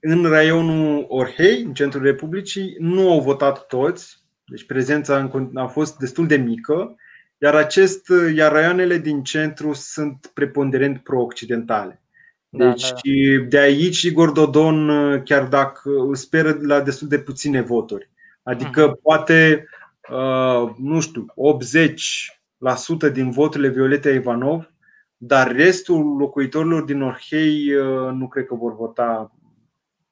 în 0.00 0.24
raionul 0.24 1.04
Orhei, 1.08 1.62
în 1.62 1.74
centrul 1.74 2.02
Republicii, 2.02 2.76
nu 2.78 3.10
au 3.10 3.20
votat 3.20 3.66
toți, 3.66 4.22
deci 4.46 4.66
prezența 4.66 5.30
a 5.54 5.66
fost 5.66 5.98
destul 5.98 6.26
de 6.26 6.36
mică, 6.36 6.96
iar, 7.38 7.54
acest, 7.54 8.06
iar 8.34 8.52
raioanele 8.52 8.98
din 8.98 9.22
centru 9.22 9.72
sunt 9.72 10.30
preponderent 10.34 10.98
pro-occidentale. 10.98 12.02
Da, 12.48 12.68
deci 12.68 12.88
da, 12.88 12.96
da. 13.38 13.44
de 13.48 13.58
aici 13.58 14.02
Igor 14.02 14.30
Dodon, 14.30 14.88
chiar 15.24 15.46
dacă 15.46 15.90
speră 16.12 16.58
la 16.60 16.80
destul 16.80 17.08
de 17.08 17.18
puține 17.18 17.60
voturi, 17.60 18.10
adică 18.44 18.90
uh-huh. 18.90 19.00
poate, 19.02 19.68
uh, 20.10 20.70
nu 20.76 21.00
știu, 21.00 21.26
80% 23.08 23.12
din 23.12 23.30
voturile 23.30 23.68
Violeta 23.68 24.10
Ivanov, 24.10 24.72
dar 25.16 25.52
restul 25.52 26.16
locuitorilor 26.16 26.82
din 26.82 27.02
Orhei 27.02 27.74
uh, 27.74 28.12
nu 28.12 28.28
cred 28.28 28.46
că 28.46 28.54
vor 28.54 28.76
vota 28.76 29.32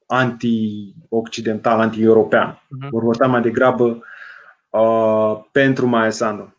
anti-occidental, 0.05 1.79
anti-european. 1.79 2.53
Uh-huh. 2.53 2.89
Vor 2.89 3.03
vota 3.03 3.27
mai 3.27 3.41
degrabă 3.41 4.03
uh, 4.69 5.43
pentru 5.51 5.85
Maia 5.85 6.09
Sandu. 6.09 6.55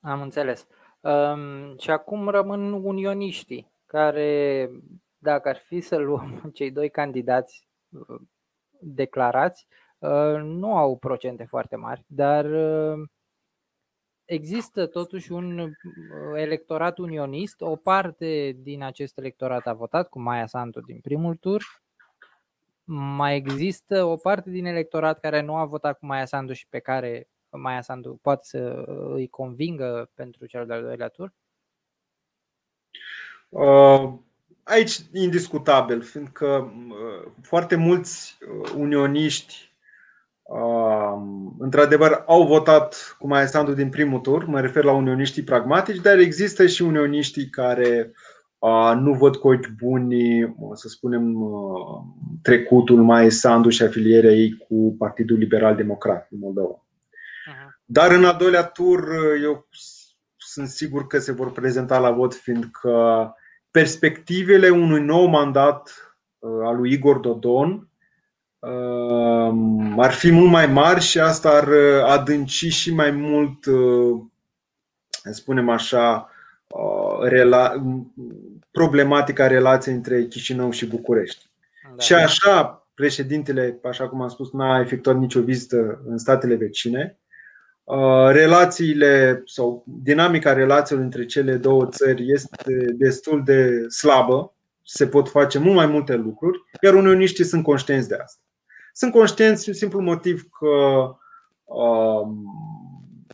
Am 0.00 0.22
înțeles. 0.22 0.66
Um, 1.00 1.76
și 1.78 1.90
acum 1.90 2.28
rămân 2.28 2.72
unioniștii, 2.72 3.72
care, 3.86 4.70
dacă 5.18 5.48
ar 5.48 5.56
fi 5.56 5.80
să 5.80 5.96
luăm 5.96 6.40
cei 6.54 6.70
doi 6.70 6.90
candidați 6.90 7.68
uh, 7.88 8.20
declarați, 8.80 9.66
uh, 9.70 9.87
nu 10.42 10.76
au 10.76 10.96
procente 10.96 11.44
foarte 11.44 11.76
mari, 11.76 12.04
dar 12.06 12.44
uh, 12.44 13.08
există 14.24 14.86
totuși 14.86 15.32
un 15.32 15.72
electorat 16.36 16.98
unionist. 16.98 17.60
O 17.60 17.76
parte 17.76 18.56
din 18.58 18.82
acest 18.82 19.18
electorat 19.18 19.66
a 19.66 19.72
votat 19.72 20.08
cu 20.08 20.20
Maia 20.20 20.46
Sandu 20.46 20.80
din 20.80 21.00
primul 21.00 21.34
tur 21.36 21.62
mai 22.90 23.36
există 23.36 24.04
o 24.04 24.16
parte 24.16 24.50
din 24.50 24.64
electorat 24.64 25.20
care 25.20 25.40
nu 25.40 25.56
a 25.56 25.64
votat 25.64 25.98
cu 25.98 26.06
Maia 26.06 26.24
Sandu 26.24 26.52
și 26.52 26.66
pe 26.68 26.78
care 26.78 27.28
Maia 27.50 27.82
Sandu 27.82 28.18
poate 28.22 28.40
să 28.44 28.84
îi 29.14 29.28
convingă 29.28 30.10
pentru 30.14 30.46
cel 30.46 30.66
de-al 30.66 30.82
doilea 30.82 31.08
tur? 31.08 31.32
Uh, 33.48 34.12
aici 34.62 34.98
indiscutabil, 35.12 36.02
fiindcă 36.02 36.72
uh, 36.88 37.32
foarte 37.42 37.76
mulți 37.76 38.38
uh, 38.40 38.70
unioniști 38.76 39.67
într-adevăr 41.58 42.22
au 42.26 42.46
votat 42.46 43.16
cu 43.18 43.26
Maia 43.26 43.46
Sandu 43.46 43.72
din 43.72 43.88
primul 43.88 44.20
tur, 44.20 44.44
mă 44.44 44.60
refer 44.60 44.84
la 44.84 44.92
unioniștii 44.92 45.42
pragmatici, 45.42 46.00
dar 46.00 46.18
există 46.18 46.66
și 46.66 46.82
unioniștii 46.82 47.48
care 47.48 48.12
nu 49.00 49.12
văd 49.12 49.36
cu 49.36 49.48
ochi 49.48 49.68
buni, 49.68 50.54
să 50.74 50.88
spunem, 50.88 51.36
trecutul 52.42 53.02
mai 53.02 53.30
Sandu 53.30 53.68
și 53.68 53.82
afilierea 53.82 54.30
ei 54.30 54.56
cu 54.68 54.94
Partidul 54.98 55.38
Liberal 55.38 55.76
Democrat 55.76 56.28
din 56.28 56.38
Moldova. 56.38 56.86
Dar 57.84 58.10
în 58.12 58.24
al 58.24 58.36
doilea 58.38 58.64
tur 58.64 59.08
eu 59.42 59.68
sunt 60.36 60.68
sigur 60.68 61.06
că 61.06 61.18
se 61.18 61.32
vor 61.32 61.52
prezenta 61.52 61.98
la 61.98 62.10
vot, 62.10 62.34
fiindcă 62.34 63.34
perspectivele 63.70 64.68
unui 64.68 65.00
nou 65.00 65.26
mandat 65.26 66.12
al 66.64 66.76
lui 66.76 66.92
Igor 66.92 67.18
Dodon 67.18 67.87
ar 69.96 70.12
fi 70.12 70.30
mult 70.30 70.50
mai 70.50 70.66
mari 70.66 71.00
și 71.00 71.18
asta 71.18 71.50
ar 71.50 71.68
adânci 72.04 72.68
și 72.68 72.94
mai 72.94 73.10
mult, 73.10 73.58
spunem 75.30 75.68
așa, 75.68 76.30
rela- 77.28 77.74
problematica 78.70 79.46
relației 79.46 79.94
între 79.94 80.24
Chișinău 80.24 80.70
și 80.70 80.86
București. 80.86 81.50
Da. 81.96 82.02
Și 82.02 82.14
așa, 82.14 82.86
președintele, 82.94 83.78
așa 83.84 84.08
cum 84.08 84.22
am 84.22 84.28
spus, 84.28 84.52
n-a 84.52 84.80
efectuat 84.80 85.16
nicio 85.16 85.40
vizită 85.40 86.02
în 86.06 86.18
statele 86.18 86.54
vecine. 86.54 87.18
Relațiile 88.30 89.42
sau 89.46 89.84
dinamica 89.86 90.52
relațiilor 90.52 91.04
între 91.04 91.26
cele 91.26 91.54
două 91.54 91.86
țări 91.86 92.32
este 92.32 92.94
destul 92.94 93.42
de 93.44 93.88
slabă. 93.88 94.52
Se 94.84 95.06
pot 95.06 95.28
face 95.28 95.58
mult 95.58 95.74
mai 95.74 95.86
multe 95.86 96.14
lucruri, 96.14 96.64
iar 96.82 96.94
unioniștii 96.94 97.44
sunt 97.44 97.62
conștienți 97.62 98.08
de 98.08 98.14
asta. 98.14 98.40
Sunt 98.98 99.12
conștienți 99.12 99.64
din 99.64 99.72
simplu 99.74 100.00
motiv 100.00 100.48
că 100.58 100.66
uh, 101.64 102.28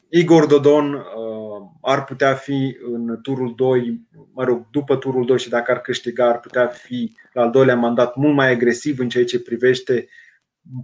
Igor 0.08 0.46
Dodon 0.46 0.92
uh, 0.94 1.68
ar 1.80 2.04
putea 2.04 2.34
fi 2.34 2.76
în 2.92 3.20
turul 3.22 3.54
2, 3.54 4.00
mă 4.32 4.44
rog, 4.44 4.66
după 4.70 4.96
turul 4.96 5.24
2 5.24 5.38
și 5.38 5.48
dacă 5.48 5.70
ar 5.70 5.80
câștiga, 5.80 6.28
ar 6.28 6.40
putea 6.40 6.66
fi 6.66 7.16
la 7.32 7.42
al 7.42 7.50
doilea 7.50 7.76
mandat 7.76 8.16
mult 8.16 8.34
mai 8.34 8.50
agresiv 8.50 8.98
în 8.98 9.08
ceea 9.08 9.24
ce 9.24 9.40
privește 9.40 10.08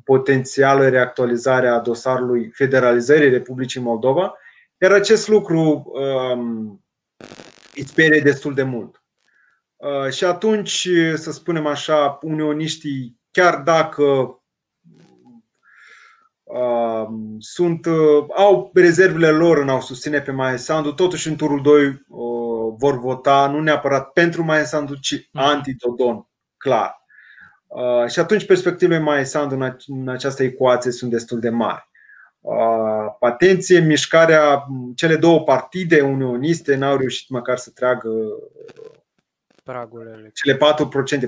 potențială 0.05 0.89
reactualizare 0.89 1.69
a 1.69 1.79
dosarului 1.79 2.51
federalizării 2.53 3.31
Republicii 3.31 3.81
Moldova, 3.81 4.35
iar 4.79 4.93
acest 4.93 5.29
lucru 5.29 5.93
um, 5.93 6.85
îi 7.75 7.87
sperie 7.87 8.21
destul 8.21 8.55
de 8.55 8.63
mult. 8.63 9.03
Uh, 9.77 10.13
și 10.13 10.25
atunci, 10.25 10.89
să 11.15 11.33
spunem 11.33 11.67
așa, 11.67 12.19
unioniștii, 12.23 13.21
chiar 13.31 13.57
dacă 13.57 14.35
sunt, 17.39 17.87
uh, 17.87 18.25
au 18.37 18.71
rezervele 18.75 19.31
lor 19.31 19.59
în 19.59 19.69
a 19.69 19.81
susține 19.81 20.21
pe 20.21 20.31
Maia 20.31 20.57
Sandu, 20.57 20.93
totuși 20.93 21.29
în 21.29 21.37
turul 21.37 21.63
2 21.63 21.87
uh, 21.87 21.95
vor 22.79 22.99
vota 22.99 23.47
nu 23.47 23.61
neapărat 23.61 24.13
pentru 24.13 24.45
Maia 24.45 24.65
Sandu, 24.65 24.95
ci 24.95 25.29
mm. 25.33 25.43
anti-Dodon, 25.43 26.29
clar. 26.57 27.05
Uh, 27.67 28.07
și 28.07 28.19
atunci 28.19 28.47
perspectivele 28.47 28.99
Maia 28.99 29.25
Sandu 29.25 29.75
în 29.87 30.09
această 30.09 30.43
ecuație 30.43 30.91
sunt 30.91 31.11
destul 31.11 31.41
de 31.41 31.51
mari. 31.51 31.89
Atenție, 33.21 33.81
mișcarea, 33.81 34.67
cele 34.95 35.17
două 35.17 35.41
partide 35.41 36.01
unioniste 36.01 36.77
n-au 36.77 36.97
reușit 36.97 37.29
măcar 37.29 37.57
să 37.57 37.71
treagă 37.75 38.11
pragul 39.65 40.31
cele 40.35 40.59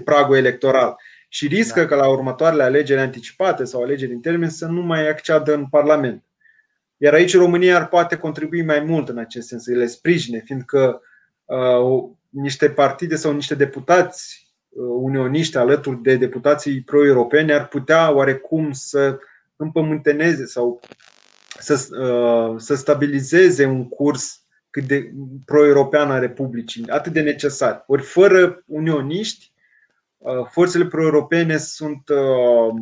4%, 0.00 0.02
pragul 0.04 0.36
electoral 0.36 0.96
și 1.34 1.46
riscă 1.46 1.80
da. 1.80 1.86
că 1.86 1.94
la 1.94 2.08
următoarele 2.08 2.62
alegeri 2.62 3.00
anticipate 3.00 3.64
sau 3.64 3.82
alegeri 3.82 4.12
în 4.12 4.20
termen 4.20 4.50
să 4.50 4.66
nu 4.66 4.82
mai 4.82 5.08
acceadă 5.08 5.54
în 5.54 5.66
Parlament. 5.66 6.24
Iar 6.96 7.14
aici 7.14 7.36
România 7.36 7.76
ar 7.76 7.88
poate 7.88 8.16
contribui 8.16 8.62
mai 8.62 8.80
mult 8.80 9.08
în 9.08 9.18
acest 9.18 9.48
sens, 9.48 9.62
să 9.62 9.72
le 9.72 9.86
sprijine, 9.86 10.42
fiindcă 10.44 11.00
uh, 11.44 12.10
niște 12.28 12.70
partide 12.70 13.16
sau 13.16 13.32
niște 13.32 13.54
deputați 13.54 14.52
uh, 14.68 14.84
unioniști 15.00 15.56
alături 15.56 16.02
de 16.02 16.16
deputații 16.16 16.82
pro-europeni 16.82 17.52
ar 17.52 17.68
putea 17.68 18.12
oarecum 18.14 18.72
să 18.72 19.18
împământeneze 19.56 20.46
sau 20.46 20.80
să, 21.58 21.86
uh, 22.00 22.54
să 22.60 22.74
stabilizeze 22.74 23.64
un 23.64 23.88
curs 23.88 24.42
cât 24.70 24.84
de 24.84 25.10
pro-european 25.44 26.10
a 26.10 26.18
Republicii, 26.18 26.88
atât 26.88 27.12
de 27.12 27.20
necesar. 27.20 27.84
Ori 27.86 28.02
fără 28.02 28.62
unioniști, 28.66 29.51
Uh, 29.51 29.51
forțele 30.50 30.86
pro-europene 30.86 31.56
sunt, 31.56 32.08
uh, 32.08 32.74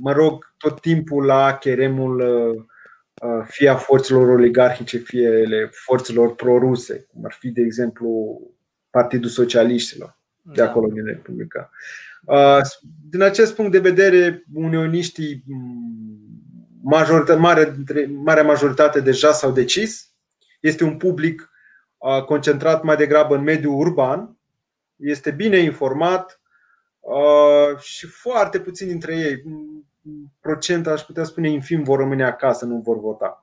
mă 0.00 0.12
rog, 0.12 0.54
tot 0.58 0.80
timpul 0.80 1.24
la 1.24 1.56
cheremul 1.60 2.20
uh, 2.20 3.44
fie 3.46 3.68
a 3.68 3.76
forțelor 3.76 4.28
oligarhice, 4.28 4.98
fie 4.98 5.28
ale 5.28 5.70
forțelor 5.72 6.34
pro-ruse, 6.34 7.06
cum 7.12 7.24
ar 7.24 7.32
fi, 7.32 7.50
de 7.50 7.60
exemplu, 7.60 8.40
Partidul 8.90 9.30
Socialiștilor. 9.30 10.18
de 10.42 10.52
da. 10.54 10.68
acolo 10.68 10.86
din 10.86 11.04
Republica. 11.04 11.70
Din 13.10 13.22
acest 13.22 13.54
punct 13.54 13.72
de 13.72 13.78
vedere, 13.78 14.44
unioniștii, 14.54 15.44
majoritate, 16.82 17.38
mare, 17.38 17.76
marea 18.24 18.42
majoritate 18.42 19.00
deja 19.00 19.32
s-au 19.32 19.52
decis. 19.52 20.12
Este 20.60 20.84
un 20.84 20.96
public 20.96 21.50
concentrat 22.26 22.82
mai 22.82 22.96
degrabă 22.96 23.34
în 23.34 23.42
mediul 23.42 23.78
urban, 23.78 24.36
este 24.96 25.30
bine 25.30 25.56
informat 25.56 26.37
și 27.78 28.06
foarte 28.06 28.60
puțini 28.60 28.90
dintre 28.90 29.16
ei, 29.16 29.42
procent 30.40 30.86
aș 30.86 31.02
putea 31.02 31.24
spune 31.24 31.48
infim, 31.48 31.82
vor 31.82 31.98
rămâne 31.98 32.24
acasă, 32.24 32.64
nu 32.64 32.80
vor 32.80 32.98
vota. 32.98 33.42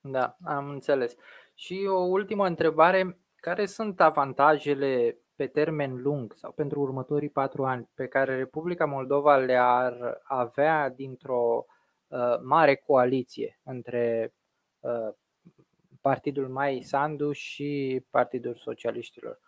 Da, 0.00 0.36
am 0.44 0.68
înțeles. 0.68 1.16
Și 1.54 1.86
o 1.88 1.98
ultimă 1.98 2.46
întrebare, 2.46 3.18
care 3.36 3.66
sunt 3.66 4.00
avantajele 4.00 5.18
pe 5.36 5.46
termen 5.46 6.02
lung 6.02 6.34
sau 6.34 6.52
pentru 6.52 6.80
următorii 6.80 7.28
patru 7.28 7.64
ani 7.64 7.88
pe 7.94 8.06
care 8.06 8.36
Republica 8.36 8.84
Moldova 8.84 9.36
le-ar 9.36 10.20
avea 10.22 10.88
dintr-o 10.88 11.64
uh, 12.08 12.38
mare 12.42 12.74
coaliție 12.74 13.60
între 13.62 14.34
uh, 14.80 15.14
Partidul 16.00 16.48
Mai 16.48 16.80
Sandu 16.82 17.32
și 17.32 18.02
Partidul 18.10 18.54
Socialiștilor? 18.54 19.40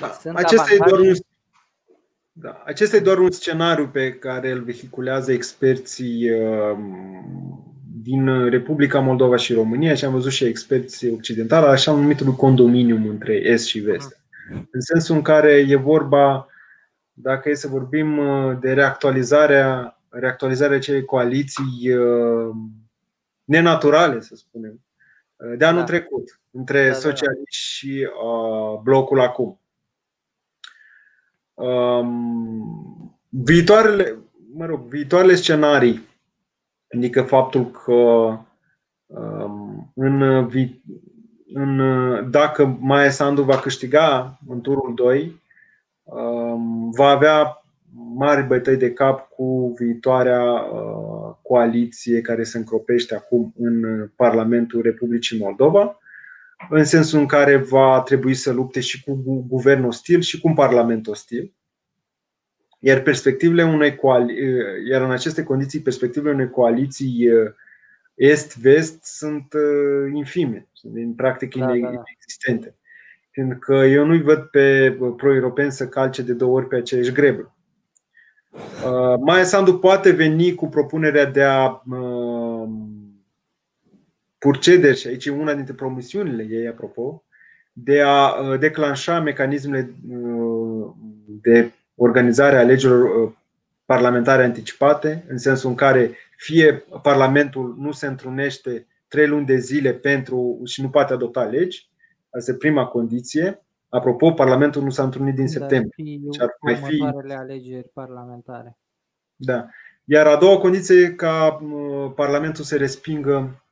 Da. 0.00 0.32
Acesta, 0.34 0.74
e 0.74 0.76
doar 0.88 1.00
un, 1.00 1.14
da. 2.32 2.62
Acesta 2.66 2.96
e 2.96 3.00
doar 3.00 3.18
un 3.18 3.30
scenariu 3.30 3.88
pe 3.88 4.12
care 4.12 4.50
îl 4.50 4.62
vehiculează 4.62 5.32
experții 5.32 6.30
uh, 6.30 6.78
din 8.02 8.48
Republica 8.48 9.00
Moldova 9.00 9.36
și 9.36 9.52
România 9.52 9.94
și 9.94 10.04
am 10.04 10.12
văzut 10.12 10.32
și 10.32 10.44
experții 10.44 11.12
occidentali, 11.12 11.66
așa 11.66 11.92
numitul 11.92 12.32
condominium 12.32 13.08
între 13.08 13.34
Est 13.34 13.66
și 13.66 13.78
Vest. 13.78 14.20
În 14.70 14.80
sensul 14.80 15.16
în 15.16 15.22
care 15.22 15.64
e 15.68 15.76
vorba, 15.76 16.46
dacă 17.12 17.48
e 17.48 17.54
să 17.54 17.68
vorbim 17.68 18.18
uh, 18.18 18.58
de 18.60 18.72
reactualizarea, 18.72 20.00
reactualizarea 20.08 20.76
acelei 20.76 21.04
coaliții 21.04 21.94
uh, 21.94 22.54
nenaturale, 23.44 24.20
să 24.20 24.34
spunem, 24.34 24.80
uh, 25.36 25.58
de 25.58 25.64
anul 25.64 25.80
da. 25.80 25.86
trecut, 25.86 26.40
între 26.50 26.78
da, 26.78 26.84
da, 26.84 26.92
da. 26.92 26.98
socialiști 26.98 27.56
și 27.56 28.08
uh, 28.24 28.80
blocul 28.82 29.20
acum. 29.20 29.60
Um, 31.60 33.18
viitoarele, 33.28 34.16
mă 34.54 34.66
rog, 34.66 34.80
viitoarele 34.80 35.34
scenarii 35.34 36.08
Adică 36.94 37.22
faptul 37.22 37.70
că 37.70 37.92
um, 39.06 39.92
în, 39.94 40.22
în, 41.54 41.80
dacă 42.30 42.76
Maia 42.80 43.10
Sandu 43.10 43.42
va 43.42 43.56
câștiga 43.56 44.38
în 44.48 44.60
turul 44.60 44.92
2, 44.94 45.40
um, 46.02 46.90
va 46.90 47.06
avea 47.06 47.64
mari 48.14 48.46
bătăi 48.46 48.76
de 48.76 48.92
cap 48.92 49.28
cu 49.28 49.74
viitoarea 49.78 50.42
uh, 50.42 51.34
coaliție 51.42 52.20
care 52.20 52.42
se 52.42 52.58
încropește 52.58 53.14
acum 53.14 53.52
în 53.58 54.06
Parlamentul 54.16 54.82
Republicii 54.82 55.38
Moldova, 55.38 55.98
în 56.68 56.84
sensul 56.84 57.18
în 57.18 57.26
care 57.26 57.56
va 57.56 58.02
trebui 58.02 58.34
să 58.34 58.52
lupte 58.52 58.80
și 58.80 59.02
cu 59.02 59.44
guvern 59.48 59.84
ostil 59.84 60.20
și 60.20 60.40
cu 60.40 60.48
un 60.48 60.54
parlament 60.54 61.06
ostil. 61.06 61.54
Iar 62.78 63.00
perspectivele 63.00 63.64
unei 63.64 63.96
coali- 63.96 64.34
iar 64.90 65.02
în 65.02 65.10
aceste 65.10 65.42
condiții 65.42 65.80
perspectivele 65.80 66.34
unei 66.34 66.50
coaliții 66.50 67.28
est-vest 68.14 69.04
sunt 69.04 69.52
infime, 70.14 70.68
sunt 70.72 70.96
în 70.96 71.14
practic 71.14 71.56
da, 71.56 71.76
inexistente. 71.76 72.66
Da, 72.66 72.72
da. 72.72 72.76
Pentru 73.30 73.58
că 73.58 73.74
eu 73.74 74.06
nu-i 74.06 74.22
văd 74.22 74.38
pe 74.42 74.96
pro-europeni 75.16 75.72
să 75.72 75.88
calce 75.88 76.22
de 76.22 76.32
două 76.32 76.56
ori 76.56 76.66
pe 76.66 76.76
aceeași 76.76 77.12
greblă. 77.12 77.54
Maia 79.20 79.44
Sandu 79.44 79.78
poate 79.78 80.10
veni 80.10 80.54
cu 80.54 80.68
propunerea 80.68 81.24
de 81.24 81.42
a 81.42 81.82
purcede, 84.40 84.92
și 84.92 85.06
aici 85.06 85.26
e 85.26 85.30
una 85.30 85.54
dintre 85.54 85.74
promisiunile 85.74 86.46
ei, 86.50 86.66
apropo, 86.66 87.24
de 87.72 88.02
a 88.02 88.56
declanșa 88.56 89.20
mecanismele 89.20 89.94
de 91.26 91.72
organizarea 91.94 92.60
alegerilor 92.60 93.22
uh, 93.22 93.32
parlamentare 93.84 94.44
anticipate, 94.44 95.24
în 95.28 95.38
sensul 95.38 95.70
în 95.70 95.76
care 95.76 96.16
fie 96.36 96.84
Parlamentul 97.02 97.74
nu 97.78 97.92
se 97.92 98.06
întrunește 98.06 98.86
trei 99.08 99.26
luni 99.26 99.46
de 99.46 99.56
zile 99.56 99.92
pentru 99.92 100.60
și 100.64 100.82
nu 100.82 100.88
poate 100.88 101.12
adopta 101.12 101.42
legi, 101.44 101.90
asta 102.30 102.50
e 102.50 102.54
prima 102.54 102.86
condiție. 102.86 103.62
Apropo, 103.88 104.32
Parlamentul 104.32 104.82
nu 104.82 104.90
s-a 104.90 105.02
întrunit 105.02 105.34
din 105.34 105.48
septembrie. 105.48 106.18
Și 106.32 106.40
ar 106.40 106.56
mai 106.60 106.74
fi 106.74 107.12
alegeri 107.34 107.88
parlamentare. 107.92 108.78
Da. 109.36 109.66
Iar 110.04 110.26
a 110.26 110.36
doua 110.36 110.58
condiție 110.58 111.00
e 111.00 111.08
ca 111.08 111.60
uh, 111.62 112.12
Parlamentul 112.14 112.64
să 112.64 112.76
respingă 112.76 113.62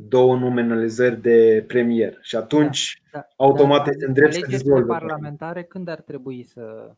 două 0.00 0.36
nominalizări 0.36 1.20
de 1.20 1.64
premier. 1.66 2.18
Și 2.20 2.36
atunci, 2.36 3.02
da, 3.12 3.18
da, 3.18 3.28
automat, 3.36 3.84
da, 3.84 4.06
în 4.06 4.12
drept 4.12 4.32
să 4.32 4.46
dizolve. 4.46 4.86
parlamentare 4.86 5.62
când 5.62 5.88
ar 5.88 6.00
trebui 6.00 6.44
să 6.44 6.94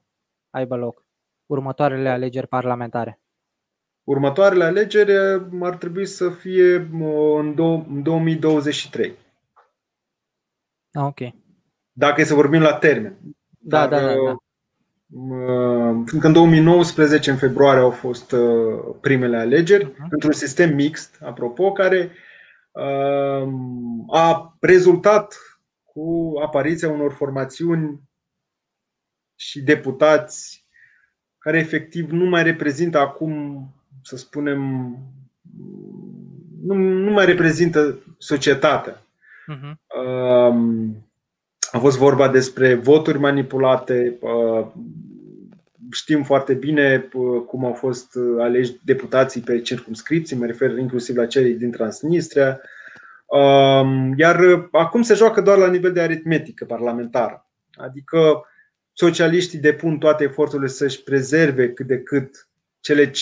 aibă 0.51 0.77
loc 0.77 1.05
următoarele 1.47 2.09
alegeri 2.09 2.47
parlamentare? 2.47 3.21
Următoarele 4.05 4.65
alegeri 4.65 5.13
eh, 5.13 5.41
ar 5.61 5.77
trebui 5.77 6.07
să 6.07 6.31
fie 6.31 6.75
în 6.75 7.55
2023. 7.55 9.15
Ah, 10.93 11.03
ok. 11.03 11.19
Dacă 11.93 12.21
e 12.21 12.25
să 12.25 12.35
vorbim 12.35 12.61
la 12.61 12.75
termen. 12.75 13.17
Da, 13.59 13.87
Dar, 13.87 14.01
da, 14.01 14.07
da, 14.07 14.15
da. 14.15 14.37
Fiindcă 16.05 16.27
în 16.27 16.33
2019, 16.33 17.31
în 17.31 17.37
februarie, 17.37 17.83
au 17.83 17.91
fost 17.91 18.33
eh, 18.33 18.41
primele 19.01 19.37
alegeri, 19.37 19.85
uh-huh. 19.85 20.09
într-un 20.11 20.33
sistem 20.33 20.75
mixt, 20.75 21.19
apropo, 21.23 21.73
care 21.73 21.97
eh, 21.97 22.11
a 24.11 24.57
rezultat 24.61 25.37
cu 25.85 26.33
apariția 26.43 26.91
unor 26.91 27.13
formațiuni 27.13 28.01
și 29.35 29.61
deputați 29.63 30.65
care 31.39 31.59
efectiv 31.59 32.11
nu 32.11 32.25
mai 32.29 32.43
reprezintă 32.43 32.99
acum, 32.99 33.65
să 34.03 34.17
spunem, 34.17 34.61
nu, 36.63 36.75
nu 36.75 37.11
mai 37.11 37.25
reprezintă 37.25 37.99
societatea. 38.19 39.03
Uh-huh. 39.55 39.73
A 41.73 41.79
fost 41.79 41.99
vorba 41.99 42.29
despre 42.29 42.75
voturi 42.75 43.19
manipulate. 43.19 44.19
Uh, 45.91 45.97
știm 45.97 46.23
foarte 46.23 46.55
bine 46.55 47.09
uh, 47.13 47.43
cum 47.47 47.65
au 47.65 47.73
fost 47.73 48.19
aleși 48.39 48.73
deputații 48.85 49.41
pe 49.41 49.61
circumscripții, 49.61 50.37
mă 50.37 50.47
refer 50.47 50.79
inclusiv 50.79 51.17
la 51.17 51.27
cei 51.27 51.55
din 51.55 51.71
Transnistria. 51.71 52.61
Um, 53.27 54.15
iar 54.17 54.69
acum 54.73 55.03
se 55.03 55.15
joacă 55.15 55.41
doar 55.41 55.59
la 55.59 55.69
nivel 55.69 55.93
de 55.93 56.01
aritmetică 56.01 56.65
parlamentară. 56.65 57.51
Adică 57.73 58.45
socialiștii 58.93 59.59
depun 59.59 59.99
toate 59.99 60.25
eforturile 60.25 60.69
să-și 60.69 61.03
prezerve 61.03 61.73
cât 61.73 61.87
de 61.87 61.99
cât 61.99 62.49
cele 62.81 63.11
55-56 63.11 63.13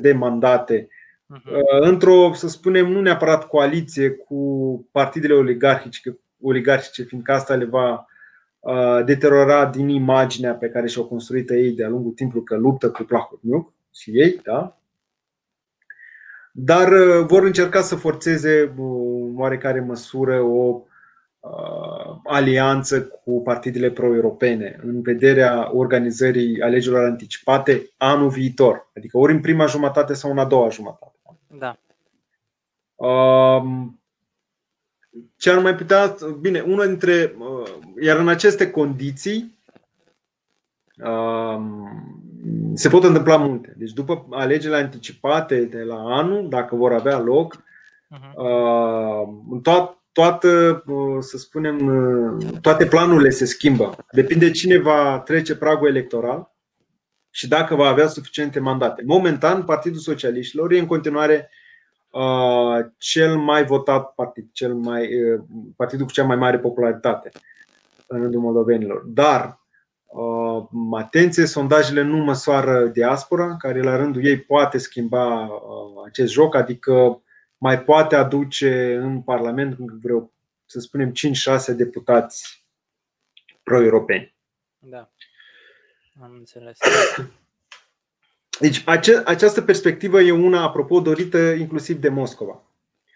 de 0.00 0.12
mandate 0.12 0.88
uh-huh. 0.88 1.80
într-o, 1.80 2.32
să 2.34 2.48
spunem, 2.48 2.86
nu 2.86 3.00
neapărat 3.00 3.46
coaliție 3.46 4.10
cu 4.10 4.88
partidele 4.92 5.34
oligarhice, 5.34 6.18
oligarhice 6.40 7.02
fiindcă 7.02 7.32
asta 7.32 7.54
le 7.54 7.64
va 7.64 7.90
uh, 7.92 7.98
deteriora 9.04 9.66
din 9.66 9.88
imaginea 9.88 10.54
pe 10.54 10.68
care 10.68 10.86
și-au 10.86 11.04
construit 11.04 11.50
ei 11.50 11.72
de-a 11.72 11.88
lungul 11.88 12.12
timpului 12.12 12.44
că 12.44 12.56
luptă 12.56 12.90
cu 12.90 13.02
Plahotniuc 13.02 13.72
și 13.94 14.10
ei, 14.10 14.40
da? 14.44 14.78
Dar 16.52 16.92
uh, 16.92 17.26
vor 17.26 17.44
încerca 17.44 17.80
să 17.80 17.94
forțeze 17.94 18.74
în 18.76 19.38
oarecare 19.38 19.80
măsură 19.80 20.40
o 20.40 20.82
Uh, 21.40 22.16
alianță 22.24 23.06
cu 23.06 23.42
partidele 23.42 23.90
pro-europene 23.90 24.80
în 24.82 25.02
vederea 25.02 25.70
organizării 25.72 26.62
alegerilor 26.62 27.04
anticipate 27.04 27.90
anul 27.96 28.28
viitor, 28.28 28.90
adică 28.96 29.18
ori 29.18 29.32
în 29.32 29.40
prima 29.40 29.66
jumătate 29.66 30.14
sau 30.14 30.30
în 30.30 30.38
a 30.38 30.44
doua 30.44 30.68
jumătate. 30.68 31.12
Da. 31.46 31.78
Um, 32.94 33.97
ce 35.36 35.50
ar 35.50 35.58
mai 35.58 35.74
putea. 35.74 36.16
Bine, 36.40 36.60
una 36.60 36.86
dintre. 36.86 37.34
Uh, 37.38 37.74
iar 38.00 38.18
în 38.18 38.28
aceste 38.28 38.70
condiții 38.70 39.58
um, 41.04 42.72
se 42.74 42.88
pot 42.88 43.04
întâmpla 43.04 43.36
multe. 43.36 43.74
Deci, 43.78 43.92
după 43.92 44.26
alegerile 44.30 44.78
anticipate 44.78 45.60
de 45.60 45.82
la 45.82 45.96
anul, 45.96 46.48
dacă 46.48 46.76
vor 46.76 46.92
avea 46.92 47.18
loc, 47.18 47.56
uh-huh. 47.56 48.32
în 49.50 49.60
toată 49.60 49.98
toată, 50.18 50.82
să 51.20 51.36
spunem, 51.36 51.78
toate 52.60 52.86
planurile 52.86 53.30
se 53.30 53.44
schimbă. 53.44 53.96
Depinde 54.12 54.50
cine 54.50 54.78
va 54.78 55.22
trece 55.24 55.56
pragul 55.56 55.88
electoral 55.88 56.54
și 57.30 57.48
dacă 57.48 57.74
va 57.74 57.88
avea 57.88 58.06
suficiente 58.06 58.60
mandate. 58.60 59.02
Momentan, 59.06 59.64
Partidul 59.64 59.98
Socialiștilor 59.98 60.72
e 60.72 60.78
în 60.78 60.86
continuare 60.86 61.50
cel 62.98 63.36
mai 63.36 63.64
votat 63.64 64.14
partid, 64.14 64.48
cel 64.52 64.74
mai, 64.74 65.10
partidul 65.76 66.06
cu 66.06 66.12
cea 66.12 66.24
mai 66.24 66.36
mare 66.36 66.58
popularitate 66.58 67.30
în 68.06 68.20
rândul 68.20 68.40
moldovenilor. 68.40 69.02
Dar, 69.06 69.60
atenție, 70.92 71.46
sondajele 71.46 72.02
nu 72.02 72.16
măsoară 72.16 72.86
diaspora, 72.86 73.56
care 73.56 73.82
la 73.82 73.96
rândul 73.96 74.24
ei 74.24 74.40
poate 74.40 74.78
schimba 74.78 75.50
acest 76.06 76.32
joc, 76.32 76.54
adică 76.54 77.22
mai 77.58 77.82
poate 77.82 78.16
aduce 78.16 78.94
în 78.94 79.22
Parlament 79.22 79.76
vreo, 79.78 80.30
să 80.64 80.80
spunem, 80.80 81.12
5-6 81.72 81.76
deputați 81.76 82.66
pro-europeni. 83.62 84.34
Da, 84.78 85.10
am 86.22 86.34
înțeles. 86.36 86.78
Deci 88.60 88.82
ace- 88.86 89.22
această 89.24 89.62
perspectivă 89.62 90.20
e 90.20 90.32
una, 90.32 90.62
apropo, 90.62 91.00
dorită 91.00 91.38
inclusiv 91.38 92.00
de 92.00 92.08
Moscova. 92.08 92.62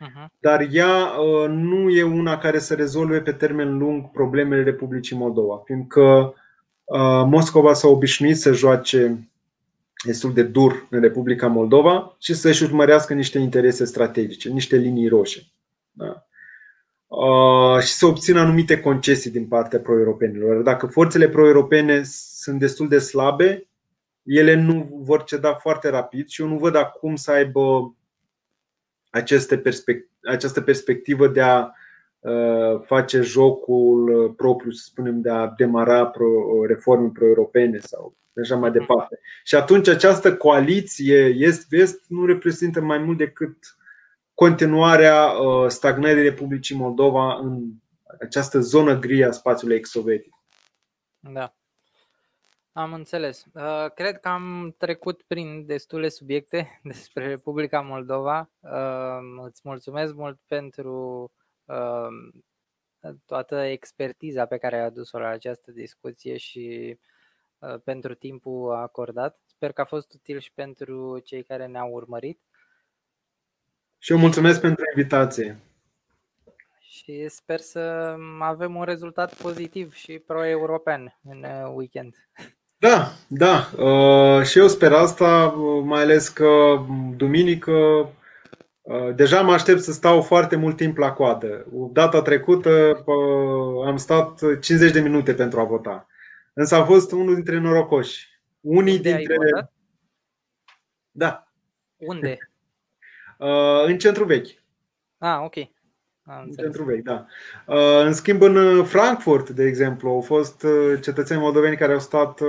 Uh-huh. 0.02 0.26
Dar 0.40 0.68
ea 0.70 1.06
uh, 1.06 1.48
nu 1.48 1.90
e 1.90 2.02
una 2.02 2.38
care 2.38 2.58
să 2.58 2.74
rezolve 2.74 3.20
pe 3.20 3.32
termen 3.32 3.78
lung 3.78 4.10
problemele 4.10 4.62
Republicii 4.62 5.16
Moldova, 5.16 5.62
fiindcă 5.64 6.34
uh, 6.84 7.22
Moscova 7.26 7.72
s-a 7.72 7.88
obișnuit 7.88 8.36
să 8.36 8.52
joace 8.52 9.28
destul 10.04 10.32
de 10.32 10.42
dur 10.42 10.86
în 10.90 11.00
Republica 11.00 11.46
Moldova 11.46 12.16
și 12.18 12.34
să-și 12.34 12.62
urmărească 12.62 13.14
niște 13.14 13.38
interese 13.38 13.84
strategice, 13.84 14.48
niște 14.48 14.76
linii 14.76 15.08
roșii. 15.08 15.52
Da? 15.92 16.26
Uh, 17.06 17.80
și 17.80 17.92
să 17.92 18.06
obțină 18.06 18.40
anumite 18.40 18.80
concesii 18.80 19.30
din 19.30 19.46
partea 19.46 19.78
pro-europenilor. 19.78 20.62
Dacă 20.62 20.86
forțele 20.86 21.28
pro-europene 21.28 22.00
sunt 22.34 22.58
destul 22.58 22.88
de 22.88 22.98
slabe, 22.98 23.66
ele 24.22 24.54
nu 24.54 24.88
vor 24.92 25.24
ceda 25.24 25.54
foarte 25.54 25.88
rapid 25.88 26.28
și 26.28 26.42
eu 26.42 26.48
nu 26.48 26.58
văd 26.58 26.74
acum 26.74 27.16
să 27.16 27.30
aibă 27.30 27.94
aceste 29.10 29.58
perspect- 29.58 30.10
această 30.22 30.60
perspectivă 30.60 31.28
de 31.28 31.40
a 31.40 31.70
uh, 32.20 32.80
face 32.84 33.20
jocul 33.20 34.30
propriu, 34.36 34.70
să 34.70 34.84
spunem, 34.84 35.20
de 35.20 35.30
a 35.30 35.46
demara 35.46 36.06
pro, 36.06 36.26
reforme 36.66 37.10
pro-europene 37.12 37.78
sau 37.78 38.16
așa 38.40 38.56
mai 38.56 38.70
departe. 38.70 39.18
Și 39.44 39.54
atunci 39.54 39.88
această 39.88 40.36
coaliție 40.36 41.34
est-vest 41.38 42.04
nu 42.08 42.26
reprezintă 42.26 42.80
mai 42.80 42.98
mult 42.98 43.18
decât 43.18 43.56
continuarea 44.34 45.26
uh, 45.26 45.68
stagnării 45.68 46.22
Republicii 46.22 46.76
Moldova 46.76 47.34
în 47.34 47.70
această 48.20 48.60
zonă 48.60 48.98
gri 48.98 49.24
a 49.24 49.30
spațiului 49.30 49.76
ex-sovietic. 49.76 50.32
Da. 51.32 51.54
Am 52.72 52.92
înțeles. 52.92 53.44
Uh, 53.54 53.86
cred 53.94 54.20
că 54.20 54.28
am 54.28 54.74
trecut 54.78 55.22
prin 55.22 55.66
destule 55.66 56.08
subiecte 56.08 56.80
despre 56.82 57.26
Republica 57.26 57.80
Moldova. 57.80 58.50
Uh, 58.60 59.44
îți 59.44 59.60
mulțumesc 59.64 60.14
mult 60.14 60.40
pentru 60.46 61.32
toată 63.24 63.56
expertiza 63.56 64.46
pe 64.46 64.56
care 64.56 64.76
ai 64.76 64.84
adus-o 64.84 65.18
la 65.18 65.28
această 65.28 65.70
discuție 65.70 66.36
și 66.36 66.98
pentru 67.84 68.14
timpul 68.14 68.74
acordat. 68.74 69.40
Sper 69.46 69.72
că 69.72 69.80
a 69.80 69.84
fost 69.84 70.12
util 70.14 70.38
și 70.38 70.52
pentru 70.52 71.18
cei 71.18 71.42
care 71.42 71.66
ne-au 71.66 71.90
urmărit. 71.90 72.40
Și 73.98 74.12
eu 74.12 74.18
mulțumesc 74.18 74.60
pentru 74.60 74.84
invitație. 74.96 75.60
Și 76.80 77.28
sper 77.28 77.60
să 77.60 78.16
avem 78.38 78.74
un 78.74 78.84
rezultat 78.84 79.34
pozitiv 79.34 79.94
și 79.94 80.18
pro-european 80.18 81.18
în 81.22 81.44
uh, 81.44 81.72
weekend. 81.74 82.16
Da, 82.82 83.12
da. 83.26 83.70
Uh, 83.84 84.44
și 84.44 84.58
eu 84.58 84.68
sper 84.68 84.92
asta, 84.92 85.46
mai 85.84 86.02
ales 86.02 86.28
că 86.28 86.84
duminică 87.16 87.72
uh, 88.82 89.14
deja 89.14 89.42
mă 89.42 89.52
aștept 89.52 89.80
să 89.80 89.92
stau 89.92 90.22
foarte 90.22 90.56
mult 90.56 90.76
timp 90.76 90.96
la 90.96 91.12
coadă. 91.12 91.66
Data 91.92 92.22
trecută 92.22 93.02
am 93.86 93.96
stat 93.96 94.58
50 94.60 94.92
de 94.92 95.00
minute 95.00 95.34
pentru 95.34 95.60
a 95.60 95.64
vota. 95.64 96.06
Însă 96.52 96.74
a 96.74 96.84
fost 96.84 97.12
unul 97.12 97.34
dintre 97.34 97.58
norocoși. 97.58 98.28
Unii 98.60 98.96
Unde 98.96 99.12
dintre. 99.16 99.36
Da. 101.10 101.52
Unde? 101.96 102.36
Uh, 103.38 103.84
în 103.86 103.98
centru 103.98 104.24
vechi. 104.24 104.48
Ah, 105.18 105.40
ok. 105.44 105.54
Am 106.24 106.42
în 106.44 106.52
centru 106.52 106.84
vechi, 106.84 107.02
da. 107.02 107.26
Uh, 107.66 108.02
în 108.04 108.12
schimb, 108.12 108.42
în 108.42 108.84
Frankfurt, 108.84 109.50
de 109.50 109.64
exemplu, 109.64 110.08
au 110.08 110.20
fost 110.20 110.62
uh, 110.62 111.00
cetățeni 111.00 111.40
moldoveni 111.40 111.76
care 111.76 111.92
au 111.92 111.98
stat 111.98 112.40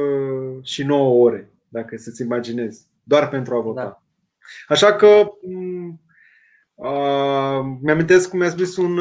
și 0.62 0.84
9 0.84 1.24
ore, 1.24 1.52
dacă 1.68 1.98
să-ți 1.98 2.22
imaginezi, 2.22 2.88
doar 3.04 3.30
pentru 3.30 3.56
a 3.56 3.60
vota. 3.60 3.84
Da. 3.84 4.02
Așa 4.68 4.94
că 4.94 5.32
Uh, 6.76 7.78
mi-amintesc 7.82 8.30
cum 8.30 8.40
mi-a 8.40 8.50
spus 8.50 8.78
un 8.78 9.00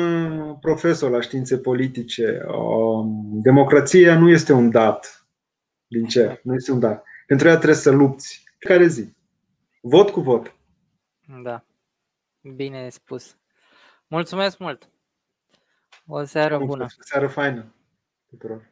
profesor 0.60 1.10
la 1.10 1.20
științe 1.20 1.58
politice. 1.58 2.42
Uh, 2.46 3.06
democrația 3.42 4.18
nu 4.18 4.28
este 4.28 4.52
un 4.52 4.70
dat 4.70 5.26
din 5.86 6.04
cer, 6.04 6.40
nu 6.42 6.54
este 6.54 6.72
un 6.72 6.78
dat. 6.78 7.04
Pentru 7.26 7.48
ea 7.48 7.54
trebuie 7.54 7.76
să 7.76 7.90
lupți. 7.90 8.44
Care 8.58 8.86
zi? 8.86 9.14
Vot 9.80 10.10
cu 10.10 10.20
vot. 10.20 10.56
Da. 11.42 11.64
Bine 12.54 12.88
spus. 12.88 13.36
Mulțumesc 14.12 14.58
mult! 14.58 14.90
O 16.06 16.24
seară 16.24 16.58
bună! 16.58 16.84
O 16.84 17.02
seară 17.02 17.28
faină 17.28 17.74
tuturor! 18.28 18.71